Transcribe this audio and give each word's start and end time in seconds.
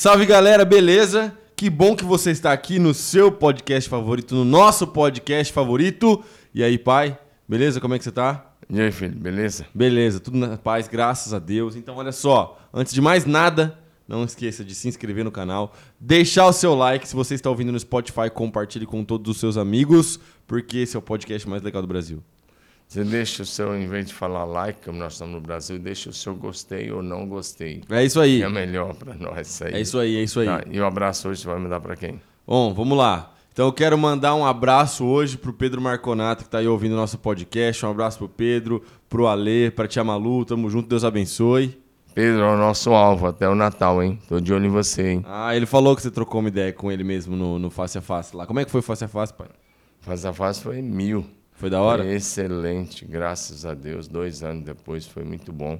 Salve 0.00 0.24
galera, 0.24 0.64
beleza? 0.64 1.36
Que 1.54 1.68
bom 1.68 1.94
que 1.94 2.06
você 2.06 2.30
está 2.30 2.54
aqui 2.54 2.78
no 2.78 2.94
seu 2.94 3.30
podcast 3.30 3.86
favorito, 3.86 4.34
no 4.34 4.46
nosso 4.46 4.86
podcast 4.86 5.52
favorito. 5.52 6.24
E 6.54 6.64
aí, 6.64 6.78
pai? 6.78 7.18
Beleza? 7.46 7.82
Como 7.82 7.92
é 7.92 7.98
que 7.98 8.04
você 8.04 8.10
tá? 8.10 8.50
E 8.70 8.80
aí, 8.80 8.90
filho, 8.90 9.14
beleza? 9.14 9.66
Beleza, 9.74 10.18
tudo 10.18 10.38
na 10.38 10.56
paz, 10.56 10.88
graças 10.88 11.34
a 11.34 11.38
Deus. 11.38 11.76
Então, 11.76 11.96
olha 11.96 12.12
só, 12.12 12.58
antes 12.72 12.94
de 12.94 13.00
mais 13.02 13.26
nada, 13.26 13.78
não 14.08 14.24
esqueça 14.24 14.64
de 14.64 14.74
se 14.74 14.88
inscrever 14.88 15.22
no 15.22 15.30
canal, 15.30 15.74
deixar 16.00 16.46
o 16.46 16.52
seu 16.54 16.74
like. 16.74 17.06
Se 17.06 17.14
você 17.14 17.34
está 17.34 17.50
ouvindo 17.50 17.70
no 17.70 17.78
Spotify, 17.78 18.30
compartilhe 18.32 18.86
com 18.86 19.04
todos 19.04 19.30
os 19.30 19.38
seus 19.38 19.58
amigos, 19.58 20.18
porque 20.46 20.78
esse 20.78 20.96
é 20.96 20.98
o 20.98 21.02
podcast 21.02 21.46
mais 21.46 21.62
legal 21.62 21.82
do 21.82 21.88
Brasil. 21.88 22.22
Você 22.90 23.04
deixa 23.04 23.44
o 23.44 23.46
seu, 23.46 23.72
em 23.76 23.86
vez 23.86 24.06
de 24.06 24.12
falar 24.12 24.44
like, 24.44 24.84
como 24.84 24.98
nós 24.98 25.12
estamos 25.12 25.32
no 25.32 25.40
Brasil, 25.40 25.78
deixa 25.78 26.10
o 26.10 26.12
seu 26.12 26.34
gostei 26.34 26.90
ou 26.90 27.00
não 27.00 27.24
gostei. 27.24 27.84
É 27.88 28.04
isso 28.04 28.18
aí. 28.20 28.42
É 28.42 28.48
melhor 28.48 28.96
para 28.96 29.14
nós 29.14 29.62
aí. 29.62 29.74
É 29.74 29.80
isso 29.80 29.96
aí, 29.96 30.16
é 30.16 30.22
isso 30.24 30.40
aí. 30.40 30.46
Tá, 30.46 30.64
e 30.68 30.80
o 30.80 30.84
abraço 30.84 31.28
hoje 31.28 31.40
você 31.40 31.46
vai 31.46 31.60
me 31.60 31.68
dar 31.68 31.80
para 31.80 31.94
quem? 31.94 32.20
Bom, 32.44 32.74
vamos 32.74 32.98
lá. 32.98 33.32
Então 33.52 33.66
eu 33.66 33.72
quero 33.72 33.96
mandar 33.96 34.34
um 34.34 34.44
abraço 34.44 35.04
hoje 35.04 35.38
pro 35.38 35.52
Pedro 35.52 35.80
Marconato, 35.80 36.42
que 36.42 36.48
está 36.48 36.58
aí 36.58 36.66
ouvindo 36.66 36.96
nosso 36.96 37.16
podcast. 37.16 37.86
Um 37.86 37.90
abraço 37.90 38.18
pro 38.18 38.28
Pedro, 38.28 38.82
pro 39.08 39.28
Alê, 39.28 39.70
pra 39.70 39.86
Tia 39.86 40.02
Malu. 40.02 40.44
Tamo 40.44 40.68
junto, 40.68 40.88
Deus 40.88 41.04
abençoe. 41.04 41.80
Pedro 42.12 42.42
é 42.42 42.54
o 42.54 42.56
nosso 42.56 42.90
alvo 42.90 43.28
até 43.28 43.48
o 43.48 43.54
Natal, 43.54 44.02
hein? 44.02 44.18
Tô 44.28 44.40
de 44.40 44.52
olho 44.52 44.66
em 44.66 44.68
você, 44.68 45.10
hein? 45.10 45.24
Ah, 45.28 45.54
ele 45.54 45.64
falou 45.64 45.94
que 45.94 46.02
você 46.02 46.10
trocou 46.10 46.40
uma 46.40 46.48
ideia 46.48 46.72
com 46.72 46.90
ele 46.90 47.04
mesmo 47.04 47.36
no, 47.36 47.56
no 47.56 47.70
Face 47.70 47.96
a 47.96 48.00
Face 48.00 48.34
lá. 48.34 48.46
Como 48.46 48.58
é 48.58 48.64
que 48.64 48.70
foi 48.72 48.80
o 48.80 48.82
Face 48.82 49.04
a 49.04 49.08
Face, 49.08 49.32
pai? 49.32 49.46
Face 50.00 50.26
a 50.26 50.32
face 50.32 50.60
foi 50.60 50.82
mil. 50.82 51.24
Foi 51.60 51.68
da 51.68 51.78
hora? 51.82 52.02
Foi 52.02 52.14
excelente, 52.14 53.04
graças 53.04 53.66
a 53.66 53.74
Deus. 53.74 54.08
Dois 54.08 54.42
anos 54.42 54.64
depois 54.64 55.06
foi 55.06 55.24
muito 55.24 55.52
bom. 55.52 55.78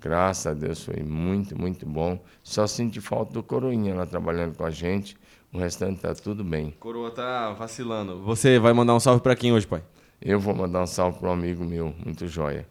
Graças 0.00 0.46
a 0.46 0.54
Deus 0.54 0.84
foi 0.84 1.02
muito, 1.02 1.58
muito 1.58 1.84
bom. 1.84 2.22
Só 2.40 2.68
senti 2.68 3.00
falta 3.00 3.32
do 3.32 3.42
Coroinha 3.42 3.96
lá 3.96 4.06
trabalhando 4.06 4.56
com 4.56 4.64
a 4.64 4.70
gente. 4.70 5.16
O 5.52 5.58
restante 5.58 6.02
tá 6.02 6.14
tudo 6.14 6.44
bem. 6.44 6.72
Coroa 6.78 7.10
tá 7.10 7.52
vacilando. 7.52 8.20
Você 8.20 8.60
vai 8.60 8.72
mandar 8.72 8.94
um 8.94 9.00
salve 9.00 9.20
pra 9.20 9.34
quem 9.34 9.52
hoje, 9.52 9.66
pai? 9.66 9.82
Eu 10.22 10.38
vou 10.38 10.54
mandar 10.54 10.84
um 10.84 10.86
salve 10.86 11.18
para 11.18 11.30
um 11.30 11.32
amigo 11.32 11.64
meu, 11.64 11.92
muito 12.04 12.28
joia. 12.28 12.64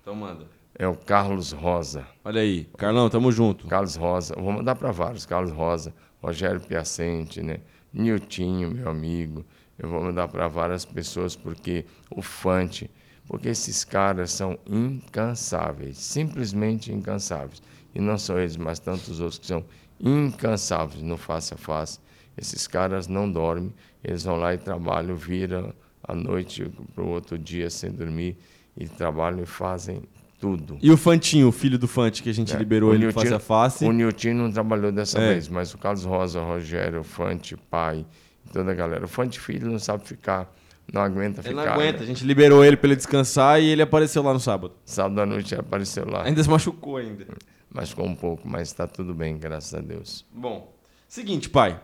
Então 0.00 0.16
manda. 0.16 0.48
É 0.76 0.88
o 0.88 0.96
Carlos 0.96 1.52
Rosa. 1.52 2.04
Olha 2.24 2.40
aí. 2.40 2.64
Carlão, 2.76 3.08
tamo 3.08 3.30
junto. 3.30 3.68
Carlos 3.68 3.94
Rosa, 3.94 4.34
vou 4.36 4.50
mandar 4.50 4.74
para 4.74 4.90
vários. 4.90 5.24
Carlos 5.24 5.52
Rosa, 5.52 5.94
Rogério 6.20 6.60
Piacente, 6.60 7.40
né? 7.40 7.60
Niltinho, 7.94 8.72
meu 8.72 8.88
amigo. 8.88 9.44
Eu 9.78 9.88
vou 9.88 10.02
mandar 10.02 10.28
para 10.28 10.46
várias 10.48 10.84
pessoas 10.84 11.34
porque 11.34 11.84
o 12.10 12.22
Fante, 12.22 12.90
porque 13.26 13.48
esses 13.48 13.84
caras 13.84 14.30
são 14.30 14.58
incansáveis, 14.66 15.98
simplesmente 15.98 16.92
incansáveis. 16.92 17.62
E 17.94 18.00
não 18.00 18.16
só 18.18 18.38
eles, 18.38 18.56
mas 18.56 18.78
tantos 18.78 19.20
outros 19.20 19.38
que 19.38 19.46
são 19.46 19.64
incansáveis 20.00 21.02
no 21.02 21.16
face 21.16 21.54
a 21.54 21.56
face. 21.56 21.98
Esses 22.36 22.66
caras 22.66 23.06
não 23.06 23.30
dormem, 23.30 23.72
eles 24.02 24.22
vão 24.24 24.36
lá 24.36 24.54
e 24.54 24.58
trabalham, 24.58 25.14
viram 25.14 25.72
a 26.02 26.14
noite 26.14 26.64
para 26.94 27.04
o 27.04 27.08
outro 27.08 27.38
dia 27.38 27.68
sem 27.70 27.90
dormir 27.90 28.36
e 28.76 28.88
trabalham 28.88 29.42
e 29.42 29.46
fazem 29.46 30.02
tudo. 30.40 30.78
E 30.82 30.90
o 30.90 30.96
Fantinho, 30.96 31.48
o 31.48 31.52
filho 31.52 31.78
do 31.78 31.86
Fante, 31.86 32.22
que 32.22 32.30
a 32.30 32.34
gente 32.34 32.54
É, 32.54 32.58
liberou 32.58 32.90
ele 32.94 33.04
Niltinho- 33.06 33.22
face 33.22 33.34
a 33.34 33.38
face. 33.38 33.84
O 33.84 33.92
Nilton 33.92 34.34
não 34.34 34.50
trabalhou 34.50 34.90
dessa 34.90 35.18
É. 35.20 35.34
vez, 35.34 35.48
mas 35.48 35.72
o 35.74 35.78
Carlos 35.78 36.04
Rosa, 36.04 36.40
Rogério, 36.42 37.00
o 37.00 37.04
Fante, 37.04 37.56
pai, 37.56 38.04
toda 38.52 38.70
a 38.70 38.74
galera. 38.74 39.04
O 39.04 39.08
Fante 39.08 39.38
filho 39.38 39.70
não 39.70 39.78
sabe 39.78 40.06
ficar, 40.06 40.54
não 40.92 41.02
aguenta 41.02 41.40
Ele 41.40 41.48
ficar. 41.50 41.64
não 41.66 41.72
aguenta, 41.72 41.98
a 41.98 42.00
né? 42.00 42.06
gente 42.06 42.24
liberou 42.24 42.64
ele 42.64 42.76
pra 42.76 42.88
ele 42.88 42.96
descansar 42.96 43.60
e 43.60 43.66
ele 43.66 43.82
apareceu 43.82 44.22
lá 44.22 44.32
no 44.32 44.40
sábado. 44.40 44.74
Sábado 44.84 45.20
à 45.20 45.26
noite 45.26 45.54
apareceu 45.54 46.08
lá, 46.08 46.24
Ainda 46.24 46.42
se 46.42 46.48
machucou 46.48 46.96
ainda. 46.96 47.26
machucou 47.72 48.06
um 48.06 48.14
pouco, 48.14 48.48
mas 48.48 48.68
está 48.68 48.86
tudo 48.86 49.12
bem, 49.14 49.36
graças 49.38 49.74
a 49.74 49.80
Deus. 49.80 50.24
Bom, 50.32 50.74
seguinte, 51.08 51.48
pai. 51.50 51.80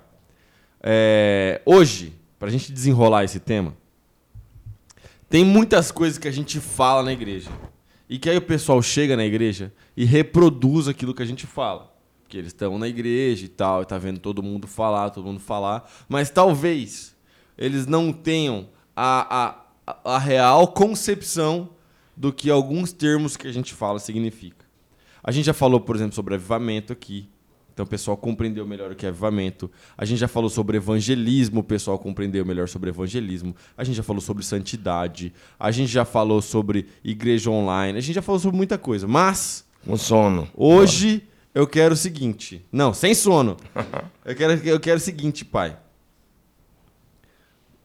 É, 0.83 1.61
hoje, 1.67 2.15
pra 2.39 2.49
gente 2.51 2.73
desenrolar 2.73 3.25
esse 3.25 3.41
tema, 3.41 3.75
tem 5.29 5.45
muitas 5.45 5.91
coisas 5.91 6.19
que 6.19 6.29
a 6.29 6.31
gente 6.33 6.59
fala 6.61 7.03
na 7.03 7.13
igreja. 7.13 7.51
E 8.09 8.19
que 8.19 8.31
aí 8.31 8.37
o 8.39 8.43
pessoal 8.43 8.81
chega 8.81 9.17
na 9.17 9.25
igreja 9.27 9.71
e 9.95 10.05
reproduz 10.07 10.89
aquilo 10.89 11.13
que 11.15 11.23
a 11.23 11.27
gente 11.27 11.47
fala. 11.47 11.93
Porque 12.29 12.37
eles 12.37 12.49
estão 12.49 12.79
na 12.79 12.87
igreja 12.87 13.47
e 13.47 13.49
tal, 13.49 13.81
e 13.81 13.87
tá 13.87 13.97
vendo 13.97 14.21
todo 14.21 14.43
mundo 14.43 14.67
falar, 14.67 15.09
todo 15.09 15.25
mundo 15.25 15.41
falar. 15.41 15.91
Mas 16.07 16.29
talvez 16.29 17.17
eles 17.57 17.87
não 17.87 18.13
tenham 18.13 18.69
a, 18.95 19.63
a, 19.87 20.15
a 20.15 20.19
real 20.19 20.69
concepção 20.69 21.71
do 22.15 22.31
que 22.31 22.51
alguns 22.51 22.93
termos 22.93 23.35
que 23.35 23.49
a 23.49 23.53
gente 23.53 23.73
fala 23.73 23.99
significa. 23.99 24.67
A 25.25 25.33
gente 25.33 25.47
já 25.47 25.55
falou, 25.55 25.81
por 25.81 25.97
exemplo, 25.97 26.15
sobre 26.15 26.35
avivamento 26.35 26.93
aqui. 26.93 27.31
Então 27.73 27.87
o 27.87 27.89
pessoal 27.89 28.15
compreendeu 28.15 28.67
melhor 28.67 28.93
o 28.93 28.95
que 28.95 29.07
é 29.07 29.09
avivamento. 29.09 29.71
A 29.97 30.05
gente 30.05 30.19
já 30.19 30.29
falou 30.29 30.51
sobre 30.51 30.77
evangelismo, 30.77 31.61
o 31.61 31.65
pessoal 31.65 31.99
compreendeu 31.99 32.45
melhor 32.45 32.69
sobre 32.69 32.91
evangelismo. 32.91 33.57
A 33.75 33.85
gente 33.85 33.97
já 33.97 34.03
falou 34.03 34.21
sobre 34.21 34.45
santidade. 34.45 35.33
A 35.59 35.71
gente 35.71 35.91
já 35.91 36.05
falou 36.05 36.43
sobre 36.43 36.89
igreja 37.03 37.51
online. 37.51 37.97
A 37.97 38.03
gente 38.03 38.17
já 38.17 38.23
falou 38.23 38.39
sobre 38.39 38.59
muita 38.59 38.77
coisa. 38.77 39.09
Mas 39.09 39.65
Com 39.83 39.97
sono. 39.97 40.47
hoje 40.55 41.23
eu 41.59 41.67
quero 41.67 41.95
o 41.95 41.97
seguinte. 41.97 42.65
Não, 42.71 42.95
sem 42.95 43.15
sono. 43.15 43.57
Eu 44.25 44.37
quero, 44.37 44.53
eu 44.69 44.79
quero 44.79 44.99
o 44.99 45.01
seguinte, 45.01 45.43
pai. 45.45 45.79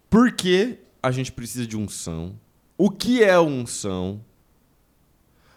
Por 0.09 0.31
que 0.33 0.77
a 1.01 1.09
gente 1.09 1.31
precisa 1.31 1.65
de 1.65 1.77
unção? 1.77 2.35
O 2.77 2.89
que 2.91 3.23
é 3.23 3.39
unção? 3.39 4.19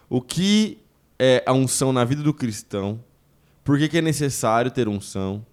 O 0.09 0.21
que 0.21 0.79
é 1.19 1.43
a 1.45 1.51
unção 1.53 1.91
na 1.91 2.05
vida 2.05 2.23
do 2.23 2.33
cristão? 2.33 3.03
Por 3.65 3.77
que, 3.77 3.89
que 3.89 3.97
é 3.97 4.01
necessário 4.01 4.71
ter 4.71 4.87
unção? 4.87 5.45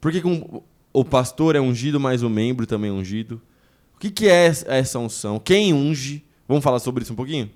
Por 0.00 0.10
que, 0.10 0.20
que 0.20 0.26
um- 0.26 0.60
o 0.92 1.04
pastor 1.04 1.54
é 1.54 1.60
ungido, 1.60 2.00
mas 2.00 2.22
o 2.24 2.28
membro 2.28 2.66
também 2.66 2.90
é 2.90 2.92
ungido? 2.92 3.40
O 3.94 3.98
que, 4.00 4.10
que 4.10 4.26
é 4.28 4.52
essa- 4.68 4.98
unção? 4.98 5.38
Quem 5.38 5.72
unge? 5.72 6.24
Vamos 6.48 6.64
falar 6.64 6.80
sobre 6.80 7.04
isso 7.04 7.12
um 7.12 7.16
pouquinho? 7.16 7.48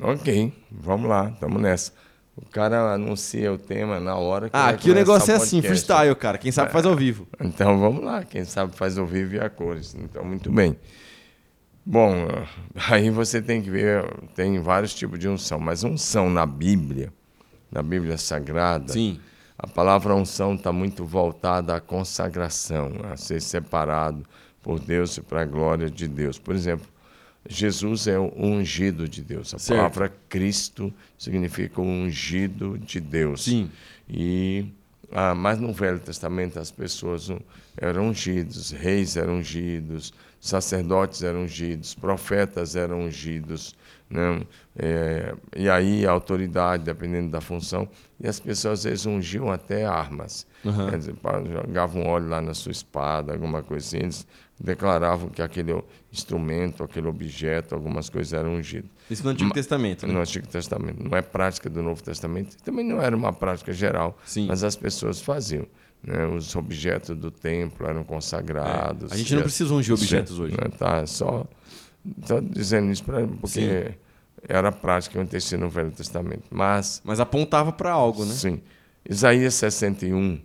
Ok, 0.00 0.52
vamos 0.70 1.08
lá, 1.08 1.30
estamos 1.30 1.60
nessa. 1.60 1.92
O 2.40 2.48
cara 2.50 2.92
anuncia 2.94 3.52
o 3.52 3.58
tema 3.58 3.98
na 3.98 4.14
hora 4.16 4.48
que 4.48 4.56
Ah, 4.56 4.68
aqui 4.68 4.90
o 4.90 4.94
negócio 4.94 5.32
é 5.32 5.34
assim, 5.34 5.60
freestyle, 5.60 6.14
cara. 6.14 6.38
Quem 6.38 6.52
sabe 6.52 6.70
faz 6.72 6.86
ao 6.86 6.94
vivo. 6.94 7.26
Então 7.40 7.78
vamos 7.78 8.04
lá, 8.04 8.22
quem 8.24 8.44
sabe 8.44 8.74
faz 8.76 8.96
ao 8.96 9.06
vivo 9.06 9.34
e 9.34 9.40
a 9.40 9.50
cores. 9.50 9.94
Então, 9.94 10.24
muito 10.24 10.50
bem. 10.50 10.76
Bom, 11.84 12.14
aí 12.88 13.10
você 13.10 13.42
tem 13.42 13.60
que 13.60 13.70
ver, 13.70 14.04
tem 14.34 14.60
vários 14.60 14.94
tipos 14.94 15.18
de 15.18 15.28
unção, 15.28 15.58
mas 15.58 15.82
unção 15.82 16.30
na 16.30 16.46
Bíblia, 16.46 17.12
na 17.70 17.82
Bíblia 17.82 18.16
Sagrada, 18.16 18.92
Sim. 18.92 19.18
a 19.58 19.66
palavra 19.66 20.14
unção 20.14 20.54
está 20.54 20.70
muito 20.72 21.04
voltada 21.04 21.74
à 21.74 21.80
consagração, 21.80 22.92
a 23.10 23.16
ser 23.16 23.40
separado 23.42 24.24
por 24.62 24.78
Deus 24.78 25.16
e 25.16 25.22
para 25.22 25.42
a 25.42 25.44
glória 25.44 25.90
de 25.90 26.06
Deus. 26.06 26.38
Por 26.38 26.54
exemplo, 26.54 26.86
Jesus 27.48 28.06
é 28.06 28.18
o 28.18 28.30
ungido 28.36 29.08
de 29.08 29.22
Deus. 29.22 29.54
A 29.54 29.58
Certo. 29.58 29.78
palavra 29.78 30.12
Cristo 30.28 30.92
significa 31.16 31.80
o 31.80 31.84
ungido 31.84 32.78
de 32.78 33.00
Deus. 33.00 33.44
Sim. 33.44 33.70
E 34.08 34.66
ah, 35.12 35.34
mas 35.34 35.58
no 35.58 35.72
Velho 35.72 35.98
Testamento 35.98 36.58
as 36.58 36.70
pessoas 36.70 37.30
eram 37.76 38.08
ungidos, 38.08 38.70
reis 38.72 39.16
eram 39.16 39.38
ungidos, 39.38 40.12
sacerdotes 40.38 41.22
eram 41.22 41.44
ungidos, 41.44 41.94
profetas 41.94 42.76
eram 42.76 43.00
ungidos, 43.02 43.74
né? 44.10 44.42
É, 44.76 45.34
e 45.56 45.68
aí 45.68 46.06
a 46.06 46.10
autoridade, 46.10 46.84
dependendo 46.84 47.30
da 47.30 47.40
função, 47.40 47.88
e 48.20 48.28
as 48.28 48.38
pessoas 48.38 48.80
às 48.80 48.84
vezes 48.84 49.06
ungiam 49.06 49.50
até 49.50 49.84
armas. 49.86 50.46
Aham. 50.64 50.90
Quer 50.90 50.98
dizer, 50.98 51.14
jogavam 51.66 52.06
óleo 52.06 52.28
lá 52.28 52.40
na 52.40 52.54
sua 52.54 52.72
espada, 52.72 53.32
alguma 53.32 53.62
coisa 53.62 53.86
assim, 53.86 53.98
eles 54.04 54.26
declaravam 54.60 55.28
que 55.28 55.40
aquele 55.40 55.82
instrumento, 56.12 56.82
aquele 56.82 57.06
objeto, 57.06 57.74
algumas 57.74 58.08
coisas 58.08 58.32
eram 58.32 58.54
ungidos. 58.54 58.90
Isso 59.10 59.22
no 59.24 59.30
Antigo 59.30 59.52
Testamento, 59.52 60.06
né? 60.06 60.12
No 60.12 60.20
Antigo 60.20 60.46
Testamento. 60.48 61.02
Não 61.02 61.16
é 61.16 61.22
prática 61.22 61.68
do 61.70 61.82
Novo 61.82 62.02
Testamento. 62.02 62.56
Também 62.64 62.84
não 62.84 63.00
era 63.00 63.16
uma 63.16 63.32
prática 63.32 63.72
geral, 63.72 64.18
Sim. 64.24 64.46
mas 64.48 64.64
as 64.64 64.74
pessoas 64.76 65.20
faziam. 65.20 65.66
né? 66.02 66.26
Os 66.26 66.54
objetos 66.56 67.16
do 67.16 67.30
templo 67.30 67.86
eram 67.86 68.02
consagrados. 68.04 69.12
É, 69.12 69.14
a 69.14 69.18
gente 69.18 69.34
não 69.34 69.42
precisa 69.42 69.72
ungir 69.72 69.94
objetos 69.94 70.38
hoje. 70.38 70.54
né? 70.56 70.68
Tá, 70.76 71.06
só, 71.06 71.46
só 72.24 72.40
dizendo 72.40 72.90
isso 72.90 73.04
pra, 73.04 73.26
porque 73.40 73.48
Sim. 73.90 73.94
era 74.48 74.72
prática 74.72 75.12
que 75.12 75.18
acontecia 75.18 75.56
no 75.58 75.68
Velho 75.68 75.90
Testamento. 75.90 76.44
Mas, 76.50 77.00
Mas 77.04 77.20
apontava 77.20 77.70
para 77.72 77.92
algo, 77.92 78.24
né? 78.24 78.32
sim. 78.34 78.60
Isaías 79.08 79.54
61, 79.54 80.38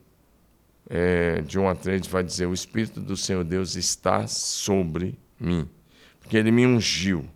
é, 0.89 1.41
de 1.41 1.57
1 1.59 1.69
a 1.69 1.75
3, 1.75 2.07
vai 2.07 2.23
dizer: 2.23 2.45
O 2.45 2.53
Espírito 2.53 2.99
do 2.99 3.15
Senhor 3.15 3.43
Deus 3.43 3.75
está 3.75 4.27
sobre 4.27 5.17
mim, 5.39 5.67
porque 6.19 6.37
ele 6.37 6.51
me 6.51 6.65
ungiu 6.65 7.27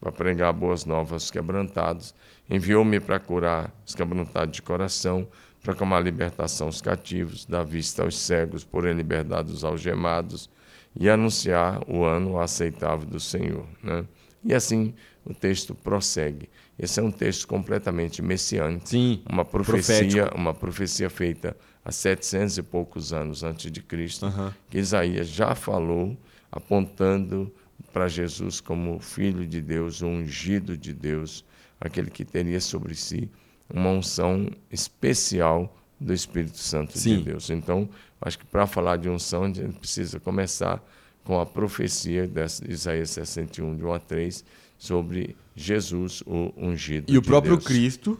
para 0.00 0.12
pregar 0.12 0.52
boas 0.52 0.84
novas 0.84 1.12
aos 1.12 1.30
quebrantados, 1.30 2.14
enviou-me 2.48 3.00
para 3.00 3.18
curar 3.18 3.74
os 3.84 3.94
quebrantados 3.94 4.54
de 4.54 4.62
coração, 4.62 5.26
proclamar 5.62 6.02
libertação 6.02 6.68
aos 6.68 6.80
cativos, 6.80 7.44
dar 7.44 7.64
vista 7.64 8.02
aos 8.02 8.18
cegos, 8.18 8.64
pôr 8.64 8.86
em 8.86 8.94
liberdade 8.94 9.50
os 9.50 9.64
algemados 9.64 10.48
e 10.94 11.08
anunciar 11.10 11.82
o 11.88 12.04
ano 12.04 12.38
aceitável 12.38 13.06
do 13.06 13.18
Senhor. 13.18 13.66
Né? 13.82 14.04
E 14.44 14.54
assim 14.54 14.94
o 15.24 15.34
texto 15.34 15.74
prossegue. 15.74 16.48
Esse 16.78 17.00
é 17.00 17.02
um 17.02 17.10
texto 17.10 17.48
completamente 17.48 18.22
messiânico 18.22 18.88
Sim. 18.88 19.22
uma 19.28 19.44
profecia, 19.44 19.96
Profético. 19.96 20.36
uma 20.36 20.54
profecia 20.54 21.10
feita 21.10 21.56
há 21.86 21.92
700 21.92 22.58
e 22.58 22.62
poucos 22.64 23.12
anos 23.12 23.44
antes 23.44 23.70
de 23.70 23.80
Cristo, 23.80 24.26
Aham. 24.26 24.52
que 24.68 24.76
Isaías 24.76 25.28
já 25.28 25.54
falou, 25.54 26.16
apontando 26.50 27.52
para 27.92 28.08
Jesus 28.08 28.60
como 28.60 28.98
Filho 28.98 29.46
de 29.46 29.60
Deus, 29.62 30.02
o 30.02 30.06
ungido 30.06 30.76
de 30.76 30.92
Deus, 30.92 31.44
aquele 31.80 32.10
que 32.10 32.24
teria 32.24 32.60
sobre 32.60 32.96
si 32.96 33.30
uma 33.72 33.90
unção 33.90 34.50
especial 34.68 35.76
do 36.00 36.12
Espírito 36.12 36.58
Santo 36.58 36.98
Sim. 36.98 37.18
de 37.18 37.22
Deus. 37.22 37.50
Então, 37.50 37.88
acho 38.20 38.40
que 38.40 38.46
para 38.46 38.66
falar 38.66 38.96
de 38.96 39.08
unção, 39.08 39.44
a 39.44 39.52
gente 39.52 39.78
precisa 39.78 40.18
começar 40.18 40.82
com 41.22 41.40
a 41.40 41.46
profecia 41.46 42.26
de 42.26 42.40
Isaías 42.68 43.10
61, 43.10 43.76
de 43.76 43.84
1 43.84 43.92
a 43.92 43.98
3, 44.00 44.44
sobre 44.76 45.36
Jesus, 45.54 46.20
o 46.26 46.52
ungido 46.56 47.10
E 47.12 47.16
o 47.16 47.22
de 47.22 47.28
próprio 47.28 47.56
Deus. 47.56 47.64
Cristo, 47.64 48.18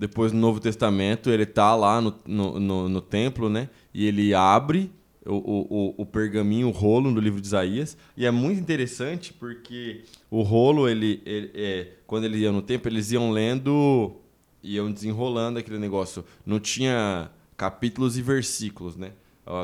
depois 0.00 0.32
no 0.32 0.40
Novo 0.40 0.58
Testamento, 0.60 1.28
ele 1.30 1.44
tá 1.44 1.76
lá 1.76 2.00
no, 2.00 2.14
no, 2.26 2.58
no, 2.58 2.88
no 2.88 3.00
templo, 3.02 3.50
né? 3.50 3.68
E 3.92 4.06
ele 4.06 4.32
abre 4.32 4.90
o, 5.26 5.34
o, 5.34 5.94
o- 5.98 6.06
pergaminho, 6.06 6.68
o 6.68 6.70
rolo 6.70 7.12
do 7.12 7.20
livro 7.20 7.38
de 7.40 7.46
Isaías. 7.46 7.96
E 8.16 8.24
é 8.24 8.30
muito 8.30 8.58
interessante 8.58 9.32
porque 9.34 10.02
o 10.30 10.40
rolo, 10.40 10.88
ele, 10.88 11.20
ele- 11.26 11.50
é, 11.54 11.88
quando 12.06 12.24
ele 12.24 12.38
ia 12.38 12.50
no 12.50 12.62
templo, 12.62 12.90
eles 12.90 13.12
iam 13.12 13.30
lendo, 13.30 14.12
iam 14.62 14.90
desenrolando 14.90 15.58
aquele 15.58 15.78
negócio. 15.78 16.24
Não 16.46 16.58
tinha 16.58 17.30
capítulos 17.56 18.16
e 18.16 18.22
versículos, 18.22 18.96
né? 18.96 19.12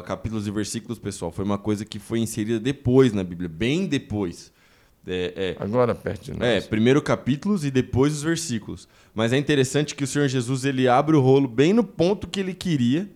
Capítulos 0.04 0.46
e 0.46 0.50
versículos, 0.50 0.98
pessoal, 0.98 1.30
foi 1.32 1.44
uma 1.44 1.58
coisa 1.58 1.84
que 1.84 1.98
foi 1.98 2.18
inserida 2.18 2.58
depois 2.60 3.12
na 3.12 3.22
Bíblia, 3.24 3.48
bem 3.48 3.86
depois. 3.86 4.52
É, 5.06 5.56
é, 5.58 5.62
Agora, 5.62 5.94
perto 5.94 6.24
de 6.24 6.32
nós. 6.32 6.42
é, 6.42 6.60
primeiro 6.60 7.00
capítulos 7.00 7.64
e 7.64 7.70
depois 7.70 8.12
os 8.12 8.22
versículos. 8.22 8.88
Mas 9.14 9.32
é 9.32 9.38
interessante 9.38 9.94
que 9.94 10.02
o 10.02 10.06
Senhor 10.06 10.26
Jesus 10.28 10.64
ele 10.64 10.88
abre 10.88 11.14
o 11.14 11.20
rolo 11.20 11.46
bem 11.46 11.72
no 11.72 11.84
ponto 11.84 12.26
que 12.26 12.40
ele 12.40 12.52
queria, 12.52 13.08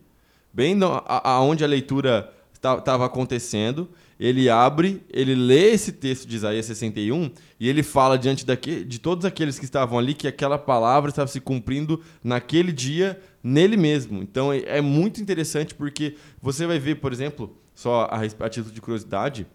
bem 0.52 0.74
no, 0.74 0.86
a, 0.86 1.30
aonde 1.32 1.64
a 1.64 1.66
leitura 1.66 2.32
estava 2.54 3.04
acontecendo. 3.04 3.88
Ele 4.18 4.50
abre, 4.50 5.02
ele 5.10 5.34
lê 5.34 5.70
esse 5.70 5.92
texto 5.92 6.28
de 6.28 6.36
Isaías 6.36 6.66
61 6.66 7.30
e 7.58 7.68
ele 7.68 7.82
fala 7.82 8.18
diante 8.18 8.44
daque, 8.44 8.84
de 8.84 8.98
todos 8.98 9.24
aqueles 9.24 9.58
que 9.58 9.64
estavam 9.64 9.98
ali 9.98 10.12
que 10.12 10.28
aquela 10.28 10.58
palavra 10.58 11.08
estava 11.08 11.26
se 11.26 11.40
cumprindo 11.40 12.02
naquele 12.22 12.70
dia 12.70 13.18
nele 13.42 13.78
mesmo. 13.78 14.22
Então 14.22 14.52
é, 14.52 14.62
é 14.66 14.80
muito 14.82 15.22
interessante 15.22 15.74
porque 15.74 16.16
você 16.40 16.66
vai 16.66 16.78
ver, 16.78 16.96
por 16.96 17.12
exemplo, 17.12 17.56
só 17.74 18.02
a, 18.10 18.20
a 18.20 18.48
título 18.48 18.74
de 18.74 18.80
curiosidade, 18.82 19.46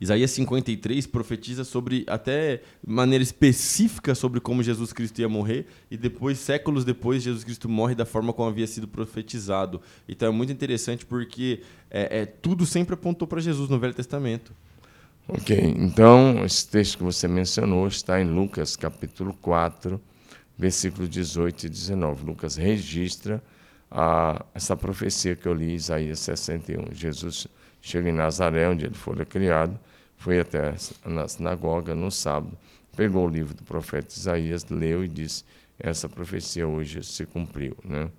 Isaías 0.00 0.30
53 0.32 1.06
profetiza 1.06 1.64
sobre, 1.64 2.04
até 2.06 2.60
maneira 2.86 3.22
específica, 3.22 4.14
sobre 4.14 4.40
como 4.40 4.62
Jesus 4.62 4.92
Cristo 4.92 5.20
ia 5.20 5.28
morrer, 5.28 5.66
e 5.90 5.96
depois, 5.96 6.38
séculos 6.38 6.84
depois, 6.84 7.22
Jesus 7.22 7.44
Cristo 7.44 7.68
morre 7.68 7.94
da 7.94 8.04
forma 8.04 8.32
como 8.32 8.48
havia 8.48 8.66
sido 8.66 8.86
profetizado. 8.86 9.80
Então 10.08 10.28
é 10.28 10.30
muito 10.30 10.52
interessante 10.52 11.06
porque 11.06 11.62
é, 11.90 12.20
é- 12.20 12.26
tudo 12.26 12.66
sempre 12.66 12.94
apontou 12.94 13.26
para 13.26 13.40
Jesus 13.40 13.70
no 13.70 13.78
Velho 13.78 13.94
Testamento. 13.94 14.52
Ok, 15.28 15.58
então 15.76 16.44
esse 16.44 16.68
texto 16.68 16.98
que 16.98 17.04
você 17.04 17.26
mencionou 17.26 17.88
está 17.88 18.20
em 18.20 18.24
Lucas 18.24 18.76
capítulo 18.76 19.34
4, 19.40 20.00
versículos 20.56 21.08
18 21.08 21.66
e 21.66 21.68
19. 21.68 22.24
Lucas 22.24 22.54
registra 22.54 23.42
a, 23.90 24.44
essa 24.54 24.76
profecia 24.76 25.34
que 25.34 25.46
eu 25.46 25.54
li, 25.54 25.74
Isaías 25.74 26.20
61. 26.20 26.94
Jesus 26.94 27.48
chega 27.80 28.08
em 28.08 28.12
Nazaré, 28.12 28.68
onde 28.68 28.86
ele 28.86 28.94
foi 28.94 29.24
criado, 29.24 29.78
foi 30.16 30.40
até 30.40 30.74
na 31.04 31.28
sinagoga 31.28 31.94
no 31.94 32.10
sábado, 32.10 32.56
pegou 32.96 33.26
o 33.26 33.30
livro 33.30 33.54
do 33.54 33.62
profeta 33.62 34.08
Isaías, 34.14 34.64
leu 34.68 35.04
e 35.04 35.08
disse: 35.08 35.44
Essa 35.78 36.08
profecia 36.08 36.66
hoje 36.66 37.02
se 37.04 37.26
cumpriu. 37.26 37.76
Né? 37.84 38.10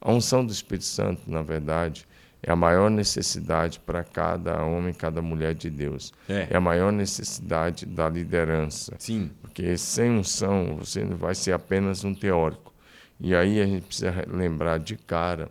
A 0.00 0.12
unção 0.12 0.44
do 0.44 0.52
Espírito 0.52 0.84
Santo, 0.84 1.22
na 1.26 1.42
verdade, 1.42 2.06
é 2.42 2.52
a 2.52 2.56
maior 2.56 2.90
necessidade 2.90 3.80
para 3.80 4.04
cada 4.04 4.62
homem, 4.62 4.92
cada 4.92 5.22
mulher 5.22 5.54
de 5.54 5.70
Deus. 5.70 6.12
É. 6.28 6.48
É 6.50 6.56
a 6.56 6.60
maior 6.60 6.92
necessidade 6.92 7.86
da 7.86 8.08
liderança. 8.08 8.94
Sim. 8.98 9.30
Porque 9.40 9.78
sem 9.78 10.10
unção 10.10 10.76
você 10.76 11.02
vai 11.04 11.34
ser 11.34 11.52
apenas 11.52 12.04
um 12.04 12.14
teórico. 12.14 12.74
E 13.18 13.34
aí 13.34 13.62
a 13.62 13.66
gente 13.66 13.86
precisa 13.86 14.12
lembrar 14.28 14.78
de 14.78 14.96
cara 14.96 15.50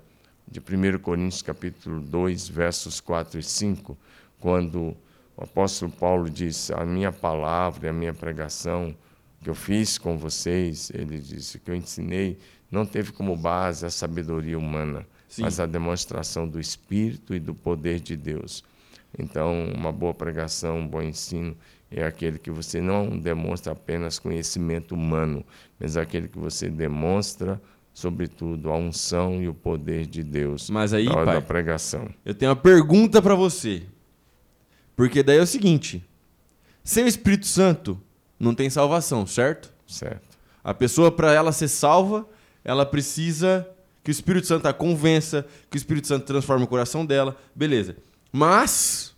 de 0.54 0.60
1 0.60 1.00
Coríntios 1.00 1.42
capítulo 1.42 2.00
2, 2.00 2.48
versos 2.48 3.02
4 3.02 3.40
e 3.40 3.44
5, 3.44 3.98
quando 4.40 4.96
o 5.36 5.44
apóstolo 5.44 5.92
Paulo 5.92 6.30
diz: 6.30 6.70
"A 6.70 6.86
minha 6.86 7.12
palavra, 7.12 7.88
e 7.88 7.90
a 7.90 7.94
minha 7.94 8.14
pregação 8.14 8.96
que 9.42 9.50
eu 9.50 9.56
fiz 9.56 9.98
com 9.98 10.16
vocês, 10.16 10.92
ele 10.94 11.18
disse 11.18 11.58
que 11.58 11.72
eu 11.72 11.76
ensinei, 11.76 12.38
não 12.70 12.86
teve 12.86 13.12
como 13.12 13.36
base 13.36 13.84
a 13.84 13.90
sabedoria 13.90 14.56
humana, 14.56 15.08
Sim. 15.28 15.42
mas 15.42 15.60
a 15.60 15.66
demonstração 15.66 16.48
do 16.48 16.60
espírito 16.60 17.34
e 17.34 17.40
do 17.40 17.56
poder 17.56 18.00
de 18.00 18.16
Deus." 18.16 18.64
Então, 19.18 19.72
uma 19.74 19.92
boa 19.92 20.14
pregação, 20.14 20.82
um 20.82 20.88
bom 20.88 21.02
ensino 21.02 21.58
é 21.90 22.04
aquele 22.04 22.38
que 22.38 22.52
você 22.52 22.80
não 22.80 23.18
demonstra 23.18 23.74
apenas 23.74 24.20
conhecimento 24.20 24.94
humano, 24.94 25.44
mas 25.80 25.98
aquele 25.98 26.28
que 26.28 26.38
você 26.38 26.70
demonstra, 26.70 27.60
sobretudo, 27.94 28.72
a 28.72 28.78
unção 28.78 29.42
e 29.42 29.48
o 29.48 29.54
poder 29.54 30.08
de 30.08 30.24
Deus 30.24 30.70
Mas 30.70 30.94
aí, 30.94 31.06
na 31.06 31.16
hora 31.16 31.26
pai, 31.26 31.36
da 31.36 31.42
pregação. 31.42 32.10
eu 32.26 32.34
tenho 32.34 32.50
uma 32.50 32.56
pergunta 32.56 33.22
para 33.22 33.36
você. 33.36 33.84
Porque 34.96 35.22
daí 35.22 35.38
é 35.38 35.42
o 35.42 35.48
seguinte: 35.48 36.04
sem 36.84 37.04
o 37.04 37.08
Espírito 37.08 37.46
Santo, 37.46 38.00
não 38.40 38.54
tem 38.54 38.70
salvação, 38.70 39.26
certo? 39.26 39.72
Certo? 39.88 40.38
A 40.64 40.74
pessoa, 40.74 41.12
para 41.12 41.32
ela 41.34 41.52
ser 41.52 41.68
salva, 41.68 42.28
ela 42.64 42.86
precisa 42.86 43.68
que 44.04 44.10
o 44.10 44.12
Espírito 44.12 44.48
Santo 44.48 44.68
a 44.68 44.74
convença, 44.74 45.46
que 45.70 45.78
o 45.78 45.80
Espírito 45.80 46.08
Santo 46.08 46.26
transforme 46.26 46.66
o 46.66 46.68
coração 46.68 47.06
dela, 47.06 47.38
beleza. 47.56 47.96
Mas 48.32 49.16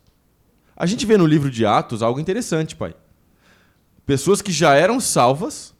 a 0.75 0.85
gente 0.85 1.05
vê 1.05 1.17
no 1.17 1.25
livro 1.25 1.49
de 1.49 1.65
Atos 1.65 2.03
algo 2.03 2.19
interessante, 2.19 2.75
pai. 2.75 2.93
Pessoas 4.05 4.41
que 4.41 4.51
já 4.51 4.75
eram 4.75 4.99
salvas, 4.99 5.73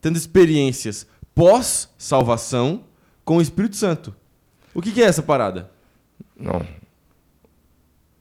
tendo 0.00 0.16
experiências 0.18 1.06
pós-salvação 1.34 2.84
com 3.24 3.38
o 3.38 3.42
Espírito 3.42 3.76
Santo. 3.76 4.14
O 4.72 4.80
que, 4.80 4.92
que 4.92 5.02
é 5.02 5.06
essa 5.06 5.22
parada? 5.22 5.70
Não. 6.36 6.66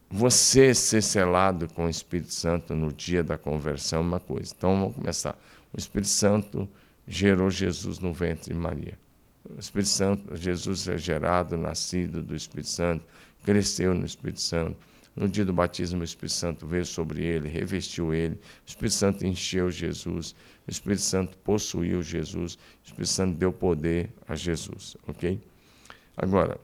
Você 0.10 0.76
ser 0.76 1.02
selado 1.02 1.68
com 1.74 1.86
o 1.86 1.90
Espírito 1.90 2.34
Santo 2.34 2.76
no 2.76 2.94
dia 2.94 3.24
da 3.24 3.38
conversão 3.38 4.00
é 4.00 4.02
uma 4.02 4.20
coisa. 4.20 4.54
Então 4.56 4.80
vamos 4.80 4.96
começar. 4.96 5.38
O 5.74 5.80
Espírito 5.80 6.10
Santo 6.10 6.70
gerou 7.08 7.50
Jesus 7.50 8.00
no 8.00 8.14
ventre 8.14 8.54
de 8.54 8.60
Maria. 8.60 8.98
O 9.50 9.60
Espírito 9.60 9.90
Santo, 9.90 10.38
Jesus 10.38 10.88
é 10.88 10.98
gerado, 10.98 11.58
nascido 11.58 12.22
do 12.22 12.36
Espírito 12.36 12.70
Santo, 12.70 13.04
cresceu 13.44 13.94
no 13.94 14.06
Espírito 14.06 14.40
Santo. 14.40 14.78
No 15.16 15.28
dia 15.28 15.46
do 15.46 15.54
batismo, 15.54 16.02
o 16.02 16.04
Espírito 16.04 16.34
Santo 16.34 16.66
veio 16.66 16.86
sobre 16.86 17.24
ele, 17.24 17.48
revestiu 17.50 18.14
ele. 18.14 18.36
O 18.36 18.40
Espírito 18.68 18.94
Santo 18.94 19.26
encheu 19.26 19.70
Jesus. 19.70 20.36
O 20.68 20.72
Espírito 20.72 21.02
Santo 21.02 21.38
possuiu 21.38 22.02
Jesus. 22.02 22.56
O 22.56 22.86
Espírito 22.86 23.10
Santo 23.10 23.38
deu 23.38 23.52
poder 23.52 24.10
a 24.28 24.36
Jesus, 24.36 24.96
ok? 25.08 25.40
Agora, 26.16 26.60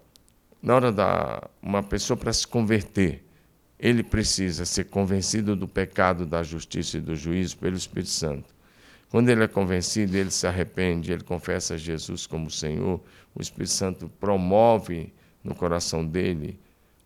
na 0.62 0.75
hora 0.75 0.91
da 0.91 1.50
uma 1.62 1.84
pessoa 1.84 2.15
para 2.15 2.32
se 2.32 2.48
converter, 2.48 3.24
ele 3.79 4.03
precisa 4.03 4.65
ser 4.65 4.86
convencido 4.86 5.56
do 5.56 5.68
pecado, 5.68 6.25
da 6.25 6.44
justiça 6.44 6.98
e 6.98 7.01
do 7.01 7.15
juízo 7.15 7.58
pelo 7.58 7.75
Espírito 7.75 8.10
Santo. 8.10 8.53
Quando 9.10 9.29
ele 9.29 9.44
é 9.44 9.48
convencido, 9.48 10.15
ele 10.15 10.29
se 10.29 10.46
arrepende, 10.46 11.12
ele 11.12 11.24
confessa 11.24 11.77
Jesus 11.77 12.27
como 12.27 12.51
Senhor, 12.51 13.01
o 13.34 13.41
Espírito 13.41 13.72
Santo 13.72 14.10
promove 14.20 15.12
no 15.44 15.56
coração 15.56 16.06
dele 16.06 16.60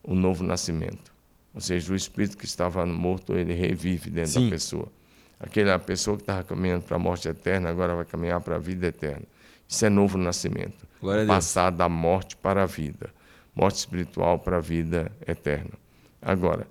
o 0.04 0.14
novo 0.14 0.44
nascimento. 0.44 1.14
Ou 1.54 1.62
seja, 1.62 1.94
o 1.94 1.96
espírito 1.96 2.36
que 2.36 2.46
estava 2.46 2.86
morto, 2.86 3.36
ele 3.38 3.54
revive 3.54 4.10
dentro 4.10 4.32
Sim. 4.32 4.46
da 4.46 4.50
pessoa. 4.50 4.92
Aquela 5.40 5.78
pessoa 5.80 6.16
que 6.18 6.24
estava 6.24 6.44
caminhando 6.44 6.84
para 6.84 6.96
a 6.96 7.00
morte 7.00 7.28
eterna, 7.28 7.70
agora 7.70 7.96
vai 7.96 8.06
caminhar 8.06 8.40
para 8.42 8.56
a 8.56 8.60
vida 8.60 8.88
eterna. 8.88 9.24
Isso 9.68 9.86
é 9.86 9.90
novo 9.90 10.18
nascimento. 10.18 10.88
Passar 11.28 11.70
da 11.70 11.90
morte 11.90 12.36
para 12.36 12.64
a 12.64 12.66
vida. 12.66 13.10
Morte 13.56 13.78
espiritual 13.78 14.40
para 14.40 14.58
a 14.58 14.62
vida 14.62 15.12
eterna. 15.28 15.72
Agora, 16.22 16.68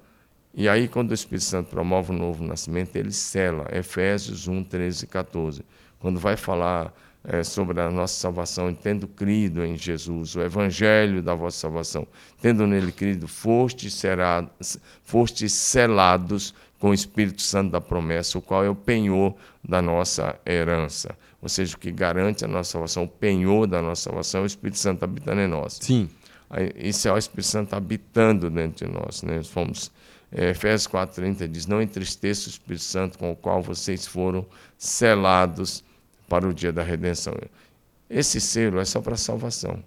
e 0.55 0.69
aí 0.69 0.89
quando 0.89 1.11
o 1.11 1.15
Espírito 1.15 1.45
Santo 1.45 1.71
promove 1.71 2.13
o 2.13 2.15
novo 2.15 2.45
nascimento, 2.45 2.97
ele 2.97 3.13
sela. 3.13 3.67
Efésios 3.73 4.49
1, 4.49 4.65
13 4.65 5.05
e 5.05 5.09
14. 5.09 5.65
Quando 5.99 6.19
vai 6.19 6.37
falar 6.37 6.93
eh, 7.25 7.45
sobre 7.45 7.81
a 7.81 7.91
nossa 7.91 8.15
salvação, 8.15 8.75
tendo 8.75 9.07
crido 9.07 9.65
em 9.65 9.77
Jesus, 9.77 10.35
o 10.35 10.43
evangelho 10.43 11.23
da 11.23 11.35
vossa 11.35 11.59
salvação, 11.59 12.07
tendo 12.41 12.67
nele 12.67 12.91
crido, 12.91 13.29
fostes, 13.29 13.95
será, 13.95 14.45
fostes 15.05 15.53
selados 15.53 16.53
com 16.83 16.91
o 16.91 16.95
Espírito 16.95 17.41
Santo 17.43 17.71
da 17.71 17.81
promessa, 17.81 18.37
o 18.37 18.43
qual 18.43 18.65
é 18.65 18.69
o 18.69 18.75
penhor 18.75 19.37
da 19.63 19.81
nossa 19.81 20.37
herança. 20.45 21.17
Ou 21.41 21.49
seja, 21.49 21.77
o 21.77 21.79
que 21.79 21.93
garante 21.93 22.45
a 22.45 22.49
nossa 22.49 22.73
salvação, 22.73 23.05
o 23.05 23.09
penhor 23.09 23.69
da 23.69 23.81
nossa 23.81 24.03
salvação 24.03 24.41
é 24.41 24.43
o 24.43 24.47
Espírito 24.47 24.81
Santo 24.81 25.05
habitando 25.05 25.43
em 25.43 25.47
nós. 25.47 25.79
Sim. 25.81 26.11
Esse 26.75 27.07
é 27.07 27.13
o 27.13 27.17
Espírito 27.17 27.47
Santo 27.47 27.77
habitando 27.77 28.51
dentro 28.51 28.85
de 28.85 28.93
nós. 28.93 29.23
Né? 29.23 29.37
Nós 29.37 29.47
fomos, 29.47 29.93
é, 30.33 30.51
Efésios 30.51 30.93
4,30 30.93 31.47
diz: 31.47 31.69
Não 31.69 31.81
entristeça 31.81 32.49
o 32.49 32.51
Espírito 32.51 32.83
Santo 32.83 33.17
com 33.17 33.31
o 33.31 33.37
qual 33.37 33.63
vocês 33.63 34.05
foram 34.05 34.45
selados 34.77 35.85
para 36.29 36.49
o 36.49 36.53
dia 36.53 36.73
da 36.73 36.83
redenção. 36.83 37.33
Esse 38.11 38.41
selo 38.41 38.81
é 38.81 38.85
só 38.85 39.01
para 39.01 39.17
salvação. 39.17 39.85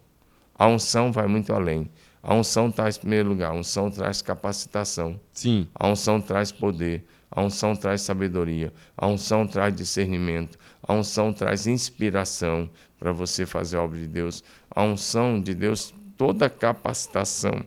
A 0.58 0.66
unção 0.66 1.12
vai 1.12 1.28
muito 1.28 1.52
além. 1.52 1.90
A 2.28 2.34
unção 2.34 2.72
traz, 2.72 2.98
em 2.98 3.02
primeiro 3.02 3.30
lugar, 3.30 3.52
a 3.52 3.54
unção 3.54 3.92
traz 3.92 4.20
capacitação. 4.20 5.20
Sim. 5.32 5.68
A 5.76 5.88
unção 5.88 6.20
traz 6.20 6.52
poder. 6.52 7.06
A 7.30 7.40
unção 7.40 7.76
traz 7.76 8.02
sabedoria. 8.02 8.74
A 8.98 9.06
unção 9.06 9.46
traz 9.46 9.76
discernimento. 9.76 10.58
A 10.82 10.92
unção 10.92 11.32
traz 11.32 11.68
inspiração 11.68 12.68
para 12.98 13.12
você 13.12 13.46
fazer 13.46 13.78
a 13.78 13.84
obra 13.84 14.00
de 14.00 14.08
Deus. 14.08 14.44
A 14.72 14.82
unção 14.82 15.40
de 15.40 15.54
Deus, 15.54 15.94
toda 16.18 16.50
capacitação 16.50 17.64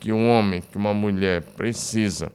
que 0.00 0.12
um 0.12 0.28
homem, 0.28 0.60
que 0.60 0.76
uma 0.76 0.92
mulher 0.92 1.40
precisa 1.40 2.32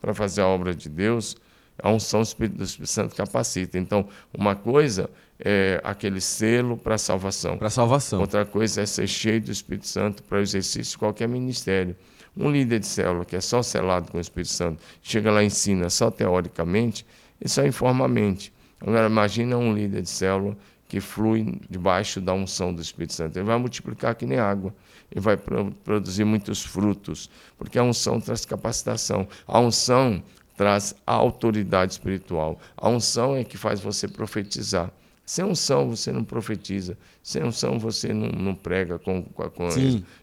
para 0.00 0.14
fazer 0.14 0.42
a 0.42 0.46
obra 0.46 0.72
de 0.72 0.88
Deus, 0.88 1.36
a 1.82 1.90
unção 1.90 2.20
do 2.20 2.26
Espírito 2.26 2.86
Santo 2.86 3.16
capacita. 3.16 3.76
Então, 3.76 4.08
uma 4.32 4.54
coisa 4.54 5.10
é 5.40 5.80
aquele 5.84 6.20
selo 6.20 6.76
para 6.76 6.96
a 6.96 6.98
salvação. 6.98 7.56
Para 7.56 7.70
salvação. 7.70 8.20
Outra 8.20 8.44
coisa 8.44 8.82
é 8.82 8.86
ser 8.86 9.06
cheio 9.06 9.40
do 9.40 9.52
Espírito 9.52 9.86
Santo 9.86 10.22
para 10.22 10.38
o 10.38 10.40
exercício 10.40 10.92
de 10.92 10.98
qualquer 10.98 11.28
ministério. 11.28 11.96
Um 12.36 12.50
líder 12.50 12.80
de 12.80 12.86
célula 12.86 13.24
que 13.24 13.36
é 13.36 13.40
só 13.40 13.62
selado 13.62 14.10
com 14.10 14.18
o 14.18 14.20
Espírito 14.20 14.52
Santo, 14.52 14.82
chega 15.02 15.30
lá 15.30 15.42
e 15.42 15.46
ensina 15.46 15.90
só 15.90 16.10
teoricamente, 16.10 17.04
e 17.40 17.48
só 17.48 17.64
informa 17.66 18.04
a 18.04 18.08
mente. 18.08 18.52
Agora, 18.80 19.06
imagina 19.06 19.56
um 19.56 19.74
líder 19.74 20.02
de 20.02 20.10
célula 20.10 20.56
que 20.88 21.00
flui 21.00 21.60
debaixo 21.68 22.20
da 22.20 22.32
unção 22.32 22.72
do 22.72 22.80
Espírito 22.80 23.12
Santo. 23.12 23.36
Ele 23.36 23.44
vai 23.44 23.58
multiplicar 23.58 24.14
que 24.14 24.24
nem 24.24 24.38
água. 24.38 24.74
Ele 25.10 25.20
vai 25.20 25.36
produzir 25.36 26.24
muitos 26.24 26.64
frutos, 26.64 27.28
porque 27.56 27.78
a 27.78 27.82
unção 27.82 28.20
traz 28.20 28.44
capacitação. 28.44 29.28
A 29.46 29.58
unção 29.60 30.22
traz 30.56 30.94
autoridade 31.06 31.92
espiritual. 31.92 32.58
A 32.76 32.88
unção 32.88 33.36
é 33.36 33.44
que 33.44 33.56
faz 33.56 33.80
você 33.80 34.08
profetizar. 34.08 34.90
Sem 35.28 35.44
unção 35.44 35.90
você 35.90 36.10
não 36.10 36.24
profetiza. 36.24 36.96
Sem 37.22 37.44
unção 37.44 37.78
você 37.78 38.14
não, 38.14 38.30
não 38.30 38.54
prega 38.54 38.98
com, 38.98 39.22
com 39.22 39.68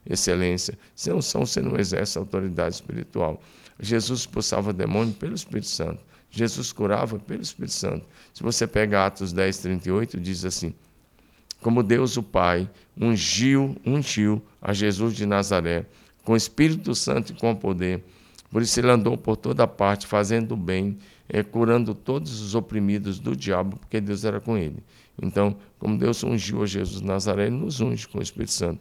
excelência. 0.03 0.75
Sem 0.95 1.13
unção 1.13 1.45
você 1.45 1.61
não 1.61 1.77
exerce 1.77 2.17
autoridade 2.17 2.73
espiritual. 2.73 3.39
Jesus 3.79 4.21
expulsava 4.21 4.73
demônio 4.73 5.13
pelo 5.13 5.35
Espírito 5.35 5.67
Santo. 5.67 5.99
Jesus 6.31 6.71
curava 6.71 7.19
pelo 7.19 7.43
Espírito 7.43 7.75
Santo. 7.75 8.03
Se 8.33 8.41
você 8.41 8.65
pega 8.65 9.05
Atos 9.05 9.31
10, 9.31 9.59
38, 9.59 10.19
diz 10.19 10.43
assim: 10.43 10.73
Como 11.61 11.83
Deus 11.83 12.17
o 12.17 12.23
Pai 12.23 12.67
ungiu, 12.99 13.77
ungiu 13.85 14.41
a 14.59 14.73
Jesus 14.73 15.15
de 15.15 15.27
Nazaré 15.27 15.85
com 16.23 16.33
o 16.33 16.35
Espírito 16.35 16.95
Santo 16.95 17.31
e 17.31 17.35
com 17.35 17.55
poder. 17.55 18.03
Por 18.55 18.61
isso 18.61 18.79
ele 18.79 18.89
andou 18.89 19.17
por 19.17 19.35
toda 19.35 19.67
parte, 19.67 20.07
fazendo 20.07 20.55
bem 20.55 20.97
é, 21.27 21.43
curando 21.43 21.93
todos 21.93 22.39
os 22.39 22.55
oprimidos 22.55 23.19
do 23.19 23.35
diabo, 23.35 23.75
porque 23.75 23.99
Deus 23.99 24.23
era 24.23 24.39
com 24.39 24.57
ele. 24.57 24.77
Então, 25.21 25.57
como 25.77 25.97
Deus 25.97 26.23
ungiu 26.23 26.63
a 26.63 26.65
Jesus 26.65 27.01
Nazaré, 27.01 27.47
ele 27.47 27.57
nos 27.57 27.81
unge 27.81 28.07
com 28.07 28.17
o 28.17 28.21
Espírito 28.21 28.53
Santo. 28.53 28.79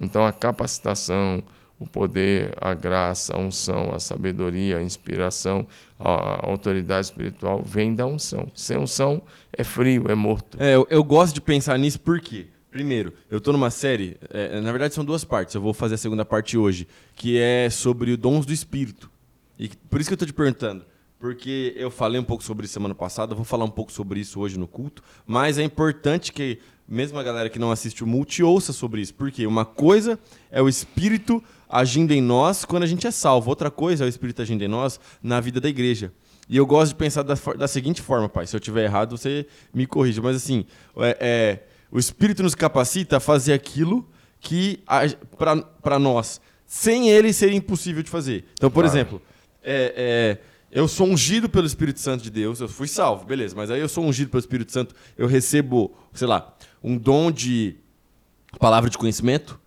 Então, 0.00 0.24
a 0.24 0.32
capacitação, 0.32 1.42
o 1.80 1.84
poder, 1.84 2.54
a 2.60 2.72
graça, 2.74 3.34
a 3.34 3.40
unção, 3.40 3.92
a 3.92 3.98
sabedoria, 3.98 4.78
a 4.78 4.82
inspiração, 4.84 5.66
a 5.98 6.46
autoridade 6.48 7.06
espiritual 7.06 7.60
vem 7.60 7.96
da 7.96 8.06
unção. 8.06 8.46
Sem 8.54 8.78
unção 8.78 9.20
é 9.52 9.64
frio, 9.64 10.04
é 10.08 10.14
morto. 10.14 10.56
É, 10.62 10.76
eu, 10.76 10.86
eu 10.88 11.02
gosto 11.02 11.34
de 11.34 11.40
pensar 11.40 11.76
nisso 11.76 11.98
porque, 11.98 12.46
primeiro, 12.70 13.12
eu 13.30 13.38
estou 13.38 13.52
numa 13.52 13.70
série, 13.70 14.16
é, 14.30 14.60
na 14.60 14.70
verdade 14.70 14.94
são 14.94 15.04
duas 15.04 15.24
partes, 15.24 15.54
eu 15.54 15.60
vou 15.60 15.72
fazer 15.72 15.94
a 15.94 15.98
segunda 15.98 16.24
parte 16.24 16.56
hoje, 16.56 16.86
que 17.14 17.38
é 17.38 17.68
sobre 17.70 18.16
dons 18.16 18.46
do 18.46 18.52
Espírito. 18.52 19.10
E 19.58 19.68
por 19.90 20.00
isso 20.00 20.08
que 20.08 20.12
eu 20.12 20.16
estou 20.16 20.26
te 20.26 20.34
perguntando 20.34 20.84
porque 21.18 21.74
eu 21.76 21.90
falei 21.90 22.20
um 22.20 22.24
pouco 22.24 22.44
sobre 22.44 22.64
isso 22.64 22.74
semana 22.74 22.94
passada, 22.94 23.34
vou 23.34 23.44
falar 23.44 23.64
um 23.64 23.70
pouco 23.70 23.90
sobre 23.90 24.20
isso 24.20 24.38
hoje 24.38 24.58
no 24.58 24.68
culto, 24.68 25.02
mas 25.26 25.58
é 25.58 25.64
importante 25.64 26.32
que 26.32 26.58
mesmo 26.88 27.18
a 27.18 27.22
galera 27.22 27.50
que 27.50 27.58
não 27.58 27.70
assiste 27.70 28.02
o 28.04 28.06
multi 28.06 28.42
ouça 28.42 28.72
sobre 28.72 29.00
isso, 29.00 29.14
porque 29.14 29.46
uma 29.46 29.64
coisa 29.64 30.18
é 30.50 30.62
o 30.62 30.68
espírito 30.68 31.42
agindo 31.68 32.12
em 32.12 32.22
nós 32.22 32.64
quando 32.64 32.84
a 32.84 32.86
gente 32.86 33.06
é 33.06 33.10
salvo, 33.10 33.50
outra 33.50 33.70
coisa 33.70 34.04
é 34.04 34.06
o 34.06 34.08
espírito 34.08 34.40
agindo 34.40 34.62
em 34.62 34.68
nós 34.68 34.98
na 35.22 35.40
vida 35.40 35.60
da 35.60 35.68
igreja. 35.68 36.12
E 36.48 36.56
eu 36.56 36.64
gosto 36.64 36.92
de 36.92 36.94
pensar 36.94 37.22
da, 37.22 37.34
da 37.34 37.68
seguinte 37.68 38.00
forma, 38.00 38.26
pai. 38.26 38.46
Se 38.46 38.56
eu 38.56 38.60
tiver 38.60 38.84
errado, 38.84 39.18
você 39.18 39.46
me 39.74 39.86
corrija. 39.86 40.22
Mas 40.22 40.36
assim, 40.36 40.64
é, 40.96 41.18
é 41.20 41.62
o 41.90 41.98
Espírito 41.98 42.42
nos 42.42 42.54
capacita 42.54 43.16
a 43.16 43.20
fazer 43.20 43.52
aquilo 43.52 44.08
que 44.40 44.80
para 45.82 45.98
nós, 45.98 46.40
sem 46.66 47.08
ele, 47.10 47.32
seria 47.32 47.56
impossível 47.56 48.02
de 48.02 48.10
fazer. 48.10 48.44
Então, 48.54 48.70
por 48.70 48.84
claro. 48.84 48.96
exemplo, 48.96 49.22
é, 49.62 50.38
é 50.44 50.58
eu 50.70 50.86
sou 50.86 51.06
ungido 51.06 51.48
pelo 51.48 51.66
Espírito 51.66 51.98
Santo 51.98 52.22
de 52.22 52.30
Deus, 52.30 52.60
eu 52.60 52.68
fui 52.68 52.86
salvo, 52.86 53.24
beleza, 53.24 53.56
mas 53.56 53.70
aí 53.70 53.80
eu 53.80 53.88
sou 53.88 54.04
ungido 54.04 54.30
pelo 54.30 54.40
Espírito 54.40 54.70
Santo, 54.70 54.94
eu 55.16 55.26
recebo, 55.26 55.96
sei 56.12 56.26
lá, 56.26 56.54
um 56.84 56.96
dom 56.96 57.30
de 57.30 57.76
palavra 58.58 58.90
de 58.90 58.98
conhecimento, 58.98 59.58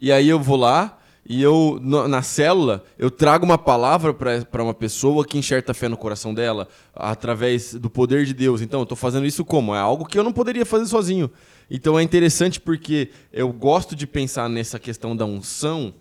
e 0.00 0.12
aí 0.12 0.28
eu 0.28 0.38
vou 0.38 0.56
lá 0.56 0.97
e 1.28 1.42
eu, 1.42 1.78
na 1.82 2.22
célula, 2.22 2.82
eu 2.96 3.10
trago 3.10 3.44
uma 3.44 3.58
palavra 3.58 4.14
para 4.14 4.62
uma 4.62 4.72
pessoa 4.72 5.26
que 5.26 5.36
enxerta 5.36 5.74
fé 5.74 5.86
no 5.86 5.96
coração 5.96 6.32
dela, 6.32 6.66
através 6.94 7.74
do 7.74 7.90
poder 7.90 8.24
de 8.24 8.32
Deus. 8.32 8.62
Então, 8.62 8.80
eu 8.80 8.84
estou 8.84 8.96
fazendo 8.96 9.26
isso 9.26 9.44
como? 9.44 9.74
É 9.74 9.78
algo 9.78 10.06
que 10.06 10.18
eu 10.18 10.24
não 10.24 10.32
poderia 10.32 10.64
fazer 10.64 10.86
sozinho. 10.86 11.30
Então, 11.70 11.98
é 11.98 12.02
interessante 12.02 12.58
porque 12.58 13.10
eu 13.30 13.52
gosto 13.52 13.94
de 13.94 14.06
pensar 14.06 14.48
nessa 14.48 14.78
questão 14.78 15.14
da 15.14 15.26
unção, 15.26 15.92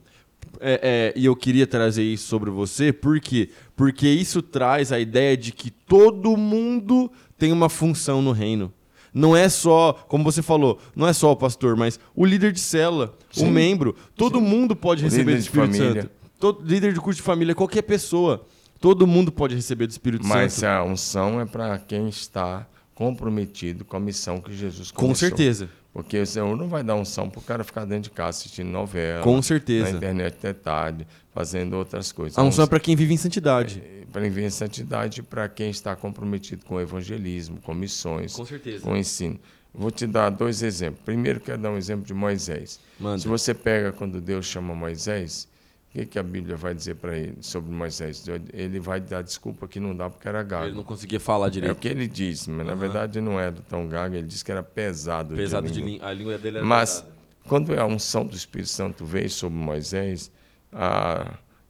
é, 0.61 1.13
é, 1.13 1.19
e 1.19 1.25
eu 1.25 1.35
queria 1.35 1.67
trazer 1.67 2.03
isso 2.03 2.25
sobre 2.27 2.49
você, 2.49 2.93
por 2.93 3.19
quê? 3.19 3.49
Porque 3.75 4.07
isso 4.07 4.41
traz 4.41 4.93
a 4.93 4.99
ideia 4.99 5.35
de 5.35 5.51
que 5.51 5.69
todo 5.69 6.37
mundo 6.37 7.11
tem 7.37 7.51
uma 7.51 7.67
função 7.67 8.21
no 8.21 8.31
reino. 8.31 8.73
Não 9.13 9.35
é 9.35 9.49
só, 9.49 9.93
como 10.07 10.23
você 10.23 10.41
falou, 10.41 10.79
não 10.95 11.07
é 11.07 11.13
só 11.13 11.31
o 11.31 11.35
pastor, 11.35 11.75
mas 11.75 11.99
o 12.15 12.25
líder 12.25 12.51
de 12.51 12.59
célula, 12.59 13.13
Sim. 13.31 13.47
o 13.47 13.51
membro, 13.51 13.95
todo 14.15 14.39
Sim. 14.39 14.45
mundo 14.45 14.75
pode 14.75 15.03
receber 15.03 15.33
do 15.33 15.39
Espírito 15.39 15.75
Santo. 15.75 16.09
Todo 16.39 16.63
líder 16.63 16.93
de 16.93 16.99
curso 16.99 17.17
de 17.17 17.23
família, 17.23 17.55
qualquer 17.55 17.81
pessoa, 17.81 18.45
todo 18.79 19.07
mundo 19.07 19.31
pode 19.31 19.55
receber 19.55 19.87
do 19.87 19.91
Espírito 19.91 20.25
mas 20.25 20.53
Santo. 20.53 20.65
Mas 20.65 20.79
a 20.79 20.83
unção 20.83 21.41
é 21.41 21.45
para 21.45 21.77
quem 21.79 22.07
está 22.09 22.67
comprometido 22.93 23.85
com 23.85 23.97
a 23.97 23.99
missão 23.99 24.39
que 24.39 24.53
Jesus 24.53 24.91
começou. 24.91 25.09
Com 25.09 25.15
certeza. 25.15 25.69
Porque 25.93 26.19
o 26.19 26.27
Senhor 26.27 26.55
não 26.55 26.67
vai 26.67 26.83
dar 26.83 26.93
unção 26.93 27.27
para 27.27 27.39
o 27.39 27.41
cara 27.41 27.63
ficar 27.63 27.83
dentro 27.85 28.03
de 28.03 28.09
casa 28.11 28.29
assistindo 28.37 28.69
novela. 28.69 29.23
Com 29.23 29.41
certeza. 29.41 29.89
Na 29.89 29.97
internet 29.97 30.35
até 30.35 30.53
tarde, 30.53 31.07
fazendo 31.37 31.75
outras 31.75 32.11
coisas. 32.11 32.35
A 32.35 32.41
unção 32.41 32.65
é 32.65 32.67
para 32.67 32.79
quem 32.79 32.95
vive 32.95 33.13
em 33.13 33.17
santidade. 33.17 33.79
É, 33.85 34.05
para 34.11 34.23
viver 34.23 34.43
em 34.43 34.49
santidade 34.49 35.21
para 35.21 35.47
quem 35.47 35.69
está 35.69 35.95
comprometido 35.95 36.65
com 36.65 36.75
o 36.75 36.81
evangelismo, 36.81 37.61
com 37.61 37.75
missões. 37.75 38.35
Com 38.35 38.43
certeza. 38.43 38.83
Com 38.83 38.93
o 38.93 38.97
ensino. 38.97 39.39
Vou 39.71 39.91
te 39.91 40.07
dar 40.07 40.31
dois 40.31 40.63
exemplos. 40.63 40.99
Primeiro, 41.05 41.39
quero 41.39 41.61
dar 41.61 41.69
um 41.69 41.77
exemplo 41.77 42.03
de 42.03 42.13
Moisés. 42.13 42.79
Manda. 42.99 43.19
Se 43.19 43.27
você 43.27 43.53
pega 43.53 43.91
quando 43.91 44.19
Deus 44.19 44.47
chama 44.47 44.73
Moisés, 44.73 45.47
o 45.91 45.99
que, 45.99 46.07
que 46.07 46.17
a 46.17 46.23
Bíblia 46.23 46.55
vai 46.55 46.73
dizer 46.73 46.95
para 46.95 47.15
ele 47.15 47.37
sobre 47.41 47.71
Moisés? 47.71 48.25
Ele 48.51 48.79
vai 48.79 48.99
dar 48.99 49.21
desculpa 49.21 49.67
que 49.67 49.79
não 49.79 49.95
dá 49.95 50.09
porque 50.09 50.27
era 50.27 50.41
gago. 50.41 50.65
Ele 50.65 50.75
não 50.75 50.83
conseguia 50.83 51.19
falar 51.19 51.49
direito. 51.49 51.69
É 51.69 51.73
o 51.73 51.75
que 51.75 51.87
ele 51.87 52.07
disse, 52.07 52.49
mas 52.49 52.61
uhum. 52.61 52.71
na 52.71 52.75
verdade 52.75 53.21
não 53.21 53.39
era 53.39 53.53
tão 53.69 53.87
gago, 53.87 54.15
ele 54.15 54.25
disse 54.25 54.43
que 54.43 54.51
era 54.51 54.63
pesado. 54.63 55.35
Pesado 55.35 55.69
de, 55.69 55.81
língua. 55.81 56.07
A 56.07 56.13
língua 56.13 56.37
dele 56.39 56.57
era 56.57 56.65
Mas 56.65 57.01
pesada. 57.01 57.11
quando 57.47 57.79
a 57.79 57.85
unção 57.85 58.25
do 58.25 58.35
Espírito 58.35 58.69
Santo 58.69 59.05
veio 59.05 59.29
sobre 59.29 59.59
Moisés, 59.59 60.31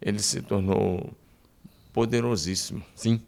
ele 0.01 0.19
se 0.19 0.41
tornou 0.41 1.13
poderosíssimo. 1.93 2.83
Sim. 2.95 3.21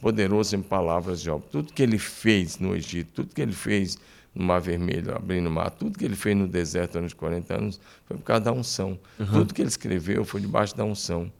Poderoso 0.00 0.56
em 0.56 0.62
palavras 0.62 1.20
de 1.20 1.30
obra. 1.30 1.48
Tudo 1.50 1.72
que 1.72 1.82
ele 1.82 1.98
fez 1.98 2.58
no 2.58 2.74
Egito, 2.74 3.12
tudo 3.14 3.34
que 3.34 3.40
ele 3.40 3.52
fez 3.52 3.98
no 4.34 4.44
Mar 4.44 4.60
Vermelho, 4.60 5.16
abrindo 5.16 5.48
o 5.48 5.50
mar. 5.50 5.70
Tudo 5.70 5.98
que 5.98 6.04
ele 6.04 6.14
fez 6.14 6.36
no 6.36 6.46
deserto 6.46 6.92
durante 6.92 7.14
40 7.14 7.54
anos 7.54 7.80
foi 8.04 8.16
por 8.16 8.24
causa 8.24 8.44
da 8.44 8.52
unção. 8.52 8.98
Uhum. 9.18 9.26
Tudo 9.26 9.54
que 9.54 9.62
ele 9.62 9.68
escreveu 9.68 10.24
foi 10.24 10.40
debaixo 10.40 10.76
da 10.76 10.84
unção. 10.84 11.32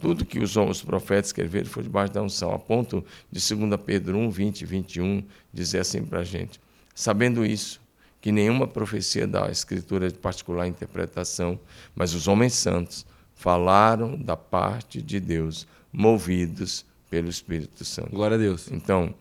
Tudo 0.00 0.24
que 0.24 0.38
os, 0.38 0.56
os 0.56 0.82
profetas 0.82 1.26
escreveram 1.26 1.66
foi 1.66 1.82
debaixo 1.82 2.12
da 2.12 2.22
unção. 2.22 2.52
A 2.52 2.58
ponto 2.58 3.04
de 3.30 3.54
2 3.54 3.80
Pedro 3.84 4.18
1, 4.18 4.30
20 4.30 4.60
e 4.60 4.66
21 4.66 5.24
dizer 5.52 5.78
assim 5.80 6.04
para 6.04 6.20
a 6.20 6.24
gente: 6.24 6.60
Sabendo 6.94 7.44
isso, 7.44 7.80
que 8.20 8.30
nenhuma 8.30 8.66
profecia 8.66 9.26
da 9.26 9.50
Escritura 9.50 10.06
é 10.06 10.10
de 10.10 10.18
particular 10.18 10.66
interpretação, 10.66 11.58
mas 11.94 12.14
os 12.14 12.28
homens 12.28 12.52
santos 12.52 13.04
falaram 13.34 14.16
da 14.16 14.36
parte 14.36 15.02
de 15.02 15.20
Deus, 15.20 15.66
movidos 15.92 16.84
pelo 17.10 17.28
Espírito 17.28 17.84
Santo. 17.84 18.10
Glória 18.10 18.36
a 18.36 18.40
Deus. 18.40 18.70
Então, 18.70 19.14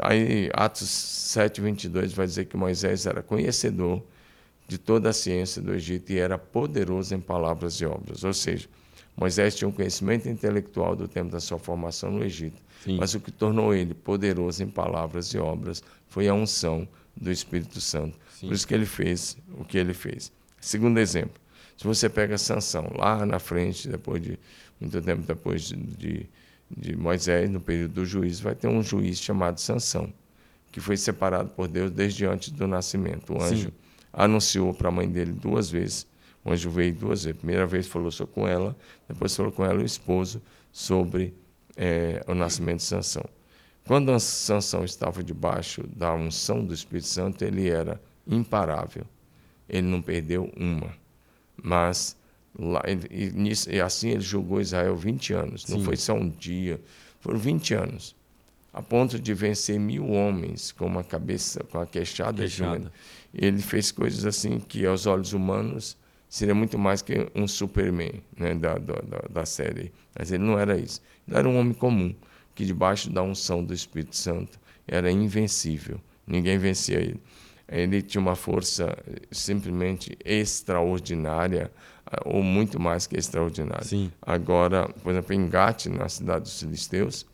Aí, 0.00 0.50
Atos 0.52 0.88
7, 0.88 1.60
22 1.60 2.12
vai 2.12 2.26
dizer 2.26 2.46
que 2.46 2.56
Moisés 2.56 3.06
era 3.06 3.22
conhecedor 3.22 4.02
de 4.66 4.78
toda 4.78 5.10
a 5.10 5.12
ciência 5.12 5.60
do 5.60 5.74
Egito 5.74 6.10
e 6.10 6.18
era 6.18 6.38
poderoso 6.38 7.14
em 7.14 7.20
palavras 7.20 7.74
e 7.74 7.84
obras. 7.84 8.24
Ou 8.24 8.32
seja, 8.32 8.66
Moisés 9.16 9.54
tinha 9.54 9.68
um 9.68 9.72
conhecimento 9.72 10.28
intelectual 10.28 10.96
do 10.96 11.06
tempo 11.06 11.30
da 11.30 11.40
sua 11.40 11.58
formação 11.58 12.10
no 12.10 12.24
Egito. 12.24 12.62
Sim. 12.82 12.96
Mas 12.98 13.14
o 13.14 13.20
que 13.20 13.30
tornou 13.30 13.74
ele 13.74 13.94
poderoso 13.94 14.62
em 14.62 14.68
palavras 14.68 15.28
e 15.28 15.38
obras 15.38 15.82
foi 16.08 16.28
a 16.28 16.34
unção 16.34 16.88
do 17.14 17.30
Espírito 17.30 17.80
Santo. 17.80 18.18
Sim. 18.32 18.48
Por 18.48 18.54
isso 18.54 18.66
que 18.66 18.74
ele 18.74 18.86
fez 18.86 19.36
o 19.58 19.64
que 19.64 19.76
ele 19.76 19.94
fez. 19.94 20.32
Segundo 20.60 20.98
exemplo, 20.98 21.40
se 21.76 21.84
você 21.84 22.08
pega 22.08 22.38
Sansão, 22.38 22.90
lá 22.96 23.24
na 23.26 23.38
frente, 23.38 23.88
depois 23.88 24.22
de 24.22 24.38
muito 24.80 25.00
tempo 25.00 25.22
depois 25.22 25.62
de, 25.62 25.76
de 25.76 26.28
de 26.70 26.96
Moisés, 26.96 27.50
no 27.50 27.60
período 27.60 27.94
do 27.94 28.06
juízo, 28.06 28.42
vai 28.42 28.54
ter 28.54 28.68
um 28.68 28.82
juiz 28.82 29.18
chamado 29.20 29.60
Sansão, 29.60 30.12
que 30.72 30.80
foi 30.80 30.96
separado 30.96 31.50
por 31.50 31.68
Deus 31.68 31.90
desde 31.90 32.26
antes 32.26 32.50
do 32.50 32.66
nascimento. 32.66 33.34
O 33.34 33.42
anjo 33.42 33.68
Sim. 33.68 33.74
anunciou 34.12 34.74
para 34.74 34.88
a 34.88 34.90
mãe 34.90 35.08
dele 35.08 35.32
duas 35.32 35.70
vezes 35.70 36.06
O 36.44 36.50
anjo 36.50 36.70
veio 36.70 36.94
duas 36.94 37.24
vezes. 37.24 37.36
A 37.36 37.38
primeira 37.38 37.66
vez 37.66 37.86
falou 37.86 38.10
só 38.10 38.26
com 38.26 38.46
ela, 38.46 38.76
depois 39.08 39.34
falou 39.34 39.52
com 39.52 39.64
ela 39.64 39.80
o 39.80 39.84
esposo 39.84 40.42
sobre 40.72 41.34
é, 41.76 42.24
o 42.26 42.34
nascimento 42.34 42.78
de 42.78 42.84
Sansão. 42.84 43.24
Quando 43.86 44.10
a 44.10 44.18
Sansão 44.18 44.84
estava 44.84 45.22
debaixo 45.22 45.86
da 45.86 46.14
unção 46.14 46.64
do 46.64 46.72
Espírito 46.72 47.06
Santo, 47.06 47.44
ele 47.44 47.68
era 47.68 48.00
imparável. 48.26 49.04
Ele 49.68 49.86
não 49.86 50.00
perdeu 50.00 50.50
uma. 50.56 50.94
Mas 51.62 52.16
lá, 52.58 52.82
e, 53.10 53.30
nisso, 53.30 53.70
e 53.70 53.80
assim 53.80 54.10
ele 54.10 54.20
julgou 54.20 54.60
Israel 54.60 54.96
20 54.96 55.32
anos. 55.32 55.66
Não 55.68 55.80
foi 55.80 55.96
só 55.96 56.14
um 56.14 56.28
dia, 56.28 56.80
foram 57.20 57.38
20 57.38 57.74
anos. 57.74 58.16
A 58.72 58.82
ponto 58.82 59.18
de 59.20 59.32
vencer 59.34 59.78
mil 59.78 60.10
homens 60.10 60.72
com 60.72 60.86
uma 60.86 61.04
cabeça, 61.04 61.62
com 61.64 61.78
a 61.78 61.86
queixada, 61.86 62.38
queixada. 62.38 62.92
Ele 63.32 63.62
fez 63.62 63.92
coisas 63.92 64.24
assim 64.26 64.58
que 64.58 64.84
aos 64.84 65.06
olhos 65.06 65.32
humanos 65.32 65.96
seria 66.28 66.54
muito 66.54 66.76
mais 66.76 67.00
que 67.00 67.30
um 67.34 67.46
Superman 67.46 68.20
né, 68.36 68.54
da, 68.54 68.74
da, 68.74 69.00
da 69.30 69.46
série. 69.46 69.92
Mas 70.18 70.32
ele 70.32 70.42
não 70.42 70.58
era 70.58 70.76
isso. 70.76 71.00
Ele 71.28 71.38
era 71.38 71.48
um 71.48 71.56
homem 71.56 71.72
comum, 71.72 72.12
que 72.54 72.64
debaixo 72.64 73.08
da 73.10 73.22
unção 73.22 73.64
do 73.64 73.72
Espírito 73.72 74.16
Santo 74.16 74.58
era 74.86 75.10
invencível. 75.10 76.00
Ninguém 76.26 76.58
vencia 76.58 76.98
ele. 76.98 77.20
Ele 77.68 78.02
tinha 78.02 78.20
uma 78.20 78.36
força 78.36 78.96
simplesmente 79.30 80.16
extraordinária, 80.24 81.72
ou 82.24 82.42
muito 82.42 82.78
mais 82.78 83.06
que 83.06 83.16
extraordinária. 83.16 83.84
Sim. 83.84 84.12
Agora, 84.20 84.88
por 85.02 85.10
exemplo, 85.10 85.32
em 85.34 85.48
Gate, 85.48 85.86
na 85.86 86.08
cidade 86.08 86.44
dos 86.44 86.60
Filisteus, 86.60 87.26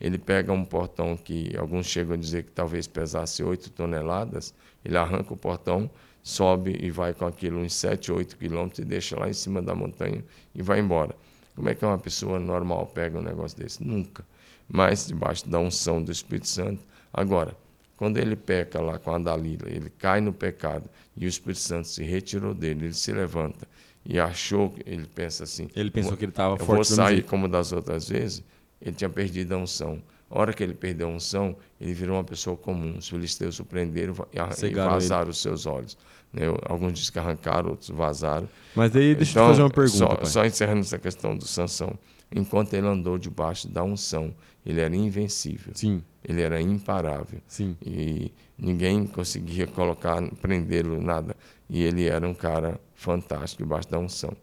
ele 0.00 0.18
pega 0.18 0.52
um 0.52 0.64
portão 0.64 1.16
que 1.16 1.56
alguns 1.56 1.86
chegam 1.86 2.14
a 2.14 2.16
dizer 2.16 2.44
que 2.44 2.50
talvez 2.50 2.86
pesasse 2.86 3.42
8 3.42 3.70
toneladas, 3.70 4.54
ele 4.84 4.96
arranca 4.96 5.32
o 5.32 5.36
portão, 5.36 5.90
sobe 6.22 6.76
e 6.80 6.90
vai 6.90 7.12
com 7.12 7.26
aquilo 7.26 7.58
uns 7.60 7.74
7, 7.74 8.12
8 8.12 8.36
quilômetros 8.36 8.78
e 8.80 8.84
deixa 8.84 9.18
lá 9.18 9.28
em 9.28 9.32
cima 9.32 9.60
da 9.60 9.74
montanha 9.74 10.24
e 10.54 10.62
vai 10.62 10.80
embora. 10.80 11.14
Como 11.54 11.68
é 11.68 11.74
que 11.74 11.84
uma 11.84 11.98
pessoa 11.98 12.38
normal 12.38 12.86
pega 12.86 13.18
um 13.18 13.22
negócio 13.22 13.58
desse? 13.58 13.84
Nunca. 13.84 14.24
Mas 14.68 15.06
debaixo 15.06 15.48
da 15.48 15.58
unção 15.58 16.02
do 16.02 16.10
Espírito 16.10 16.48
Santo. 16.48 16.82
Agora, 17.12 17.54
quando 18.02 18.18
ele 18.18 18.34
peca 18.34 18.80
lá 18.80 18.98
com 18.98 19.14
a 19.14 19.18
Dalila, 19.20 19.68
ele 19.68 19.88
cai 19.88 20.20
no 20.20 20.32
pecado 20.32 20.90
e 21.16 21.24
o 21.24 21.28
Espírito 21.28 21.60
Santo 21.60 21.86
se 21.86 22.02
retirou 22.02 22.52
dele, 22.52 22.86
ele 22.86 22.94
se 22.94 23.12
levanta 23.12 23.64
e 24.04 24.18
achou, 24.18 24.74
ele 24.84 25.06
pensa 25.06 25.44
assim. 25.44 25.68
Ele 25.72 25.88
pensou 25.88 26.16
que 26.16 26.24
ele 26.24 26.32
estava 26.32 26.56
forte. 26.56 26.68
Eu 26.68 26.74
vou 26.74 26.84
sair 26.84 27.22
como 27.22 27.46
das 27.46 27.70
outras 27.70 28.08
vezes. 28.08 28.42
Ele 28.80 28.96
tinha 28.96 29.08
perdido 29.08 29.54
a 29.54 29.58
unção. 29.58 30.02
A 30.28 30.36
hora 30.36 30.52
que 30.52 30.64
ele 30.64 30.74
perdeu 30.74 31.06
a 31.06 31.10
unção, 31.12 31.54
ele 31.80 31.94
virou 31.94 32.16
uma 32.16 32.24
pessoa 32.24 32.56
comum. 32.56 32.96
Os 32.98 33.08
filisteus 33.08 33.60
o 33.60 33.64
prenderam 33.64 34.14
e, 34.32 34.66
e 34.66 34.74
vazaram 34.74 35.22
ele. 35.22 35.30
os 35.30 35.40
seus 35.40 35.64
olhos. 35.64 35.96
Né? 36.32 36.46
Alguns 36.64 36.94
dizem 36.94 37.12
que 37.12 37.20
arrancaram, 37.20 37.70
outros 37.70 37.90
vazaram. 37.90 38.48
Mas 38.74 38.96
aí 38.96 39.14
deixa 39.14 39.30
então, 39.30 39.44
eu 39.44 39.46
te 39.46 39.50
fazer 39.52 39.62
uma 39.62 39.70
pergunta. 39.70 40.24
Só, 40.24 40.40
só 40.40 40.44
encerrando 40.44 40.80
essa 40.80 40.98
questão 40.98 41.36
do 41.36 41.46
Sansão. 41.46 41.96
Enquanto 42.34 42.74
ele 42.74 42.88
andou 42.88 43.16
debaixo 43.16 43.68
da 43.68 43.84
unção, 43.84 44.34
ele 44.64 44.80
era 44.80 44.94
invencível. 44.94 45.72
Sim. 45.74 46.02
Ele 46.24 46.40
era 46.40 46.60
imparável. 46.60 47.40
Sim. 47.46 47.76
E 47.84 48.32
ninguém 48.56 49.06
conseguia 49.06 49.66
colocar, 49.66 50.22
prendê-lo, 50.40 51.00
nada. 51.00 51.36
E 51.68 51.82
ele 51.82 52.06
era 52.06 52.26
um 52.26 52.34
cara 52.34 52.80
fantástico 52.94 53.62
debaixo 53.62 53.90
da 53.90 53.98
unção. 53.98 54.36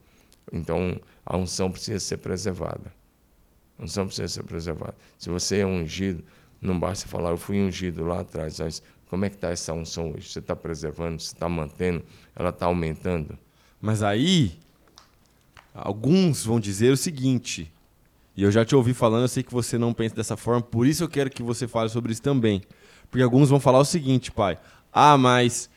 Então, 0.52 1.00
a 1.26 1.38
unção 1.38 1.72
precisa 1.72 2.00
ser 2.00 2.18
preservada. 2.18 2.94
A 3.78 3.84
unção 3.84 4.06
precisa 4.06 4.28
ser 4.28 4.44
preservada. 4.44 4.96
Se 5.18 5.30
você 5.30 5.60
é 5.60 5.66
ungido, 5.66 6.24
não 6.62 6.78
basta 6.78 7.08
falar, 7.08 7.30
eu 7.30 7.38
fui 7.38 7.62
ungido 7.62 8.04
lá 8.04 8.20
atrás, 8.20 8.60
mas 8.60 8.84
como 9.10 9.24
é 9.26 9.30
que 9.30 9.36
está 9.36 9.50
essa 9.50 9.74
unção 9.74 10.12
hoje? 10.12 10.30
Você 10.30 10.40
está 10.40 10.56
preservando, 10.56 11.22
você 11.22 11.34
está 11.34 11.48
mantendo, 11.48 12.04
ela 12.36 12.50
está 12.50 12.66
aumentando? 12.66 13.38
Mas 13.80 14.04
aí, 14.04 14.60
alguns 15.74 16.46
vão 16.46 16.60
dizer 16.60 16.92
o 16.92 16.98
seguinte, 16.98 17.72
e 18.36 18.44
eu 18.44 18.52
já 18.52 18.64
te 18.64 18.76
ouvi 18.76 18.94
falando, 18.94 19.24
eu 19.24 19.28
sei 19.28 19.44
que 19.44 19.52
você 19.52 19.78
não 19.78 19.94
pensa 19.94 20.16
dessa 20.16 20.38
forma, 20.38 20.62
por 20.62 20.88
isso 20.88 21.04
eu 21.04 21.10
quero 21.10 21.30
que 21.30 21.44
você 21.44 21.68
fale 21.68 21.90
sobre 21.90 22.12
isso 22.12 22.22
também. 22.22 22.62
Porque 23.10 23.24
alguns 23.24 23.50
vão 23.50 23.60
falar 23.60 23.80
o 23.80 23.86
seguinte, 23.86 24.32
pai. 24.32 24.58
Ah, 24.94 25.18
mas 25.18 25.70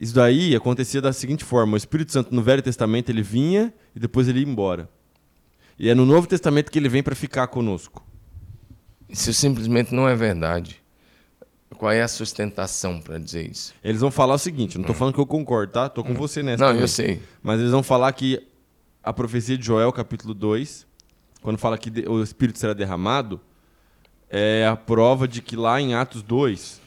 isso 0.00 0.14
daí 0.14 0.54
acontecia 0.54 1.00
da 1.00 1.12
seguinte 1.12 1.44
forma: 1.44 1.74
o 1.74 1.76
Espírito 1.76 2.12
Santo 2.12 2.34
no 2.34 2.42
Velho 2.42 2.62
Testamento 2.62 3.10
ele 3.10 3.22
vinha 3.22 3.72
e 3.94 4.00
depois 4.00 4.28
ele 4.28 4.40
ia 4.40 4.46
embora. 4.46 4.88
E 5.78 5.88
é 5.88 5.94
no 5.94 6.04
Novo 6.04 6.26
Testamento 6.26 6.70
que 6.70 6.78
ele 6.78 6.88
vem 6.88 7.02
para 7.02 7.14
ficar 7.14 7.46
conosco. 7.46 8.04
Isso 9.08 9.32
simplesmente 9.32 9.94
não 9.94 10.08
é 10.08 10.14
verdade. 10.14 10.82
Qual 11.76 11.92
é 11.92 12.02
a 12.02 12.08
sustentação 12.08 13.00
para 13.00 13.18
dizer 13.18 13.48
isso? 13.48 13.72
Eles 13.84 14.00
vão 14.00 14.10
falar 14.10 14.34
o 14.34 14.38
seguinte: 14.38 14.76
não 14.76 14.82
estou 14.82 14.96
falando 14.96 15.14
que 15.14 15.20
eu 15.20 15.26
concordo, 15.26 15.72
tá? 15.72 15.86
Estou 15.86 16.02
com 16.02 16.14
você 16.14 16.42
nessa. 16.42 16.62
Não, 16.62 16.70
também. 16.70 16.82
eu 16.82 16.88
sei. 16.88 17.22
Mas 17.42 17.60
eles 17.60 17.70
vão 17.70 17.82
falar 17.82 18.12
que 18.12 18.44
a 19.02 19.12
profecia 19.12 19.56
de 19.56 19.64
Joel, 19.64 19.92
capítulo 19.92 20.34
2, 20.34 20.87
quando 21.42 21.58
fala 21.58 21.78
que 21.78 21.90
o 22.08 22.22
Espírito 22.22 22.58
será 22.58 22.72
derramado, 22.72 23.40
é 24.30 24.66
a 24.66 24.76
prova 24.76 25.26
de 25.26 25.40
que 25.40 25.56
lá 25.56 25.80
em 25.80 25.94
Atos 25.94 26.22
2, 26.22 26.80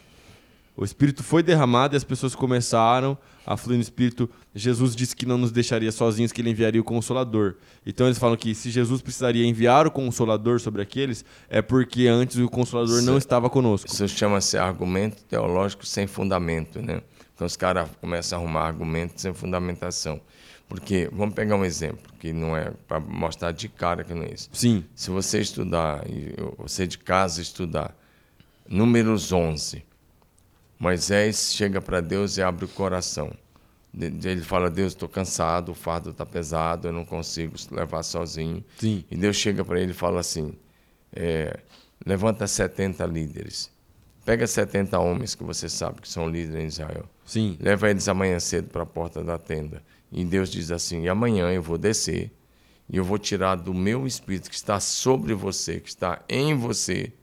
o 0.76 0.86
Espírito 0.86 1.24
foi 1.24 1.44
derramado 1.44 1.96
e 1.96 1.98
as 1.98 2.04
pessoas 2.04 2.36
começaram 2.36 3.18
a 3.46 3.58
fluir 3.58 3.78
no 3.78 3.82
Espírito. 3.82 4.30
Jesus 4.54 4.96
disse 4.96 5.16
que 5.16 5.26
não 5.26 5.38
nos 5.38 5.52
deixaria 5.52 5.92
sozinhos, 5.92 6.32
que 6.32 6.42
ele 6.42 6.50
enviaria 6.50 6.80
o 6.80 6.84
Consolador. 6.84 7.56
Então 7.86 8.08
eles 8.08 8.18
falam 8.18 8.38
que 8.38 8.54
se 8.54 8.70
Jesus 8.70 9.02
precisaria 9.02 9.46
enviar 9.46 9.88
o 9.88 9.92
Consolador 9.92 10.60
sobre 10.60 10.82
aqueles, 10.82 11.26
é 11.50 11.62
porque 11.62 12.08
antes 12.08 12.38
o 12.38 12.50
Consolador 12.50 12.98
isso, 12.98 13.06
não 13.06 13.18
estava 13.18 13.50
conosco. 13.50 13.92
Isso 13.92 14.08
chama-se 14.08 14.58
argumento 14.58 15.24
teológico 15.24 15.86
sem 15.86 16.08
fundamento, 16.08 16.82
né? 16.82 17.02
Então 17.34 17.46
os 17.48 17.56
caras 17.56 17.90
começam 18.00 18.38
a 18.38 18.42
arrumar 18.42 18.68
argumentos 18.68 19.22
sem 19.22 19.34
fundamentação. 19.34 20.22
Porque, 20.72 21.10
vamos 21.12 21.36
pegar 21.36 21.58
um 21.58 21.66
exemplo, 21.66 22.14
que 22.18 22.32
não 22.32 22.56
é 22.56 22.72
para 22.88 22.98
mostrar 22.98 23.52
de 23.52 23.68
cara 23.68 24.06
que 24.06 24.14
não 24.14 24.24
é 24.24 24.34
isso. 24.34 24.50
Sim. 24.54 24.86
Se 24.96 25.10
você 25.10 25.42
estudar, 25.42 26.02
você 26.58 26.88
de 26.88 26.98
casa 26.98 27.42
estudar, 27.42 27.94
Números 28.70 29.34
11, 29.34 29.84
Moisés 30.80 31.54
chega 31.54 31.82
para 31.82 32.00
Deus 32.00 32.38
e 32.38 32.42
abre 32.42 32.64
o 32.64 32.70
coração. 32.70 33.34
Ele 33.94 34.40
fala, 34.40 34.70
Deus, 34.70 34.94
estou 34.94 35.10
cansado, 35.10 35.74
o 35.74 35.76
fardo 35.76 36.12
está 36.12 36.26
pesado, 36.26 36.88
eu 36.88 36.94
não 36.94 37.04
consigo 37.04 37.54
levar 37.70 38.02
sozinho. 38.02 38.64
Sim. 38.78 39.04
E 39.12 39.18
Deus 39.18 39.36
chega 39.36 39.66
para 39.66 39.78
ele 39.78 39.92
e 39.92 39.94
fala 39.94 40.22
assim, 40.22 40.54
é, 41.12 41.60
levanta 42.06 42.48
70 42.48 43.06
líderes. 43.08 43.70
Pega 44.24 44.48
70 44.48 44.98
homens 44.98 45.36
que 45.36 45.44
você 45.44 45.68
sabe 45.68 46.00
que 46.00 46.08
são 46.08 46.30
líderes 46.30 46.64
em 46.64 46.68
Israel. 46.68 47.10
Sim. 47.26 47.58
Leva 47.60 47.90
eles 47.90 48.08
amanhã 48.08 48.40
cedo 48.40 48.70
para 48.70 48.84
a 48.84 48.86
porta 48.86 49.22
da 49.22 49.38
tenda 49.38 49.84
e 50.12 50.26
Deus 50.26 50.50
diz 50.50 50.72
assim: 50.72 51.04
e 51.04 51.10
amanhã 51.10 51.52
eu 51.52 51.62
vou 51.62 51.78
descer 51.78 52.32
e 52.90 52.98
eu 52.98 53.06
vou 53.06 53.18
tirar 53.18 53.56
do 53.56 53.74
meu 53.74 54.06
espírito 54.06 54.50
que 54.50 54.56
está 54.56 54.80
sobre 54.80 55.34
você, 55.34 55.80
que 55.80 55.88
está 55.88 56.22
em 56.28 56.54
você, 56.54 57.14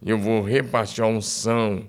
e 0.00 0.08
eu 0.08 0.18
vou 0.18 0.40
repartir 0.42 1.02
a 1.02 1.06
unção 1.06 1.88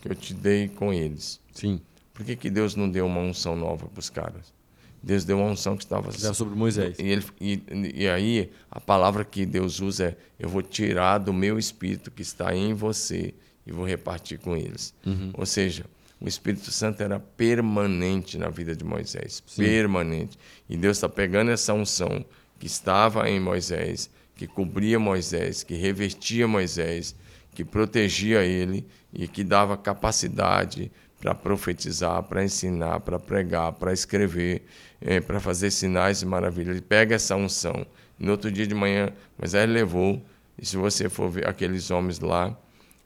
que 0.00 0.08
eu 0.08 0.14
te 0.14 0.32
dei 0.32 0.68
com 0.68 0.92
eles. 0.92 1.40
Sim. 1.52 1.80
Por 2.12 2.24
que, 2.24 2.36
que 2.36 2.48
Deus 2.48 2.76
não 2.76 2.88
deu 2.88 3.06
uma 3.06 3.20
unção 3.20 3.56
nova 3.56 3.88
para 3.88 3.98
os 3.98 4.08
caras? 4.08 4.54
Deus 5.02 5.24
deu 5.24 5.38
uma 5.38 5.50
unção 5.50 5.76
que 5.76 5.84
estava 5.84 6.10
sobre 6.12 6.54
Moisés. 6.54 6.96
E, 6.98 7.02
ele, 7.02 7.24
e, 7.40 7.62
e 7.94 8.08
aí 8.08 8.50
a 8.70 8.80
palavra 8.80 9.24
que 9.24 9.44
Deus 9.44 9.80
usa 9.80 10.06
é: 10.06 10.16
eu 10.38 10.48
vou 10.48 10.62
tirar 10.62 11.18
do 11.18 11.32
meu 11.32 11.58
espírito 11.58 12.10
que 12.10 12.22
está 12.22 12.54
em 12.54 12.72
você 12.72 13.34
e 13.66 13.72
vou 13.72 13.84
repartir 13.84 14.38
com 14.38 14.56
eles. 14.56 14.94
Uhum. 15.04 15.30
Ou 15.34 15.44
seja, 15.44 15.84
o 16.20 16.28
Espírito 16.28 16.70
Santo 16.70 17.02
era 17.02 17.18
permanente 17.18 18.38
na 18.38 18.48
vida 18.48 18.74
de 18.74 18.84
Moisés, 18.84 19.42
Sim. 19.46 19.62
permanente. 19.62 20.38
E 20.68 20.76
Deus 20.76 20.96
está 20.96 21.08
pegando 21.08 21.50
essa 21.50 21.74
unção 21.74 22.24
que 22.58 22.66
estava 22.66 23.28
em 23.28 23.40
Moisés, 23.40 24.10
que 24.36 24.46
cobria 24.46 24.98
Moisés, 24.98 25.62
que 25.62 25.74
revestia 25.74 26.48
Moisés, 26.48 27.14
que 27.54 27.64
protegia 27.64 28.42
ele 28.42 28.86
e 29.12 29.28
que 29.28 29.44
dava 29.44 29.76
capacidade 29.76 30.90
para 31.20 31.34
profetizar, 31.34 32.22
para 32.24 32.44
ensinar, 32.44 33.00
para 33.00 33.18
pregar, 33.18 33.72
para 33.72 33.92
escrever, 33.92 34.62
é, 35.00 35.20
para 35.20 35.40
fazer 35.40 35.70
sinais 35.70 36.20
e 36.20 36.26
maravilhas. 36.26 36.76
Ele 36.76 36.84
pega 36.84 37.14
essa 37.14 37.36
unção. 37.36 37.86
No 38.18 38.32
outro 38.32 38.50
dia 38.50 38.66
de 38.66 38.74
manhã, 38.74 39.10
Moisés 39.38 39.68
levou, 39.68 40.22
e 40.58 40.66
se 40.66 40.76
você 40.76 41.08
for 41.08 41.30
ver 41.30 41.48
aqueles 41.48 41.90
homens 41.90 42.20
lá, 42.20 42.56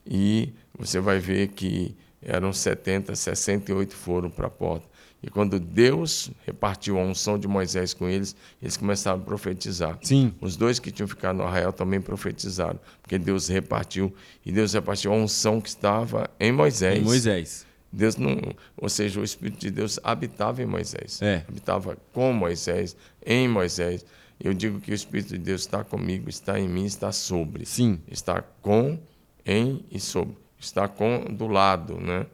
e 0.04 0.52
você 0.76 0.98
vai 0.98 1.18
ver 1.18 1.48
que 1.48 1.94
eram 2.22 2.52
70, 2.52 3.14
68 3.14 3.94
foram 3.94 4.31
para 4.31 4.46
a 4.46 4.50
porta. 4.50 4.87
E 5.22 5.28
quando 5.28 5.59
Deus 5.59 6.31
repartiu 6.46 6.98
a 6.98 7.02
unção 7.02 7.38
de 7.38 7.48
Moisés 7.48 7.92
com 7.92 8.09
eles, 8.09 8.37
eles 8.62 8.76
começaram 8.76 9.18
a 9.18 9.24
profetizar. 9.24 9.98
Sim. 10.00 10.33
Os 10.40 10.57
dois 10.57 10.78
que 10.78 10.92
tinham 10.92 11.09
ficado 11.09 11.37
no 11.37 11.42
arraial 11.42 11.72
também 11.72 12.00
profetizaram, 12.00 12.78
porque 13.02 13.18
Deus 13.18 13.48
repartiu 13.48 14.14
e 14.46 14.52
Deus 14.52 14.72
repartiu 14.72 15.12
a 15.12 15.16
unção 15.16 15.61
que 15.61 15.68
estava 15.68 16.31
em 16.38 16.52
Moisés. 16.52 17.00
Em 17.00 17.04
Moisés. 17.04 17.66
Deus 17.90 18.16
não, 18.16 18.37
ou 18.76 18.88
seja, 18.88 19.18
o 19.18 19.24
Espírito 19.24 19.61
de 19.61 19.70
Deus 19.70 19.98
habitava 20.04 20.62
em 20.62 20.66
Moisés. 20.66 21.20
É. 21.22 21.44
Habitava 21.48 21.96
com 22.12 22.33
Moisés, 22.33 22.94
em 23.24 23.48
Moisés. 23.48 24.04
Eu 24.38 24.54
digo 24.54 24.78
que 24.78 24.92
o 24.92 24.94
Espírito 24.94 25.31
de 25.31 25.38
Deus 25.38 25.62
está 25.62 25.83
comigo, 25.83 26.28
está 26.28 26.61
em 26.61 26.68
mim, 26.68 26.85
está 26.85 27.11
sobre. 27.11 27.64
Sim. 27.66 27.98
Está 28.07 28.42
com, 28.42 29.00
em 29.44 29.85
e 29.90 29.98
sobre 29.98 30.37
está 30.58 30.88
com 30.88 31.24
do 31.24 31.46
lado, 31.46 31.98
né? 32.00 32.26